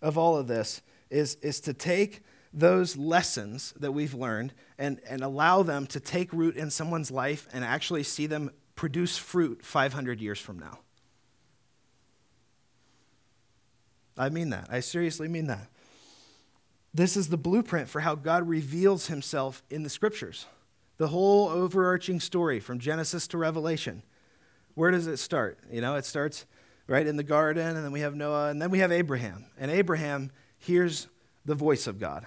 of 0.00 0.16
all 0.16 0.36
of 0.36 0.46
this 0.46 0.80
is, 1.10 1.36
is 1.36 1.60
to 1.60 1.72
take 1.72 2.22
those 2.56 2.96
lessons 2.96 3.74
that 3.78 3.92
we've 3.92 4.14
learned 4.14 4.54
and, 4.78 4.98
and 5.06 5.22
allow 5.22 5.62
them 5.62 5.86
to 5.86 6.00
take 6.00 6.32
root 6.32 6.56
in 6.56 6.70
someone's 6.70 7.10
life 7.10 7.46
and 7.52 7.62
actually 7.62 8.02
see 8.02 8.26
them 8.26 8.50
produce 8.74 9.18
fruit 9.18 9.62
500 9.62 10.20
years 10.22 10.40
from 10.40 10.58
now. 10.58 10.78
I 14.16 14.30
mean 14.30 14.48
that. 14.50 14.68
I 14.70 14.80
seriously 14.80 15.28
mean 15.28 15.48
that. 15.48 15.68
This 16.94 17.14
is 17.14 17.28
the 17.28 17.36
blueprint 17.36 17.90
for 17.90 18.00
how 18.00 18.14
God 18.14 18.48
reveals 18.48 19.08
himself 19.08 19.62
in 19.68 19.82
the 19.82 19.90
scriptures. 19.90 20.46
The 20.96 21.08
whole 21.08 21.50
overarching 21.50 22.20
story 22.20 22.58
from 22.58 22.78
Genesis 22.78 23.26
to 23.28 23.38
Revelation. 23.38 24.02
Where 24.74 24.90
does 24.90 25.06
it 25.06 25.18
start? 25.18 25.58
You 25.70 25.82
know, 25.82 25.96
it 25.96 26.06
starts 26.06 26.46
right 26.86 27.06
in 27.06 27.18
the 27.18 27.22
garden, 27.22 27.76
and 27.76 27.84
then 27.84 27.92
we 27.92 28.00
have 28.00 28.14
Noah, 28.14 28.48
and 28.48 28.62
then 28.62 28.70
we 28.70 28.78
have 28.78 28.92
Abraham. 28.92 29.44
And 29.58 29.70
Abraham 29.70 30.30
hears 30.58 31.08
the 31.44 31.54
voice 31.54 31.86
of 31.86 32.00
God 32.00 32.26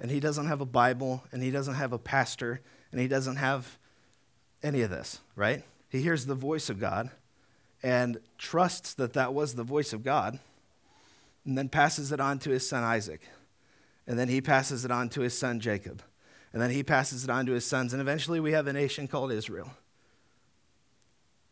and 0.00 0.10
he 0.10 0.18
doesn't 0.18 0.46
have 0.46 0.60
a 0.60 0.66
Bible, 0.66 1.22
and 1.30 1.42
he 1.42 1.50
doesn't 1.50 1.74
have 1.74 1.92
a 1.92 1.98
pastor, 1.98 2.60
and 2.90 3.00
he 3.00 3.06
doesn't 3.06 3.36
have 3.36 3.78
any 4.62 4.82
of 4.82 4.90
this, 4.90 5.20
right? 5.36 5.62
He 5.88 6.00
hears 6.00 6.26
the 6.26 6.34
voice 6.34 6.70
of 6.70 6.80
God 6.80 7.10
and 7.82 8.18
trusts 8.38 8.94
that 8.94 9.12
that 9.14 9.32
was 9.32 9.54
the 9.54 9.62
voice 9.62 9.92
of 9.92 10.02
God, 10.02 10.38
and 11.44 11.56
then 11.56 11.68
passes 11.68 12.12
it 12.12 12.20
on 12.20 12.38
to 12.40 12.50
his 12.50 12.68
son 12.68 12.82
Isaac. 12.82 13.22
And 14.06 14.18
then 14.18 14.28
he 14.28 14.40
passes 14.40 14.84
it 14.84 14.90
on 14.90 15.08
to 15.10 15.20
his 15.20 15.38
son 15.38 15.60
Jacob. 15.60 16.02
And 16.52 16.60
then 16.60 16.70
he 16.70 16.82
passes 16.82 17.24
it 17.24 17.30
on 17.30 17.46
to 17.46 17.52
his 17.52 17.64
sons. 17.64 17.92
And 17.92 18.02
eventually 18.02 18.40
we 18.40 18.52
have 18.52 18.66
a 18.66 18.72
nation 18.72 19.06
called 19.06 19.30
Israel. 19.30 19.70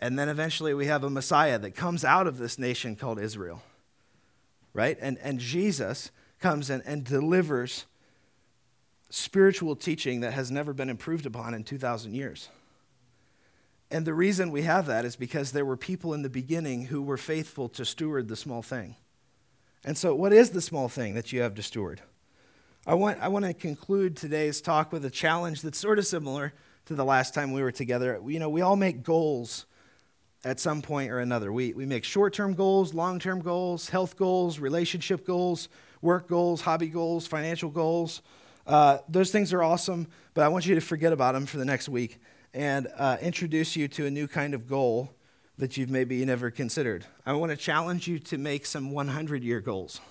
And 0.01 0.19
then 0.19 0.29
eventually 0.29 0.75
we 0.75 0.87
have 0.87 1.05
a 1.05 1.11
Messiah 1.11 1.59
that 1.59 1.77
comes 1.77 2.05
out 2.05 2.27
of 2.27 2.39
this 2.39 2.59
nation 2.59 2.97
called 2.97 3.21
Israel. 3.21 3.63
Right? 4.73 4.99
And, 5.01 5.19
and 5.23 5.39
Jesus 5.39 6.11
comes 6.41 6.69
and 6.69 7.05
delivers 7.05 7.87
spiritual 9.11 9.77
teaching 9.77 10.21
that 10.21 10.33
has 10.33 10.51
never 10.51 10.73
been 10.73 10.91
improved 10.91 11.27
upon 11.27 11.55
in 11.55 11.65
2,000 11.65 12.15
years. 12.15 12.49
And 13.91 14.05
the 14.05 14.15
reason 14.15 14.51
we 14.51 14.63
have 14.63 14.87
that 14.87 15.05
is 15.05 15.17
because 15.17 15.53
there 15.53 15.65
were 15.65 15.77
people 15.77 16.13
in 16.13 16.23
the 16.23 16.29
beginning 16.29 16.87
who 16.87 17.03
were 17.03 17.17
faithful 17.17 17.69
to 17.71 17.85
steward 17.85 18.29
the 18.29 18.37
small 18.37 18.61
thing. 18.63 18.97
And 19.85 19.97
so, 19.97 20.15
what 20.15 20.33
is 20.33 20.51
the 20.51 20.61
small 20.61 20.89
thing 20.89 21.15
that 21.15 21.33
you 21.33 21.41
have 21.41 21.55
to 21.55 21.63
steward? 21.63 22.03
I 22.87 22.95
want, 22.95 23.19
I 23.21 23.29
want 23.29 23.45
to 23.45 23.55
conclude 23.55 24.17
today's 24.17 24.61
talk 24.61 24.93
with 24.93 25.05
a 25.05 25.11
challenge 25.11 25.63
that's 25.63 25.79
sort 25.79 25.99
of 25.99 26.07
similar 26.07 26.53
to 26.87 26.95
the 26.95 27.05
last 27.05 27.35
time 27.35 27.53
we 27.53 27.63
were 27.63 27.73
together. 27.73 28.21
You 28.27 28.39
know, 28.39 28.49
we 28.49 28.61
all 28.61 28.77
make 28.77 29.03
goals 29.03 29.67
at 30.45 30.61
some 30.61 30.83
point 30.83 31.11
or 31.11 31.19
another. 31.19 31.53
We, 31.53 31.73
we 31.73 31.87
make 31.87 32.05
short 32.05 32.35
term 32.35 32.55
goals, 32.55 32.95
long 32.95 33.19
term 33.19 33.41
goals, 33.41 33.89
health 33.89 34.17
goals, 34.17 34.59
relationship 34.59 35.27
goals, 35.27 35.69
work 36.03 36.29
goals, 36.29 36.63
hobby 36.63 36.89
goals, 36.89 37.27
financial 37.27 37.71
goals. 37.71 38.23
Uh, 38.69 38.99
those 39.09 39.31
things 39.31 39.55
are 39.55 39.63
awesome, 39.63 40.07
but 40.35 40.45
I 40.45 40.49
want 40.49 40.67
you 40.67 40.75
to 40.75 40.81
forget 40.83 41.11
about 41.11 41.33
them 41.33 41.47
for 41.47 41.57
the 41.57 41.65
next 41.65 41.89
week 41.89 42.21
and 42.53 42.87
uh, 42.99 43.17
introduce 43.23 43.77
you 43.77 43.89
to 43.89 44.05
a 44.05 44.11
new 44.11 44.29
kind 44.29 44.53
of 44.53 44.69
goal 44.69 45.15
that 45.57 45.79
you've 45.79 45.89
maybe 45.89 46.23
never 46.27 46.51
considered. 46.51 47.07
I 47.25 47.33
want 47.33 47.51
to 47.51 47.57
challenge 47.57 48.07
you 48.07 48.19
to 48.19 48.37
make 48.37 48.67
some 48.67 48.91
100 48.91 49.43
year 49.43 49.61
goals. 49.61 50.03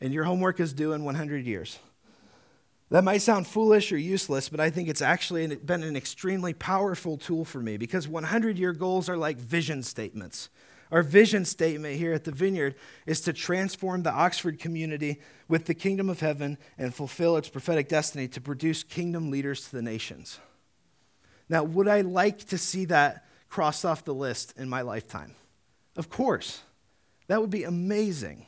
And 0.00 0.14
your 0.14 0.22
homework 0.22 0.60
is 0.60 0.72
due 0.72 0.92
in 0.92 1.04
100 1.04 1.44
years. 1.44 1.80
That 2.90 3.02
might 3.02 3.22
sound 3.22 3.48
foolish 3.48 3.90
or 3.90 3.98
useless, 3.98 4.48
but 4.48 4.60
I 4.60 4.70
think 4.70 4.88
it's 4.88 5.02
actually 5.02 5.48
been 5.56 5.82
an 5.82 5.96
extremely 5.96 6.54
powerful 6.54 7.18
tool 7.18 7.44
for 7.44 7.58
me 7.58 7.76
because 7.76 8.06
100 8.06 8.56
year 8.56 8.72
goals 8.72 9.08
are 9.08 9.16
like 9.16 9.36
vision 9.36 9.82
statements. 9.82 10.48
Our 10.90 11.02
vision 11.02 11.44
statement 11.44 11.96
here 11.96 12.12
at 12.12 12.24
the 12.24 12.32
Vineyard 12.32 12.76
is 13.06 13.20
to 13.22 13.32
transform 13.32 14.02
the 14.02 14.12
Oxford 14.12 14.58
community 14.58 15.20
with 15.48 15.66
the 15.66 15.74
kingdom 15.74 16.08
of 16.08 16.20
heaven 16.20 16.58
and 16.78 16.94
fulfill 16.94 17.36
its 17.36 17.48
prophetic 17.48 17.88
destiny 17.88 18.28
to 18.28 18.40
produce 18.40 18.82
kingdom 18.82 19.30
leaders 19.30 19.68
to 19.68 19.76
the 19.76 19.82
nations. 19.82 20.38
Now, 21.48 21.64
would 21.64 21.88
I 21.88 22.00
like 22.02 22.38
to 22.46 22.58
see 22.58 22.84
that 22.86 23.26
crossed 23.48 23.84
off 23.84 24.04
the 24.04 24.14
list 24.14 24.54
in 24.56 24.68
my 24.68 24.82
lifetime? 24.82 25.34
Of 25.96 26.08
course. 26.08 26.62
That 27.28 27.40
would 27.40 27.50
be 27.50 27.64
amazing. 27.64 28.46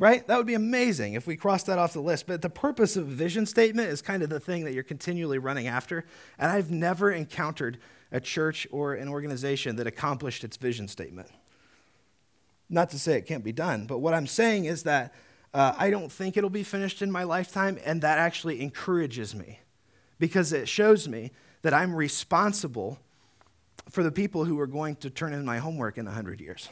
Right? 0.00 0.26
That 0.26 0.38
would 0.38 0.46
be 0.46 0.54
amazing 0.54 1.12
if 1.12 1.26
we 1.26 1.36
crossed 1.36 1.66
that 1.66 1.78
off 1.78 1.92
the 1.92 2.00
list. 2.00 2.26
But 2.26 2.40
the 2.40 2.48
purpose 2.48 2.96
of 2.96 3.06
a 3.06 3.10
vision 3.10 3.44
statement 3.44 3.90
is 3.90 4.00
kind 4.00 4.22
of 4.22 4.30
the 4.30 4.40
thing 4.40 4.64
that 4.64 4.72
you're 4.72 4.82
continually 4.82 5.36
running 5.36 5.66
after. 5.68 6.06
And 6.38 6.50
I've 6.50 6.70
never 6.70 7.12
encountered 7.12 7.76
a 8.10 8.18
church 8.18 8.66
or 8.72 8.94
an 8.94 9.08
organization 9.08 9.76
that 9.76 9.86
accomplished 9.86 10.42
its 10.42 10.56
vision 10.56 10.88
statement. 10.88 11.28
Not 12.70 12.88
to 12.90 12.98
say 12.98 13.18
it 13.18 13.26
can't 13.26 13.44
be 13.44 13.52
done, 13.52 13.86
but 13.86 13.98
what 13.98 14.14
I'm 14.14 14.26
saying 14.26 14.64
is 14.64 14.84
that 14.84 15.12
uh, 15.52 15.74
I 15.76 15.90
don't 15.90 16.10
think 16.10 16.38
it'll 16.38 16.48
be 16.48 16.62
finished 16.62 17.02
in 17.02 17.10
my 17.10 17.24
lifetime, 17.24 17.78
and 17.84 18.00
that 18.00 18.18
actually 18.18 18.62
encourages 18.62 19.34
me 19.34 19.60
because 20.18 20.54
it 20.54 20.66
shows 20.66 21.08
me 21.08 21.30
that 21.60 21.74
I'm 21.74 21.94
responsible 21.94 22.98
for 23.90 24.02
the 24.02 24.12
people 24.12 24.46
who 24.46 24.58
are 24.60 24.66
going 24.66 24.96
to 24.96 25.10
turn 25.10 25.34
in 25.34 25.44
my 25.44 25.58
homework 25.58 25.98
in 25.98 26.06
100 26.06 26.40
years. 26.40 26.70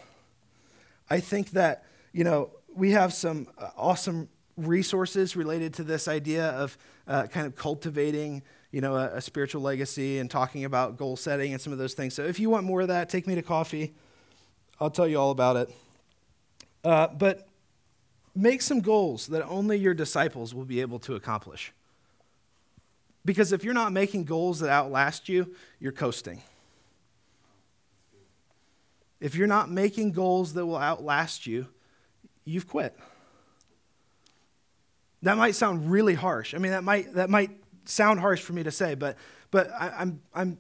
I 1.11 1.21
think 1.21 1.51
that, 1.51 1.85
you 2.13 2.25
know, 2.25 2.53
we 2.79 2.93
have 2.93 3.13
some 3.13 3.49
uh, 3.59 3.71
awesome 3.77 4.29
resources 4.57 5.35
related 5.35 5.75
to 5.75 5.83
this 5.83 6.07
idea 6.07 6.51
of 6.51 6.79
uh, 7.09 7.27
kind 7.27 7.47
of 7.47 7.57
cultivating 7.57 8.43
you 8.71 8.81
know 8.81 8.97
a, 8.97 9.17
a, 9.17 9.21
spiritual 9.21 9.63
legacy 9.63 10.19
and 10.19 10.31
talking 10.31 10.65
about 10.65 10.97
goal 10.97 11.17
setting 11.17 11.53
and 11.53 11.61
some 11.61 11.73
of 11.73 11.79
those 11.79 11.95
things. 11.95 12.15
So 12.15 12.25
if 12.25 12.39
you 12.39 12.51
want 12.51 12.65
more 12.65 12.83
of 12.83 12.89
that 12.89 13.09
take 13.09 13.27
me 13.27 13.35
to 13.35 13.43
coffee. 13.43 13.95
I'll 14.81 14.91
tell 14.91 15.09
you 15.09 15.19
all 15.19 15.33
about 15.33 15.57
it. 15.57 15.71
Uh, 16.85 17.09
but 17.09 17.49
make 18.37 18.63
some 18.63 18.81
goals 18.81 19.27
that 19.27 19.45
only 19.47 19.77
your 19.77 19.95
disciples 19.95 20.55
will 20.55 20.65
be 20.65 20.81
able 20.81 21.01
to 21.01 21.17
accomplish. 21.17 21.73
Because 23.25 23.51
if 23.51 23.65
you're 23.65 23.75
not 23.75 23.93
making 23.93 24.23
goals 24.25 24.61
that 24.61 24.71
outlast 24.71 25.29
you 25.29 25.55
you're 25.81 25.93
coasting. 25.93 26.43
If 29.21 29.35
you're 29.35 29.49
not 29.49 29.69
making 29.69 30.13
goals 30.13 30.55
that 30.55 30.65
will 30.65 30.79
outlast 30.79 31.45
you 31.45 31.67
you've 32.49 32.67
quit. 32.67 32.97
That 35.23 35.37
might 35.37 35.55
sound 35.55 35.91
really 35.91 36.15
harsh. 36.15 36.55
I 36.55 36.59
mean, 36.59 36.73
that 36.73 36.85
might, 36.85 37.15
that 37.15 37.29
might 37.29 37.51
sound 37.85 38.21
harsh 38.21 38.41
for 38.41 38.53
me 38.53 38.63
to 38.63 38.71
say, 38.71 38.95
but, 38.95 39.17
but 39.51 39.71
I, 39.73 39.93
I'm, 39.99 40.21
I'm 40.35 40.59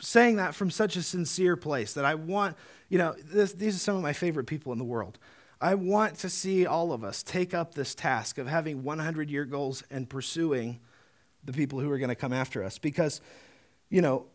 saying 0.00 0.36
that 0.36 0.54
from 0.54 0.70
such 0.70 0.96
a 0.96 1.02
sincere 1.02 1.56
place 1.56 1.94
that 1.94 2.04
I 2.04 2.14
want, 2.14 2.56
you 2.88 2.98
know, 2.98 3.14
this, 3.24 3.52
these 3.52 3.76
are 3.76 3.80
some 3.80 3.96
of 3.96 4.02
my 4.02 4.12
favorite 4.12 4.46
people 4.46 4.72
in 4.72 4.78
the 4.78 4.84
world. 4.84 5.18
I 5.60 5.74
want 5.74 6.16
to 6.18 6.28
see 6.28 6.66
all 6.66 6.92
of 6.92 7.02
us 7.02 7.22
take 7.22 7.54
up 7.54 7.74
this 7.74 7.94
task 7.94 8.38
of 8.38 8.46
having 8.46 8.82
100 8.82 9.30
year 9.30 9.44
goals 9.44 9.82
and 9.90 10.08
pursuing 10.08 10.80
the 11.44 11.52
people 11.52 11.80
who 11.80 11.90
are 11.90 11.98
going 11.98 12.10
to 12.10 12.14
come 12.14 12.32
after 12.32 12.62
us 12.62 12.78
because, 12.78 13.20
you 13.88 14.02
know, 14.02 14.26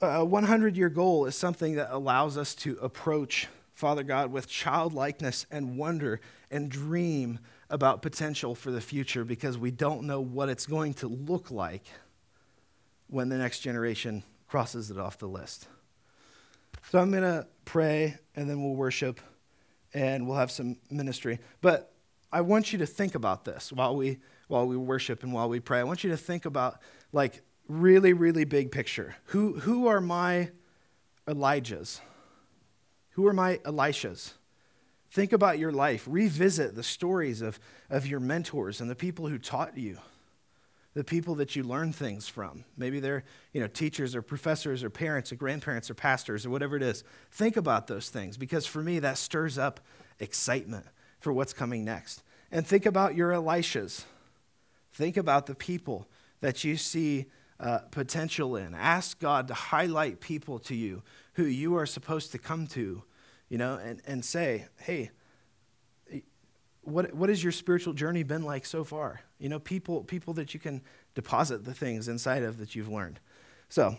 a 0.00 0.24
100 0.24 0.76
year 0.76 0.88
goal 0.88 1.26
is 1.26 1.36
something 1.36 1.76
that 1.76 1.88
allows 1.90 2.36
us 2.36 2.54
to 2.54 2.78
approach 2.80 3.48
Father 3.76 4.02
God, 4.02 4.32
with 4.32 4.48
childlikeness 4.48 5.44
and 5.50 5.76
wonder 5.76 6.22
and 6.50 6.70
dream 6.70 7.38
about 7.68 8.00
potential 8.00 8.54
for 8.54 8.70
the 8.70 8.80
future 8.80 9.22
because 9.22 9.58
we 9.58 9.70
don't 9.70 10.04
know 10.04 10.18
what 10.18 10.48
it's 10.48 10.64
going 10.64 10.94
to 10.94 11.08
look 11.08 11.50
like 11.50 11.84
when 13.08 13.28
the 13.28 13.36
next 13.36 13.60
generation 13.60 14.22
crosses 14.48 14.90
it 14.90 14.98
off 14.98 15.18
the 15.18 15.28
list. 15.28 15.68
So 16.90 16.98
I'm 16.98 17.10
going 17.10 17.22
to 17.22 17.46
pray 17.66 18.16
and 18.34 18.48
then 18.48 18.64
we'll 18.64 18.76
worship 18.76 19.20
and 19.92 20.26
we'll 20.26 20.38
have 20.38 20.50
some 20.50 20.78
ministry. 20.90 21.38
But 21.60 21.92
I 22.32 22.40
want 22.40 22.72
you 22.72 22.78
to 22.78 22.86
think 22.86 23.14
about 23.14 23.44
this 23.44 23.70
while 23.70 23.94
we 23.94 24.20
while 24.48 24.66
we 24.66 24.76
worship 24.78 25.22
and 25.22 25.34
while 25.34 25.50
we 25.50 25.60
pray. 25.60 25.80
I 25.80 25.84
want 25.84 26.02
you 26.02 26.08
to 26.10 26.16
think 26.16 26.46
about 26.46 26.80
like 27.12 27.42
really 27.68 28.14
really 28.14 28.44
big 28.44 28.72
picture. 28.72 29.16
Who 29.26 29.60
who 29.60 29.86
are 29.86 30.00
my 30.00 30.50
Elijahs? 31.28 32.00
Who 33.16 33.26
are 33.26 33.32
my 33.32 33.56
Elishas? 33.64 34.34
Think 35.10 35.32
about 35.32 35.58
your 35.58 35.72
life. 35.72 36.04
Revisit 36.06 36.74
the 36.74 36.82
stories 36.82 37.40
of, 37.40 37.58
of 37.88 38.06
your 38.06 38.20
mentors 38.20 38.78
and 38.78 38.90
the 38.90 38.94
people 38.94 39.26
who 39.28 39.38
taught 39.38 39.78
you, 39.78 39.96
the 40.92 41.02
people 41.02 41.34
that 41.36 41.56
you 41.56 41.62
learned 41.62 41.96
things 41.96 42.28
from. 42.28 42.66
Maybe 42.76 43.00
they're 43.00 43.24
you 43.54 43.62
know, 43.62 43.68
teachers 43.68 44.14
or 44.14 44.20
professors 44.20 44.84
or 44.84 44.90
parents 44.90 45.32
or 45.32 45.36
grandparents 45.36 45.88
or 45.88 45.94
pastors 45.94 46.44
or 46.44 46.50
whatever 46.50 46.76
it 46.76 46.82
is. 46.82 47.04
Think 47.30 47.56
about 47.56 47.86
those 47.86 48.10
things 48.10 48.36
because 48.36 48.66
for 48.66 48.82
me, 48.82 48.98
that 48.98 49.16
stirs 49.16 49.56
up 49.56 49.80
excitement 50.20 50.84
for 51.18 51.32
what's 51.32 51.54
coming 51.54 51.86
next. 51.86 52.22
And 52.52 52.66
think 52.66 52.84
about 52.84 53.14
your 53.14 53.30
Elishas. 53.30 54.04
Think 54.92 55.16
about 55.16 55.46
the 55.46 55.54
people 55.54 56.06
that 56.42 56.64
you 56.64 56.76
see 56.76 57.24
uh, 57.58 57.78
potential 57.90 58.56
in. 58.56 58.74
Ask 58.74 59.18
God 59.18 59.48
to 59.48 59.54
highlight 59.54 60.20
people 60.20 60.58
to 60.58 60.74
you 60.74 61.02
who 61.36 61.44
you 61.44 61.76
are 61.76 61.86
supposed 61.86 62.32
to 62.32 62.38
come 62.38 62.66
to, 62.66 63.02
you 63.48 63.58
know, 63.58 63.74
and, 63.74 64.00
and 64.06 64.24
say, 64.24 64.66
hey, 64.80 65.10
what, 66.82 67.12
what 67.14 67.28
has 67.28 67.42
your 67.42 67.52
spiritual 67.52 67.92
journey 67.92 68.22
been 68.22 68.42
like 68.42 68.64
so 68.64 68.84
far? 68.84 69.20
You 69.38 69.48
know, 69.48 69.58
people, 69.58 70.02
people 70.04 70.32
that 70.34 70.54
you 70.54 70.60
can 70.60 70.80
deposit 71.14 71.64
the 71.64 71.74
things 71.74 72.08
inside 72.08 72.42
of 72.42 72.58
that 72.58 72.74
you've 72.74 72.88
learned. 72.88 73.20
So 73.68 73.96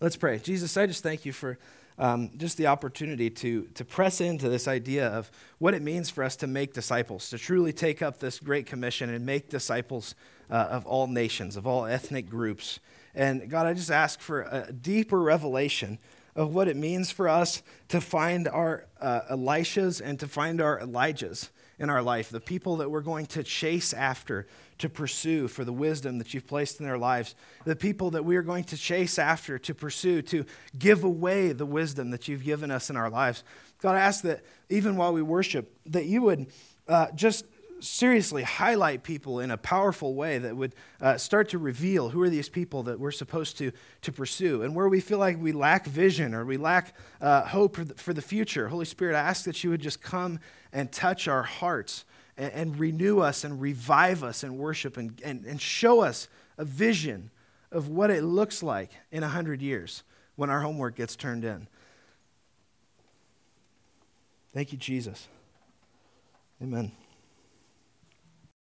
let's 0.00 0.16
pray. 0.16 0.38
Jesus, 0.38 0.76
I 0.76 0.86
just 0.86 1.02
thank 1.02 1.24
you 1.24 1.32
for 1.32 1.58
um, 1.98 2.30
just 2.36 2.56
the 2.56 2.66
opportunity 2.68 3.30
to, 3.30 3.64
to 3.74 3.84
press 3.84 4.20
into 4.20 4.48
this 4.48 4.68
idea 4.68 5.08
of 5.08 5.30
what 5.58 5.74
it 5.74 5.82
means 5.82 6.10
for 6.10 6.22
us 6.22 6.36
to 6.36 6.46
make 6.46 6.72
disciples, 6.72 7.30
to 7.30 7.38
truly 7.38 7.72
take 7.72 8.02
up 8.02 8.18
this 8.18 8.38
great 8.38 8.66
commission 8.66 9.10
and 9.10 9.24
make 9.26 9.48
disciples 9.48 10.14
uh, 10.50 10.54
of 10.54 10.86
all 10.86 11.06
nations, 11.06 11.56
of 11.56 11.66
all 11.66 11.84
ethnic 11.84 12.28
groups. 12.28 12.80
And 13.14 13.48
God, 13.48 13.66
I 13.66 13.74
just 13.74 13.90
ask 13.90 14.20
for 14.20 14.42
a 14.42 14.72
deeper 14.72 15.20
revelation 15.20 15.98
of 16.36 16.54
what 16.54 16.68
it 16.68 16.76
means 16.76 17.10
for 17.10 17.28
us 17.28 17.62
to 17.88 18.00
find 18.00 18.48
our 18.48 18.86
uh, 19.00 19.20
Elishas 19.30 20.00
and 20.00 20.18
to 20.20 20.26
find 20.26 20.60
our 20.60 20.80
Elijahs 20.80 21.50
in 21.78 21.90
our 21.90 22.02
life, 22.02 22.30
the 22.30 22.40
people 22.40 22.76
that 22.76 22.90
we're 22.90 23.00
going 23.00 23.26
to 23.26 23.42
chase 23.42 23.92
after, 23.92 24.46
to 24.78 24.88
pursue 24.88 25.48
for 25.48 25.64
the 25.64 25.72
wisdom 25.72 26.18
that 26.18 26.34
you've 26.34 26.46
placed 26.46 26.80
in 26.80 26.86
their 26.86 26.98
lives, 26.98 27.34
the 27.64 27.76
people 27.76 28.10
that 28.10 28.24
we 28.24 28.36
are 28.36 28.42
going 28.42 28.64
to 28.64 28.76
chase 28.76 29.18
after, 29.18 29.58
to 29.58 29.74
pursue, 29.74 30.22
to 30.22 30.44
give 30.78 31.04
away 31.04 31.52
the 31.52 31.66
wisdom 31.66 32.10
that 32.10 32.26
you've 32.28 32.44
given 32.44 32.70
us 32.70 32.90
in 32.90 32.96
our 32.96 33.10
lives. 33.10 33.44
God, 33.80 33.94
I 33.94 34.00
ask 34.00 34.22
that 34.22 34.42
even 34.68 34.96
while 34.96 35.12
we 35.12 35.22
worship, 35.22 35.76
that 35.86 36.06
you 36.06 36.22
would 36.22 36.46
uh, 36.88 37.08
just 37.14 37.44
seriously 37.84 38.42
highlight 38.42 39.02
people 39.02 39.40
in 39.40 39.50
a 39.50 39.56
powerful 39.56 40.14
way 40.14 40.38
that 40.38 40.56
would 40.56 40.74
uh, 41.00 41.16
start 41.16 41.48
to 41.50 41.58
reveal 41.58 42.10
who 42.10 42.22
are 42.22 42.30
these 42.30 42.48
people 42.48 42.82
that 42.84 42.98
we're 42.98 43.10
supposed 43.10 43.58
to, 43.58 43.72
to 44.02 44.12
pursue. 44.12 44.62
And 44.62 44.74
where 44.74 44.88
we 44.88 45.00
feel 45.00 45.18
like 45.18 45.40
we 45.40 45.52
lack 45.52 45.86
vision 45.86 46.34
or 46.34 46.44
we 46.44 46.56
lack 46.56 46.94
uh, 47.20 47.42
hope 47.42 47.76
for 47.76 47.84
the, 47.84 47.94
for 47.94 48.12
the 48.12 48.22
future, 48.22 48.68
Holy 48.68 48.84
Spirit, 48.84 49.14
I 49.14 49.20
ask 49.20 49.44
that 49.44 49.62
you 49.62 49.70
would 49.70 49.80
just 49.80 50.02
come 50.02 50.40
and 50.72 50.90
touch 50.90 51.28
our 51.28 51.42
hearts 51.42 52.04
and, 52.36 52.52
and 52.52 52.78
renew 52.78 53.20
us 53.20 53.44
and 53.44 53.60
revive 53.60 54.24
us 54.24 54.42
in 54.42 54.58
worship 54.58 54.96
and, 54.96 55.20
and, 55.24 55.44
and 55.44 55.60
show 55.60 56.00
us 56.00 56.28
a 56.58 56.64
vision 56.64 57.30
of 57.70 57.88
what 57.88 58.10
it 58.10 58.22
looks 58.22 58.62
like 58.62 58.90
in 59.10 59.22
100 59.22 59.60
years 59.60 60.02
when 60.36 60.50
our 60.50 60.60
homework 60.60 60.96
gets 60.96 61.16
turned 61.16 61.44
in. 61.44 61.66
Thank 64.52 64.72
you, 64.72 64.78
Jesus. 64.78 65.28
Amen. 66.62 66.92